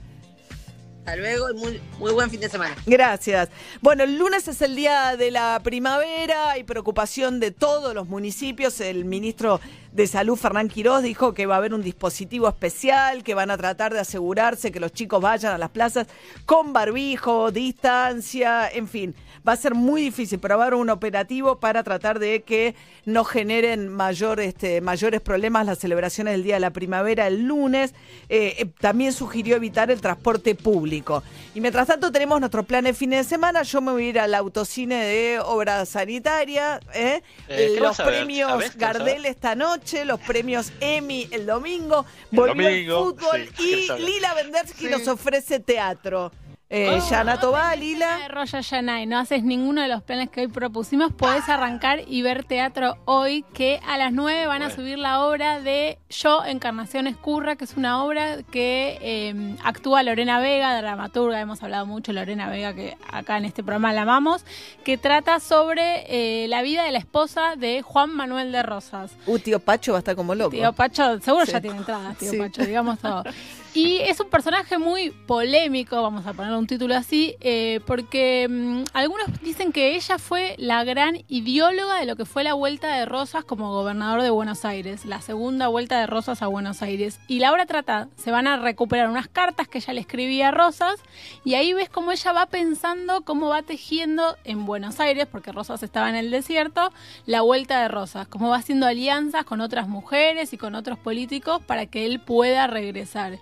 Hasta 1.00 1.16
luego 1.16 1.50
y 1.50 1.54
muy, 1.54 1.80
muy 1.98 2.12
buen 2.12 2.30
fin 2.30 2.40
de 2.40 2.48
semana. 2.48 2.76
Gracias. 2.86 3.48
Bueno, 3.80 4.04
el 4.04 4.18
lunes 4.18 4.46
es 4.48 4.60
el 4.60 4.76
día 4.76 5.16
de 5.16 5.30
la 5.30 5.60
primavera, 5.62 6.50
hay 6.50 6.62
preocupación 6.62 7.40
de 7.40 7.50
todos 7.50 7.94
los 7.94 8.06
municipios. 8.06 8.80
El 8.80 9.06
ministro 9.06 9.60
de 9.92 10.06
Salud, 10.06 10.36
Fernán 10.36 10.68
Quiroz, 10.68 11.02
dijo 11.02 11.34
que 11.34 11.46
va 11.46 11.54
a 11.54 11.58
haber 11.58 11.74
un 11.74 11.82
dispositivo 11.82 12.48
especial, 12.48 13.22
que 13.22 13.34
van 13.34 13.50
a 13.50 13.56
tratar 13.56 13.92
de 13.92 14.00
asegurarse 14.00 14.70
que 14.70 14.80
los 14.80 14.92
chicos 14.92 15.20
vayan 15.20 15.54
a 15.54 15.58
las 15.58 15.70
plazas 15.70 16.06
con 16.46 16.72
barbijo, 16.72 17.50
distancia, 17.50 18.68
en 18.68 18.88
fin. 18.88 19.14
Va 19.46 19.52
a 19.52 19.56
ser 19.56 19.74
muy 19.74 20.02
difícil 20.02 20.38
probar 20.38 20.74
un 20.74 20.90
operativo 20.90 21.60
para 21.60 21.82
tratar 21.82 22.18
de 22.18 22.42
que 22.42 22.74
no 23.06 23.24
generen 23.24 23.88
mayor, 23.88 24.38
este, 24.38 24.80
mayores 24.80 25.20
problemas 25.20 25.66
las 25.66 25.78
celebraciones 25.78 26.32
del 26.34 26.44
Día 26.44 26.54
de 26.54 26.60
la 26.60 26.70
Primavera 26.70 27.26
el 27.26 27.44
lunes. 27.44 27.94
Eh, 28.28 28.56
eh, 28.58 28.66
también 28.80 29.12
sugirió 29.12 29.56
evitar 29.56 29.90
el 29.90 30.00
transporte 30.00 30.54
público. 30.54 31.22
Y 31.54 31.60
mientras 31.60 31.88
tanto 31.88 32.12
tenemos 32.12 32.38
nuestro 32.38 32.62
plan 32.62 32.84
de 32.84 32.94
fin 32.94 33.10
de 33.10 33.24
semana. 33.24 33.62
Yo 33.62 33.80
me 33.80 33.92
voy 33.92 34.04
a 34.04 34.08
ir 34.08 34.20
al 34.20 34.34
autocine 34.34 35.04
de 35.04 35.40
obra 35.40 35.84
sanitaria. 35.86 36.80
¿eh? 36.94 37.22
Eh, 37.48 37.72
¿qué 37.74 37.80
los 37.80 37.98
a 37.98 38.04
premios 38.04 38.50
¿Sabés 38.50 38.70
qué 38.72 38.78
vas 38.78 38.96
a 38.96 38.98
Gardel 38.98 39.26
esta 39.26 39.54
noche, 39.54 39.79
los 40.04 40.20
premios 40.20 40.72
Emmy 40.80 41.28
el 41.30 41.46
domingo. 41.46 42.04
El 42.30 42.36
Volvió 42.36 42.68
el 42.68 42.86
fútbol 42.86 43.48
sí, 43.56 43.88
y. 43.98 44.02
Lila 44.02 44.34
Vendersky 44.34 44.86
nos 44.86 45.06
ofrece 45.08 45.60
teatro. 45.60 46.32
Eh, 46.72 47.00
Yanato 47.10 47.50
va, 47.50 47.74
Lila. 47.74 48.18
de 48.18 48.28
Roya 48.28 48.60
Yanay, 48.60 49.04
no 49.04 49.18
haces 49.18 49.42
ninguno 49.42 49.82
de 49.82 49.88
los 49.88 50.04
planes 50.04 50.30
que 50.30 50.42
hoy 50.42 50.46
propusimos, 50.46 51.12
podés 51.12 51.48
arrancar 51.48 52.02
y 52.06 52.22
ver 52.22 52.44
teatro 52.44 52.96
hoy, 53.06 53.44
que 53.54 53.80
a 53.88 53.98
las 53.98 54.12
9 54.12 54.46
van 54.46 54.62
a 54.62 54.70
subir 54.70 54.96
la 54.96 55.24
obra 55.26 55.58
de 55.60 55.98
Yo, 56.10 56.44
Encarnación 56.44 57.08
Escurra, 57.08 57.56
que 57.56 57.64
es 57.64 57.76
una 57.76 58.04
obra 58.04 58.36
que 58.52 58.98
eh, 59.02 59.56
actúa 59.64 60.04
Lorena 60.04 60.38
Vega, 60.38 60.80
dramaturga, 60.80 61.40
hemos 61.40 61.60
hablado 61.64 61.86
mucho 61.86 62.12
de 62.12 62.20
Lorena 62.20 62.48
Vega, 62.48 62.72
que 62.72 62.96
acá 63.10 63.36
en 63.36 63.46
este 63.46 63.64
programa 63.64 63.92
la 63.92 64.02
amamos, 64.02 64.44
que 64.84 64.96
trata 64.96 65.40
sobre 65.40 66.04
eh, 66.44 66.46
la 66.46 66.62
vida 66.62 66.84
de 66.84 66.92
la 66.92 66.98
esposa 66.98 67.56
de 67.56 67.82
Juan 67.82 68.14
Manuel 68.14 68.52
de 68.52 68.62
Rosas. 68.62 69.10
Uh, 69.26 69.40
tío 69.40 69.58
Pacho 69.58 69.90
va 69.90 69.98
a 69.98 70.00
estar 70.00 70.14
como 70.14 70.36
loco. 70.36 70.50
Tío 70.52 70.72
Pacho, 70.72 71.18
seguro 71.18 71.46
Sí. 71.46 71.50
ya 71.52 71.60
tiene 71.60 71.78
entradas, 71.78 72.16
tío 72.16 72.30
Sí. 72.30 72.38
Pacho, 72.38 72.64
digamos 72.64 73.00
todo. 73.00 73.24
Y 73.72 73.98
es 73.98 74.18
un 74.18 74.28
personaje 74.28 74.78
muy 74.78 75.10
polémico, 75.10 76.02
vamos 76.02 76.26
a 76.26 76.32
ponerle 76.32 76.58
un 76.58 76.66
título 76.66 76.96
así, 76.96 77.36
eh, 77.40 77.78
porque 77.86 78.48
mm, 78.50 78.82
algunos 78.94 79.40
dicen 79.42 79.70
que 79.70 79.94
ella 79.94 80.18
fue 80.18 80.56
la 80.58 80.82
gran 80.82 81.22
ideóloga 81.28 82.00
de 82.00 82.06
lo 82.06 82.16
que 82.16 82.24
fue 82.24 82.42
la 82.42 82.54
vuelta 82.54 82.92
de 82.96 83.06
Rosas 83.06 83.44
como 83.44 83.72
gobernador 83.72 84.22
de 84.22 84.30
Buenos 84.30 84.64
Aires, 84.64 85.04
la 85.04 85.20
segunda 85.20 85.68
vuelta 85.68 86.00
de 86.00 86.08
Rosas 86.08 86.42
a 86.42 86.48
Buenos 86.48 86.82
Aires. 86.82 87.20
Y 87.28 87.38
la 87.38 87.52
obra 87.52 87.64
trata, 87.64 88.08
se 88.16 88.32
van 88.32 88.48
a 88.48 88.56
recuperar 88.56 89.08
unas 89.08 89.28
cartas 89.28 89.68
que 89.68 89.78
ella 89.78 89.92
le 89.92 90.00
escribía 90.00 90.48
a 90.48 90.50
Rosas, 90.50 90.96
y 91.44 91.54
ahí 91.54 91.72
ves 91.72 91.88
cómo 91.88 92.10
ella 92.10 92.32
va 92.32 92.46
pensando, 92.46 93.24
cómo 93.24 93.50
va 93.50 93.62
tejiendo 93.62 94.36
en 94.42 94.66
Buenos 94.66 94.98
Aires, 94.98 95.28
porque 95.30 95.52
Rosas 95.52 95.84
estaba 95.84 96.08
en 96.08 96.16
el 96.16 96.32
desierto, 96.32 96.92
la 97.24 97.42
vuelta 97.42 97.80
de 97.80 97.86
Rosas, 97.86 98.26
cómo 98.26 98.48
va 98.48 98.56
haciendo 98.56 98.86
alianzas 98.86 99.44
con 99.44 99.60
otras 99.60 99.86
mujeres 99.86 100.52
y 100.52 100.58
con 100.58 100.74
otros 100.74 100.98
políticos 100.98 101.62
para 101.64 101.86
que 101.86 102.04
él 102.04 102.18
pueda 102.18 102.66
regresar. 102.66 103.38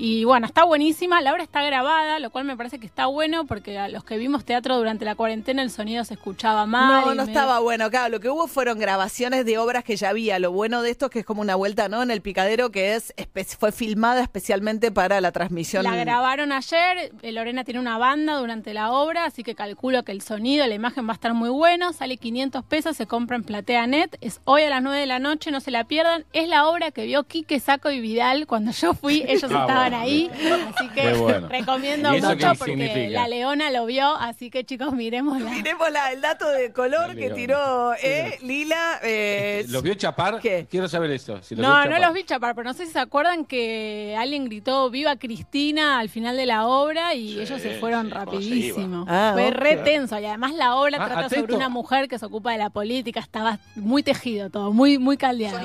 Y 0.00 0.22
bueno, 0.22 0.46
está 0.46 0.62
buenísima, 0.62 1.20
la 1.20 1.32
obra 1.32 1.42
está 1.42 1.60
grabada, 1.62 2.20
lo 2.20 2.30
cual 2.30 2.44
me 2.44 2.56
parece 2.56 2.78
que 2.78 2.86
está 2.86 3.06
bueno 3.06 3.46
porque 3.46 3.76
a 3.78 3.88
los 3.88 4.04
que 4.04 4.16
vimos 4.16 4.44
teatro 4.44 4.76
durante 4.76 5.04
la 5.04 5.16
cuarentena 5.16 5.60
el 5.60 5.70
sonido 5.72 6.04
se 6.04 6.14
escuchaba 6.14 6.66
mal. 6.66 7.04
No, 7.04 7.14
no 7.16 7.24
me- 7.26 7.32
estaba 7.32 7.58
bueno. 7.58 7.90
Claro, 7.90 8.08
lo 8.10 8.20
que 8.20 8.28
hubo 8.30 8.46
fueron 8.46 8.78
grabaciones 8.78 9.44
de 9.44 9.58
obras 9.58 9.82
que 9.82 9.96
ya 9.96 10.10
había. 10.10 10.38
Lo 10.38 10.52
bueno 10.52 10.82
de 10.82 10.90
esto 10.90 11.06
es 11.06 11.10
que 11.10 11.18
es 11.18 11.26
como 11.26 11.40
una 11.42 11.56
vuelta, 11.56 11.88
¿no? 11.88 12.00
En 12.00 12.12
el 12.12 12.20
picadero 12.22 12.70
que 12.70 12.94
es 12.94 13.12
espe- 13.16 13.44
fue 13.58 13.72
filmada 13.72 14.22
especialmente 14.22 14.92
para 14.92 15.20
la 15.20 15.32
transmisión. 15.32 15.82
La 15.82 15.96
grabaron 15.96 16.52
ayer, 16.52 17.10
eh, 17.22 17.32
Lorena 17.32 17.64
tiene 17.64 17.80
una 17.80 17.98
banda 17.98 18.34
durante 18.36 18.72
la 18.74 18.92
obra, 18.92 19.24
así 19.24 19.42
que 19.42 19.56
calculo 19.56 20.04
que 20.04 20.12
el 20.12 20.22
sonido, 20.22 20.64
la 20.68 20.74
imagen 20.76 21.08
va 21.08 21.10
a 21.10 21.14
estar 21.14 21.34
muy 21.34 21.50
bueno, 21.50 21.92
sale 21.92 22.18
500 22.18 22.62
pesos, 22.64 22.96
se 22.96 23.06
compra 23.06 23.34
en 23.34 23.42
PlateaNet, 23.42 24.16
es 24.20 24.40
hoy 24.44 24.62
a 24.62 24.70
las 24.70 24.80
9 24.82 25.00
de 25.00 25.06
la 25.06 25.18
noche, 25.18 25.50
no 25.50 25.58
se 25.58 25.72
la 25.72 25.82
pierdan, 25.84 26.24
es 26.32 26.46
la 26.46 26.68
obra 26.68 26.92
que 26.92 27.04
vio 27.04 27.24
Quique, 27.24 27.58
Saco 27.58 27.90
y 27.90 28.00
Vidal 28.00 28.46
cuando 28.46 28.70
yo 28.70 28.94
fui, 28.94 29.24
ellos 29.28 29.50
Ah, 29.52 29.60
estaban 29.62 29.87
estaban 29.88 30.02
ahí. 30.06 30.30
Así 30.76 30.88
que 30.90 31.14
bueno. 31.14 31.48
recomiendo 31.50 32.12
¿Y 32.14 32.18
eso 32.18 32.28
mucho 32.28 32.46
porque 32.58 32.72
significa? 32.72 33.08
la 33.20 33.28
leona 33.28 33.70
lo 33.70 33.86
vio. 33.86 34.14
Así 34.16 34.50
que 34.50 34.64
chicos, 34.64 34.92
miremosla. 34.92 35.50
Miremos 35.58 35.90
la- 35.90 36.12
el 36.12 36.20
dato 36.20 36.48
de 36.48 36.72
color 36.72 37.16
que 37.16 37.30
tiró 37.30 37.94
eh, 38.02 38.38
Lila. 38.42 39.00
eh, 39.02 39.64
¿Los 39.68 39.82
vio 39.82 39.94
chapar? 39.94 40.38
¿Qué? 40.40 40.66
Quiero 40.70 40.88
saber 40.88 41.18
si 41.18 41.30
los 41.54 41.66
No, 41.66 41.80
vio 41.82 41.90
no 41.90 41.98
los 41.98 42.12
vi 42.14 42.24
chapar, 42.24 42.54
pero 42.54 42.64
no 42.68 42.74
sé 42.74 42.86
si 42.86 42.92
se 42.92 42.98
acuerdan 42.98 43.44
que 43.44 44.14
alguien 44.18 44.44
gritó 44.46 44.88
Viva 44.90 45.16
Cristina 45.16 45.98
al 45.98 46.08
final 46.08 46.36
de 46.36 46.46
la 46.46 46.66
obra 46.66 47.14
y 47.14 47.34
Sí, 47.34 47.40
ellos 47.40 47.60
se 47.60 47.74
fueron 47.78 48.06
sí, 48.06 48.12
cuando 48.12 48.30
se 48.32 48.36
rapidísimo. 48.38 49.04
Ah, 49.08 49.30
Fue 49.34 49.50
re 49.50 49.76
tenso 49.76 50.18
y 50.18 50.24
además 50.26 50.54
la 50.54 50.76
obra 50.76 50.98
Ah, 51.00 51.06
trata 51.06 51.20
atento. 51.26 51.40
sobre 51.42 51.56
una 51.56 51.68
mujer 51.68 52.08
que 52.08 52.18
se 52.18 52.26
ocupa 52.26 52.52
de 52.52 52.58
la 52.58 52.70
política, 52.70 53.20
estaba 53.20 53.58
muy 53.74 54.02
tejido 54.02 54.50
todo, 54.50 54.72
muy, 54.72 54.98
muy 54.98 55.16
caldeado. 55.16 55.58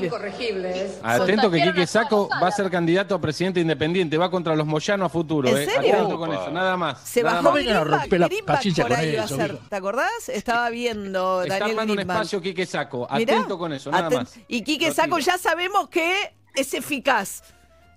Atento 1.04 1.50
que 1.52 1.62
Quique 1.62 1.88
Saco 1.88 2.30
va 2.42 2.48
a 2.48 2.52
ser 2.52 2.70
candidato 2.70 3.16
a 3.16 3.22
presidente 3.22 3.60
independiente, 3.60 4.13
va 4.18 4.30
contra 4.30 4.56
los 4.56 4.66
Moyano 4.66 5.06
a 5.06 5.10
futuro. 5.10 5.50
¿En 5.50 5.58
eh. 5.58 5.66
serio? 5.66 5.94
Atento 5.96 6.18
con 6.18 6.34
eso, 6.34 6.52
nada 6.52 6.78
más. 6.78 7.00
Se 7.02 7.24
nada 7.24 7.42
bajó 7.42 7.56
más. 7.56 7.64
Greenback, 7.64 8.76
por 8.76 8.84
con 8.88 8.94
ahí 8.94 9.16
va 9.16 9.22
a 9.22 9.26
eso, 9.26 9.36
ser. 9.36 9.52
viejo. 9.52 9.68
¿Te 9.70 9.76
acordás? 9.76 10.30
Estaba 10.30 10.70
viendo 10.70 11.42
Está 11.44 11.60
Daniel 11.60 11.80
armando 11.80 11.94
un 11.94 12.00
espacio 12.00 12.42
Quique 12.42 12.66
Saco. 12.66 13.08
Mirá, 13.12 13.34
Atento 13.36 13.58
con 13.58 13.74
eso, 13.74 13.92
nada 13.92 14.10
más. 14.10 14.36
Y 14.48 14.64
Quique 14.64 14.92
Saco 14.92 15.20
ya 15.20 15.38
sabemos 15.38 15.90
que 15.90 16.34
es 16.56 16.74
eficaz. 16.74 17.44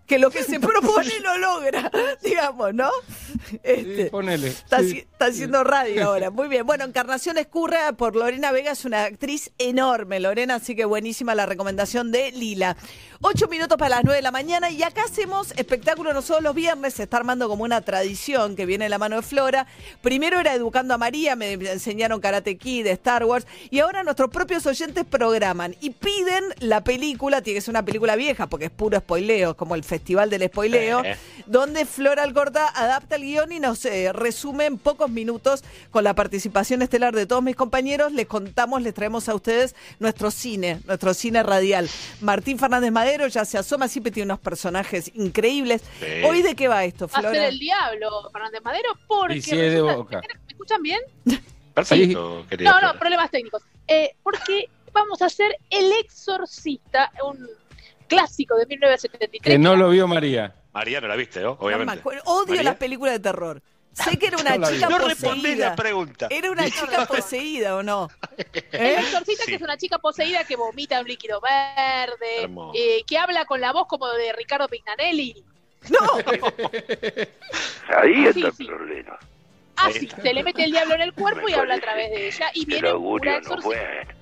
Que 0.07 0.19
lo 0.19 0.31
que 0.31 0.43
se 0.45 0.61
propone 0.61 1.19
lo 1.21 1.39
logra, 1.39 1.91
digamos, 2.23 2.73
¿no? 2.75 2.91
Este, 3.63 4.05
Sí, 4.05 4.11
ponele. 4.11 4.49
Está, 4.49 4.79
Sí. 4.81 4.85
haci- 4.85 4.99
está 5.13 5.27
haciendo 5.27 5.65
radio 5.65 6.07
ahora. 6.07 6.31
Muy 6.31 6.49
bien. 6.49 6.65
Bueno, 6.67 6.85
Encarnación 6.85 7.39
Escurra 7.39 7.93
por 7.93 8.15
Lorena 8.17 8.53
Vega 8.53 8.73
es 8.73 8.85
una 8.85 9.05
actriz 9.05 9.51
enorme, 9.59 10.21
Lorena, 10.21 10.57
así 10.57 10.75
que 10.77 10.85
buenísima 10.85 11.35
la 11.35 11.47
recomendación 11.47 12.13
de 12.13 12.31
Lila. 12.33 12.77
Ocho 13.23 13.49
minutos 13.49 13.79
para 13.79 13.97
las 13.97 14.05
nueve 14.05 14.17
de 14.17 14.23
la 14.23 14.31
mañana 14.31 14.71
y 14.71 14.83
acá 14.83 15.03
hacemos 15.05 15.53
espectáculo 15.57 16.13
nosotros 16.13 16.43
los 16.43 16.55
viernes. 16.55 16.95
Se 16.95 17.05
está 17.05 17.17
armando 17.17 17.49
como 17.49 17.65
una 17.65 17.81
tradición 17.81 18.57
que 18.57 18.67
viene 18.67 18.85
de 18.85 18.89
la 18.91 18.99
mano 18.99 19.17
de 19.17 19.23
Flora. 19.23 19.67
Primero 20.03 20.39
era 20.39 20.55
Educando 20.55 20.93
a 20.95 20.99
María, 20.99 21.35
me 21.35 21.53
enseñaron 21.55 22.21
Karate 22.21 22.59
Kid, 22.59 22.87
Star 22.89 23.25
Wars 23.25 23.47
y 23.71 23.79
ahora 23.81 24.03
nuestros 24.03 24.31
propios 24.31 24.67
oyentes 24.67 25.05
programan 25.05 25.75
y 25.81 25.91
piden 25.91 26.45
la 26.59 26.85
película, 26.85 27.41
tiene 27.43 27.57
que 27.59 27.63
ser 27.63 27.73
una 27.73 27.85
película 27.85 28.17
vieja 28.17 28.47
porque 28.49 28.67
es 28.67 28.71
puro 28.71 28.99
spoileo, 28.99 29.57
como 29.57 29.75
el 29.75 29.83
Festival 29.83 29.96
del 30.05 30.47
Spoileo, 30.49 31.05
Eh. 31.05 31.17
donde 31.47 31.85
Flora 31.85 32.23
Alcorta 32.23 32.69
adapta 32.69 33.17
el 33.17 33.23
guion 33.23 33.53
y 33.53 33.61
nos 33.61 33.85
eh, 33.85 34.13
resume 34.13 34.67
en 34.67 34.79
pocos 34.79 35.11
minutos 35.11 35.63
con 35.91 36.05
la 36.05 36.15
participación 36.15 36.83
estelar 36.83 37.15
de 37.15 37.27
todos 37.27 37.43
mis 37.43 37.57
compañeros. 37.57 38.13
Les 38.13 38.27
contamos, 38.27 38.83
les 38.83 38.95
traemos 38.95 39.29
a 39.29 39.35
ustedes 39.35 39.75
nuestro 39.99 40.31
cine, 40.31 40.81
nuestro 40.87 41.15
cine 41.15 41.43
radial. 41.43 41.89
Martín 42.21 42.59
Fernández 42.59 42.91
Madero 42.93 43.27
ya 43.29 43.45
se 43.45 43.59
asoma, 43.59 43.89
siempre 43.89 44.11
tiene 44.13 44.27
unos 44.33 44.41
personajes 44.41 45.11
increíbles. 45.15 45.83
Sí. 46.01 46.07
Hoy 46.25 46.43
de 46.43 46.55
qué 46.55 46.69
va 46.69 46.85
esto, 46.85 47.07
Va 47.09 47.19
a 47.19 47.23
ser 47.23 47.31
Flora? 47.31 47.49
el 47.49 47.59
diablo, 47.59 48.31
Fernández 48.33 48.63
Madero, 48.63 48.89
porque. 49.07 49.37
Y 49.37 49.43
si 49.43 49.59
es 49.59 49.73
de 49.73 49.81
Boca. 49.83 50.21
¿Me 50.21 50.53
escuchan 50.53 50.83
bien? 50.83 51.01
Perfecto, 51.75 52.47
querida. 52.49 52.71
No, 52.71 52.75
no, 52.77 52.81
Flora. 52.81 52.99
problemas 52.99 53.31
técnicos. 53.31 53.63
Eh, 53.89 54.15
porque 54.23 54.69
vamos 54.93 55.21
a 55.23 55.27
hacer 55.27 55.57
El 55.71 55.93
Exorcista, 55.93 57.13
un 57.25 57.47
clásico 58.07 58.57
de 58.57 58.67
1973. 58.67 59.53
Que 59.55 59.59
no 59.59 59.77
lo 59.77 59.91
vio 59.91 60.07
María. 60.09 60.55
María 60.73 61.01
no 61.01 61.09
la 61.09 61.17
viste, 61.17 61.41
¿no? 61.41 61.57
No 61.61 61.67
me 61.67 61.75
Obviamente. 61.75 62.03
Odio 62.25 62.47
¿María? 62.49 62.63
las 62.63 62.77
películas 62.77 63.15
de 63.15 63.21
terror. 63.21 63.63
Sé 63.93 64.19
que 64.19 64.27
era 64.27 64.37
una 64.37 64.57
No 64.59 64.69
chica 64.71 64.89
No 64.91 64.99
respondí 64.99 65.41
poseída. 65.41 65.71
la 65.71 65.77
pregunta. 65.77 66.27
Era 66.31 66.51
una 66.51 66.65
chica 66.71 67.07
poseída, 67.07 67.77
¿o 67.77 67.83
no? 67.83 68.09
El 68.73 68.81
¿Eh? 68.81 68.99
exorcista 69.01 69.45
Sí. 69.45 69.51
que 69.53 69.57
es 69.57 69.63
una 69.63 69.77
chica 69.79 69.99
poseída 69.99 70.45
que 70.45 70.57
vomita 70.57 71.01
un 71.01 71.07
líquido 71.07 71.41
verde, 71.41 72.51
eh, 72.75 73.03
que 73.07 73.17
habla 73.19 73.45
con 73.47 73.61
la 73.61 73.73
voz 73.73 73.87
como 73.89 74.07
de 74.13 74.33
Ricardo 74.35 74.69
Pignanelli. 74.69 75.43
No, 75.89 75.99
Ahí 77.99 78.15
Sí, 78.33 78.43
está 78.43 78.53
sí. 78.53 78.63
el 78.65 78.67
problema. 78.69 79.19
Así, 79.77 80.09
se 80.23 80.33
le 80.35 80.43
mete 80.43 80.65
el 80.65 80.73
diablo 80.73 80.95
en 80.95 81.03
el 81.03 81.13
cuerpo 81.13 81.49
y 81.49 81.53
habla 81.53 81.75
a 81.75 81.81
través 81.81 82.11
de 82.11 82.27
ella. 82.29 82.51
Y 82.55 82.65
viene 82.65 82.89
un 82.89 82.95
augurio 82.97 83.19
cura 83.21 83.33
no 83.33 83.39
exorcista. 83.39 83.69
fue. 84.05 84.16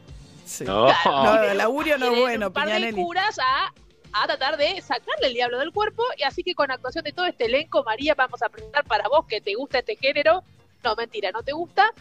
Sí. 0.45 0.65
No. 0.65 0.89
No, 1.05 1.43
el 1.43 1.61
augurio 1.61 1.99
no 1.99 2.13
es 2.13 2.21
bueno, 2.21 2.47
un 2.49 2.53
par 2.53 2.69
de 2.69 2.93
curas 2.93 3.39
a, 3.39 3.73
a 4.13 4.27
tratar 4.27 4.57
de 4.57 4.81
sacarle 4.81 5.29
el 5.29 5.35
diablo 5.35 5.59
del 5.59 5.73
cuerpo. 5.73 6.03
Y 6.17 6.23
así 6.23 6.43
que 6.43 6.55
con 6.55 6.71
actuación 6.71 7.05
de 7.05 7.13
todo 7.13 7.27
este 7.27 7.47
elenco, 7.47 7.83
María, 7.85 8.15
vamos 8.15 8.43
a 8.43 8.49
presentar 8.49 8.85
para 8.85 9.09
vos 9.09 9.27
que 9.27 9.41
te 9.41 9.55
gusta 9.55 9.79
este 9.79 9.97
género. 9.97 10.43
No, 10.83 10.95
mentira, 10.97 11.31
no 11.33 11.43
te 11.43 11.53
gusta. 11.53 11.93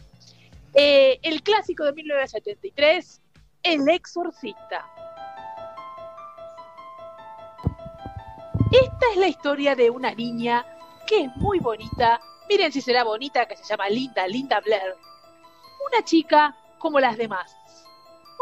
Eh, 0.73 1.19
el 1.21 1.43
clásico 1.43 1.83
de 1.83 1.93
1973, 1.93 3.21
El 3.63 3.87
Exorcista. 3.89 4.89
Esta 8.71 9.05
es 9.11 9.17
la 9.17 9.27
historia 9.27 9.75
de 9.75 9.91
una 9.91 10.15
niña 10.15 10.65
que 11.05 11.25
es 11.25 11.35
muy 11.35 11.59
bonita. 11.59 12.19
Miren 12.49 12.71
si 12.71 12.81
será 12.81 13.03
bonita, 13.03 13.45
que 13.45 13.55
se 13.55 13.63
llama 13.63 13.87
Linda, 13.87 14.27
Linda 14.27 14.59
Blair. 14.61 14.95
Una 15.87 16.03
chica 16.03 16.55
como 16.79 16.99
las 16.99 17.17
demás. 17.17 17.55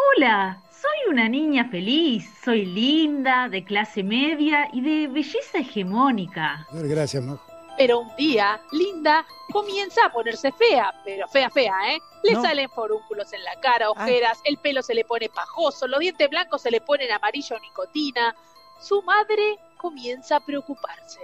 Hola, 0.09 0.61
soy 0.71 1.11
una 1.13 1.27
niña 1.29 1.65
feliz, 1.69 2.29
soy 2.43 2.65
linda, 2.65 3.49
de 3.49 3.63
clase 3.63 4.03
media 4.03 4.67
y 4.73 4.81
de 4.81 5.07
belleza 5.07 5.59
hegemónica. 5.59 6.67
Gracias, 6.71 7.23
Majo. 7.23 7.43
Pero 7.77 7.99
un 8.01 8.15
día, 8.15 8.59
Linda 8.73 9.25
comienza 9.51 10.05
a 10.05 10.11
ponerse 10.11 10.51
fea, 10.51 10.93
pero 11.05 11.27
fea, 11.27 11.49
fea, 11.49 11.73
¿eh? 11.93 11.99
Le 12.23 12.33
No. 12.33 12.41
salen 12.41 12.69
forúnculos 12.69 13.31
en 13.33 13.43
la 13.43 13.59
cara, 13.59 13.89
ojeras, 13.89 14.39
el 14.43 14.57
pelo 14.57 14.83
se 14.83 14.93
le 14.93 15.05
pone 15.05 15.29
pajoso, 15.29 15.87
los 15.87 15.99
dientes 15.99 16.29
blancos 16.29 16.61
se 16.61 16.69
le 16.69 16.81
ponen 16.81 17.11
amarillo 17.11 17.57
nicotina. 17.59 18.35
Su 18.79 19.01
madre 19.03 19.57
comienza 19.77 20.35
a 20.35 20.39
preocuparse. 20.45 21.19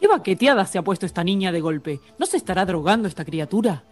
¿Qué 0.00 0.08
baqueteada 0.08 0.64
se 0.64 0.78
ha 0.78 0.82
puesto 0.82 1.04
esta 1.06 1.22
niña 1.22 1.52
de 1.52 1.60
golpe? 1.60 2.00
¿No 2.18 2.26
se 2.26 2.38
estará 2.38 2.64
drogando 2.64 3.06
esta 3.06 3.24
criatura? 3.24 3.84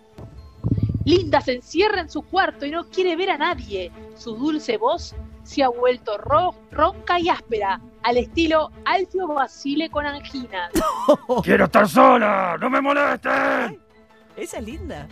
Linda 1.09 1.41
se 1.41 1.55
encierra 1.55 2.03
en 2.03 2.11
su 2.11 2.21
cuarto 2.21 2.67
y 2.67 2.71
no 2.71 2.85
quiere 2.91 3.17
ver 3.17 3.31
a 3.31 3.39
nadie. 3.39 3.91
Su 4.15 4.37
dulce 4.37 4.77
voz 4.77 5.15
se 5.43 5.63
ha 5.65 5.69
vuelto 5.71 6.19
ro- 6.19 6.55
ronca 6.71 7.19
y 7.19 7.31
áspera, 7.31 7.81
al 8.03 8.19
estilo 8.19 8.71
Alfio 8.85 9.27
Basile 9.29 9.89
con 9.89 10.05
angina. 10.05 10.69
¡Quiero 11.43 11.65
estar 11.65 11.89
sola! 11.89 12.59
¡No 12.61 12.69
me 12.69 12.83
molesten! 12.83 13.81
Esa 14.37 14.59
es 14.59 14.65
linda. 14.65 15.09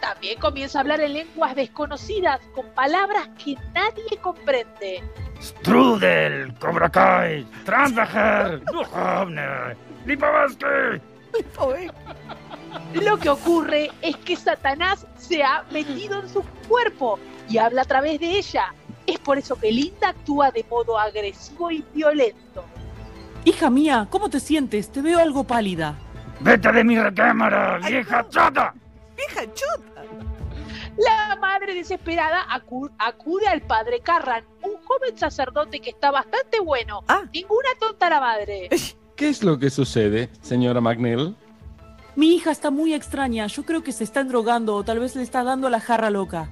También 0.00 0.40
comienza 0.40 0.78
a 0.78 0.80
hablar 0.80 1.00
en 1.00 1.12
lenguas 1.12 1.54
desconocidas, 1.54 2.40
con 2.52 2.66
palabras 2.74 3.28
que 3.42 3.54
nadie 3.72 4.18
comprende. 4.20 5.00
Strudel, 5.40 6.52
Cobra 6.58 6.90
Kai, 6.90 7.46
Transvejer, 7.64 8.64
Duhovne, 8.64 9.76
Lipovetsky. 10.06 11.00
Lo 12.94 13.18
que 13.18 13.28
ocurre 13.30 13.90
es 14.02 14.16
que 14.18 14.36
Satanás 14.36 15.06
se 15.16 15.42
ha 15.42 15.64
metido 15.70 16.20
en 16.20 16.28
su 16.28 16.42
cuerpo 16.68 17.18
y 17.48 17.58
habla 17.58 17.82
a 17.82 17.84
través 17.84 18.18
de 18.20 18.38
ella. 18.38 18.74
Es 19.06 19.18
por 19.18 19.36
eso 19.38 19.56
que 19.56 19.70
Linda 19.70 20.08
actúa 20.10 20.50
de 20.50 20.64
modo 20.70 20.98
agresivo 20.98 21.70
y 21.70 21.84
violento. 21.94 22.64
Hija 23.44 23.68
mía, 23.70 24.06
¿cómo 24.10 24.30
te 24.30 24.40
sientes? 24.40 24.90
Te 24.90 25.02
veo 25.02 25.18
algo 25.18 25.44
pálida. 25.44 25.96
¡Vete 26.40 26.72
de 26.72 26.82
mi 26.84 26.98
recámara, 26.98 27.78
vieja 27.78 28.26
chata! 28.28 28.74
vieja 29.16 29.42
chota. 29.54 30.02
La 30.96 31.36
madre 31.40 31.74
desesperada 31.74 32.46
acu- 32.48 32.90
acude 32.98 33.46
al 33.48 33.60
padre 33.62 34.00
Carran, 34.00 34.44
un 34.62 34.74
joven 34.84 35.16
sacerdote 35.18 35.80
que 35.80 35.90
está 35.90 36.10
bastante 36.10 36.60
bueno. 36.60 37.02
Ah. 37.08 37.22
Ninguna 37.32 37.68
tonta 37.80 38.08
la 38.08 38.20
madre. 38.20 38.68
¿Qué 39.16 39.28
es 39.28 39.42
lo 39.42 39.58
que 39.58 39.70
sucede, 39.70 40.30
señora 40.40 40.80
McNeil? 40.80 41.36
Mi 42.16 42.34
hija 42.34 42.50
está 42.50 42.70
muy 42.70 42.94
extraña. 42.94 43.46
Yo 43.46 43.64
creo 43.64 43.82
que 43.82 43.92
se 43.92 44.04
está 44.04 44.24
drogando 44.24 44.74
o 44.76 44.84
tal 44.84 45.00
vez 45.00 45.16
le 45.16 45.22
está 45.22 45.42
dando 45.42 45.68
la 45.68 45.80
jarra 45.80 46.10
loca. 46.10 46.48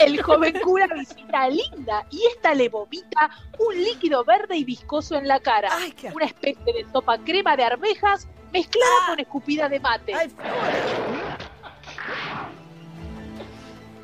El 0.00 0.22
joven 0.22 0.58
cura 0.62 0.86
visita 0.86 1.42
a 1.42 1.48
Linda 1.48 2.06
y 2.10 2.24
esta 2.26 2.54
le 2.54 2.68
vomita 2.68 3.30
un 3.58 3.76
líquido 3.76 4.24
verde 4.24 4.56
y 4.56 4.64
viscoso 4.64 5.16
en 5.16 5.28
la 5.28 5.38
cara. 5.40 5.68
Ay, 5.70 5.92
qué 5.92 6.08
asco. 6.08 6.16
Una 6.16 6.26
especie 6.26 6.72
de 6.72 6.86
sopa 6.90 7.18
crema 7.18 7.56
de 7.56 7.64
arvejas 7.64 8.26
mezclada 8.52 9.06
con 9.08 9.20
escupida 9.20 9.68
de 9.68 9.80
mate. 9.80 10.14
Ay. 10.14 10.32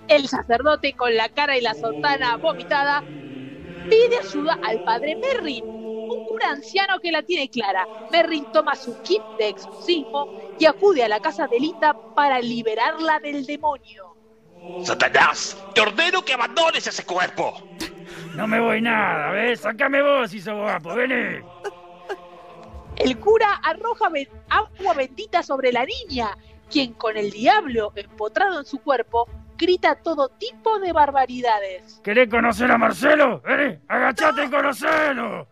El 0.09 0.29
sacerdote 0.29 0.95
con 0.95 1.15
la 1.15 1.29
cara 1.29 1.59
y 1.59 1.61
la 1.61 1.75
sotana 1.75 2.37
vomitada 2.37 3.03
pide 3.89 4.19
ayuda 4.19 4.59
al 4.65 4.83
padre 4.85 5.17
Merrin, 5.17 5.78
un 6.39 6.51
anciano 6.51 6.99
que 7.01 7.13
la 7.13 7.23
tiene 7.23 7.49
clara. 7.49 7.87
Merrin 8.11 8.47
toma 8.53 8.75
su 8.75 9.01
kit 9.03 9.23
de 9.39 9.49
exorcismo 9.49 10.29
y 10.59 10.67
acude 10.67 11.05
a 11.05 11.09
la 11.09 11.21
casa 11.21 11.47
de 11.47 11.59
Linda 11.61 11.97
para 12.15 12.41
liberarla 12.41 13.19
del 13.21 13.45
demonio. 13.45 14.17
Satanás, 14.85 15.57
te 15.75 15.81
ordeno 15.81 16.25
que 16.25 16.33
abandones 16.35 16.87
ese 16.87 17.05
cuerpo. 17.05 17.55
No 18.35 18.47
me 18.47 18.61
voy 18.61 18.81
nada, 18.81 19.31
¿ves? 19.31 19.61
Sácame 19.61 20.03
vos 20.03 20.31
sos 20.31 20.45
guapo, 20.55 20.95
vení. 20.95 21.41
El 22.97 23.19
cura 23.19 23.61
arroja 23.63 24.09
ben- 24.09 24.29
agua 24.49 24.95
bendita 24.95 25.43
sobre 25.43 25.73
la 25.73 25.85
niña, 25.85 26.37
quien 26.71 26.95
con 26.95 27.17
el 27.17 27.31
diablo 27.31 27.93
empotrado 27.95 28.59
en 28.61 28.67
su 28.67 28.79
cuerpo 28.81 29.29
grita 29.57 29.97
todo 29.97 30.29
tipo 30.31 30.79
de 30.81 30.93
barbaridades. 30.93 32.01
¿Querés 32.03 32.29
conocer 32.29 32.71
a 32.71 32.79
Marcelo? 32.79 33.41
Vení, 33.43 33.79
agachate 33.89 34.45
y 34.45 34.51
conocelo. 34.51 35.47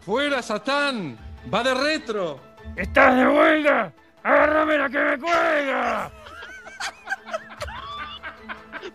¡Fuera, 0.00 0.40
Satán! 0.42 1.18
Va 1.52 1.62
de 1.62 1.74
retro. 1.74 2.40
¿Estás 2.76 3.16
de 3.16 3.28
huelga? 3.28 3.92
¡Agárrame 4.22 4.78
la 4.78 4.88
que 4.88 4.98
me 4.98 5.18
cuelga! 5.18 6.10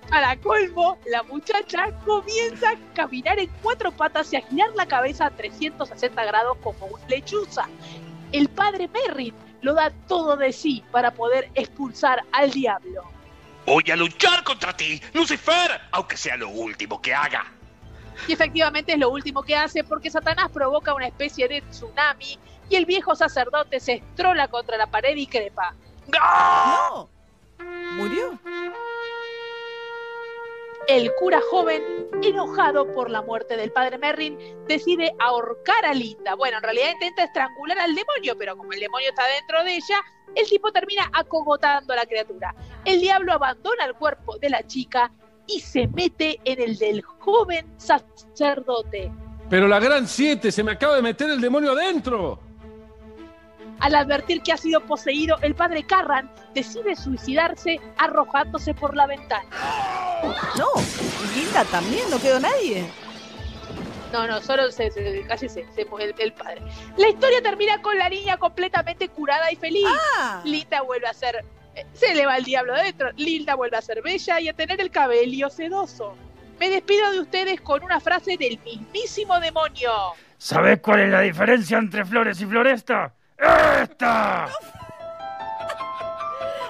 Para 0.10 0.36
colmo, 0.38 0.98
la 1.12 1.24
muchacha 1.24 1.92
comienza 2.06 2.72
a 2.72 2.94
caminar 2.94 3.38
en 3.40 3.50
cuatro 3.62 3.92
patas 3.92 4.34
y 4.34 4.38
a 4.38 4.42
girar 4.42 4.70
la 4.76 4.88
cabeza 4.88 5.28
a 5.28 5.32
360 5.32 6.26
grados 6.26 6.58
como 6.64 6.88
una 6.88 7.08
lechuza. 7.08 7.68
El 8.32 8.50
padre 8.50 8.88
Merrin 8.88 9.34
lo 9.62 9.74
da 9.74 9.92
todo 10.08 10.38
de 10.38 10.52
sí 10.54 10.84
para 10.92 11.12
poder 11.12 11.50
expulsar 11.54 12.24
al 12.32 12.52
diablo. 12.52 13.04
Voy 13.66 13.84
a 13.92 13.96
luchar 13.96 14.44
contra 14.44 14.76
ti, 14.76 15.02
Lucifer, 15.14 15.82
aunque 15.92 16.18
sea 16.18 16.38
lo 16.38 16.50
último 16.50 17.02
que 17.02 17.14
haga. 17.14 17.55
Y 18.28 18.34
efectivamente 18.34 18.94
es 18.94 19.00
lo 19.00 19.10
último 19.10 19.44
que 19.44 19.56
hace 19.56 19.84
porque 19.84 20.10
Satanás 20.10 20.50
provoca 20.52 20.94
una 20.94 21.08
especie 21.08 21.48
de 21.48 21.62
tsunami 21.62 22.40
y 22.70 22.76
el 22.76 22.86
viejo 22.86 23.16
sacerdote 23.16 23.80
se 23.80 23.94
estrola 23.94 24.48
contra 24.48 24.78
la 24.78 24.88
pared 24.88 25.16
y 25.16 25.28
crepa. 25.28 25.76
No. 26.08 27.10
¿Murió? 27.94 28.40
El 30.88 31.12
cura 31.16 31.42
joven, 31.50 31.82
enojado 32.22 32.92
por 32.94 33.10
la 33.10 33.24
muerte 33.24 33.58
del 33.58 33.72
padre 33.72 33.98
Merrin, 33.98 34.38
decide 34.68 35.16
ahorcar 35.20 35.84
a 35.84 35.94
Linda. 35.96 36.36
Bueno, 36.36 36.58
en 36.58 36.64
realidad 36.64 36.92
intenta 36.92 37.24
estrangular 37.24 37.80
al 37.80 37.96
demonio, 37.96 38.38
pero 38.38 38.56
como 38.56 38.72
el 38.72 38.80
demonio 38.80 39.10
está 39.10 39.24
dentro 39.28 39.64
de 39.64 39.78
ella, 39.78 40.00
el 40.36 40.48
tipo 40.48 40.72
termina 40.72 41.10
acogotando 41.12 41.94
a 41.94 41.96
la 41.96 42.06
criatura. 42.06 42.54
El 42.84 43.02
diablo 43.02 43.34
abandona 43.34 43.86
el 43.86 43.96
cuerpo 43.96 44.38
de 44.38 44.50
la 44.52 44.62
chica 44.68 45.12
y 45.48 45.60
se 45.60 45.88
mete 45.88 46.40
en 46.46 46.62
el 46.62 46.78
del 46.78 47.02
joven 47.02 47.66
sacerdote. 47.78 49.12
Pero 49.50 49.68
la 49.68 49.80
gran 49.80 50.08
7, 50.08 50.52
se 50.52 50.64
me 50.64 50.72
acaba 50.72 50.96
de 50.96 51.02
meter 51.02 51.30
el 51.30 51.40
demonio 51.42 51.72
adentro. 51.74 52.40
Al 53.80 53.94
advertir 53.96 54.42
que 54.42 54.54
ha 54.54 54.58
sido 54.58 54.80
poseído, 54.82 55.38
el 55.42 55.54
padre 55.54 55.84
Carran 55.86 56.32
decide 56.54 56.96
suicidarse 56.96 57.80
arrojándose 57.98 58.74
por 58.74 58.96
la 58.96 59.06
ventana. 59.06 59.46
No, 60.58 60.68
Linda 61.36 61.64
también, 61.66 62.10
no 62.10 62.20
quedó 62.20 62.40
nadie. 62.40 62.86
No, 64.14 64.26
no, 64.28 64.42
solo 64.42 64.72
se, 64.72 64.90
se- 64.92 65.26
casi 65.28 65.50
se, 65.50 65.66
se- 65.74 65.88
el, 66.00 66.16
el 66.18 66.34
padre. 66.34 66.62
La 66.96 67.10
historia 67.10 67.42
termina 67.42 67.82
con 67.82 67.98
la 67.98 68.08
niña 68.08 68.38
completamente 68.38 69.10
curada 69.10 69.52
y 69.52 69.58
feliz. 69.58 69.86
Ah. 70.18 70.42
Linda 70.46 70.82
vuelve 70.82 71.08
a 71.08 71.14
ser. 71.14 71.44
Se 71.94 72.14
le 72.14 72.26
va 72.26 72.38
el 72.38 72.44
diablo 72.44 72.74
adentro. 72.74 73.12
Linda 73.18 73.56
vuelve 73.56 73.78
a 73.78 73.82
ser 73.82 74.02
bella 74.02 74.40
y 74.40 74.50
a 74.50 74.54
tener 74.54 74.80
el 74.82 74.92
cabello 74.92 75.50
sedoso. 75.50 76.16
Me 76.60 76.70
despido 76.70 77.12
de 77.12 77.20
ustedes 77.20 77.62
con 77.62 77.84
una 77.84 78.00
frase 78.00 78.38
del 78.38 78.60
mismísimo 78.64 79.40
demonio. 79.40 79.92
¿Sabés 80.38 80.80
cuál 80.80 81.02
es 81.02 81.10
la 81.10 81.22
diferencia 81.22 81.78
entre 81.78 82.06
flores 82.06 82.40
y 82.42 82.46
floresta? 82.46 83.14
¡Esta! 83.38 84.50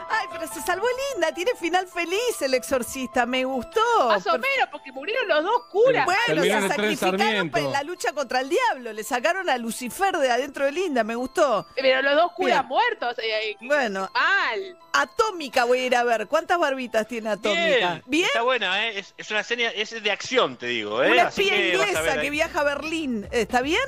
Ay, 0.10 0.28
pero 0.32 0.47
se 0.47 0.62
salvó 0.62 0.86
Linda, 1.14 1.34
tiene 1.34 1.51
final 1.56 1.88
feliz 1.88 2.41
el 2.41 2.53
exorcista, 2.53 3.26
me 3.26 3.43
gustó. 3.43 3.82
Más 4.08 4.26
o 4.28 4.34
menos, 4.34 4.70
porque 4.72 4.91
murieron 4.91 5.28
los 5.28 5.43
dos 5.43 5.64
curas. 5.72 6.06
Bueno, 6.06 6.22
Terminaron 6.28 6.62
se 6.64 6.76
sacrificaron 6.76 7.22
en 7.56 7.72
la 7.72 7.84
lucha 7.84 8.14
contra 8.14 8.41
el 8.41 8.49
diablo, 8.49 8.93
le 8.93 9.03
sacaron 9.03 9.49
a 9.49 9.58
Lucifer 9.58 10.16
de 10.18 10.30
adentro 10.32 10.66
de 10.66 10.72
Linda, 10.72 11.03
me 11.03 11.16
gustó. 11.16 11.66
Pero 11.76 12.01
los 12.01 12.16
dos 12.16 12.32
curas 12.34 12.60
Bien. 12.60 12.68
muertos. 12.68 13.18
eh, 13.20 13.49
eh, 13.51 13.58
Bueno, 13.62 14.10
mal. 14.14 14.78
Atómica 14.93 15.66
voy 15.66 15.80
a 15.80 15.86
ir 15.88 15.95
a 15.95 16.03
ver. 16.03 16.28
¿Cuántas 16.28 16.58
barbitas 16.60 17.08
tiene 17.08 17.30
Atómica? 17.32 17.62
Bien, 17.64 18.03
¿Bien? 18.06 18.26
Está 18.28 18.43
buena, 18.43 18.88
¿eh? 18.88 18.99
Es, 18.99 19.14
es 19.18 19.32
una 19.32 19.43
serie 19.43 19.72
es 19.82 20.01
de 20.01 20.12
acción, 20.12 20.56
te 20.58 20.68
digo, 20.68 21.03
¿eh? 21.03 21.12
Una 21.12 21.30
espía 21.30 21.56
inglesa 21.58 22.22
que 22.22 22.30
viaja 22.30 22.62
a 22.62 22.64
Berlín. 22.64 23.28
¿Está 23.32 23.62
bien? 23.62 23.80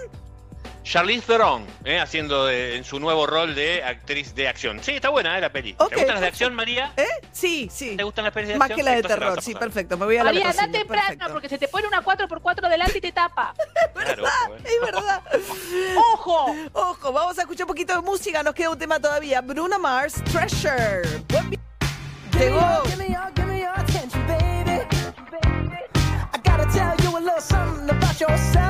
Charlize 0.90 1.26
Theron, 1.28 1.66
¿eh? 1.84 2.00
haciendo 2.00 2.46
de- 2.46 2.78
en 2.78 2.84
su 2.86 2.98
nuevo 3.00 3.28
rol 3.28 3.54
de 3.56 3.84
actriz 3.84 4.34
de 4.34 4.48
acción. 4.48 4.82
Sí, 4.82 4.92
está 4.92 5.10
buena, 5.10 5.38
¿eh? 5.38 5.42
La 5.42 5.52
peli. 5.52 5.74
¿Te 5.74 5.84
gustan 5.84 6.08
las 6.08 6.22
de 6.22 6.28
acción, 6.28 6.54
María? 6.56 6.94
¿Eh? 6.96 7.06
Sí, 7.32 7.70
sí. 7.72 7.98
¿Te 7.98 8.04
gustan 8.04 8.24
las 8.24 8.34
pelis 8.34 8.48
de 8.50 8.56
Más 8.58 8.68
acción? 8.70 8.78
que 8.78 8.84
la 8.84 8.92
de 8.92 8.98
Entonces 8.98 9.20
terror, 9.20 9.42
sí, 9.42 9.54
perfecto. 9.54 9.98
Me 9.98 10.06
voy 10.06 10.16
a 10.16 10.20
la 10.24 10.26
María, 10.32 10.50
anda 10.50 10.54
cocina, 10.66 10.80
temprano 10.80 11.34
porque 11.34 11.50
se 11.50 11.58
te 11.58 11.68
pone 11.68 11.88
una 11.88 12.02
4x4 12.02 12.70
delante 12.70 12.98
y 12.98 13.02
te 13.02 13.12
tapa. 13.12 13.54
Claro, 13.94 14.24
bueno. 14.48 14.64
Es 14.64 14.82
verdad. 14.82 15.22
¡Ojo! 16.14 16.56
Ojo, 16.74 17.12
vamos 17.12 17.38
a 17.38 17.42
escuchar 17.42 17.66
un 17.66 17.70
poquito 17.70 17.94
de 17.94 18.02
música. 18.02 18.42
Nos 18.42 18.54
queda 18.54 18.70
un 18.70 18.78
tema 18.80 19.00
todavía. 19.00 19.42
Bruno 19.42 19.78
Mars, 19.80 20.24
Treasure. 20.32 21.02
Buen 21.30 21.60
Llegó. 22.40 22.84
Give 22.86 22.98
me 22.98 23.10
your, 23.10 23.32
give 23.36 23.46
me 23.48 23.60
your 23.60 23.74
attention, 23.78 24.26
baby. 24.28 24.88
I 26.34 26.38
gotta 26.44 26.66
tell 26.72 26.96
you 27.04 27.18
a 27.18 27.20
little 27.20 27.42
something 27.42 27.90
about 27.90 28.20
yourself. 28.22 28.67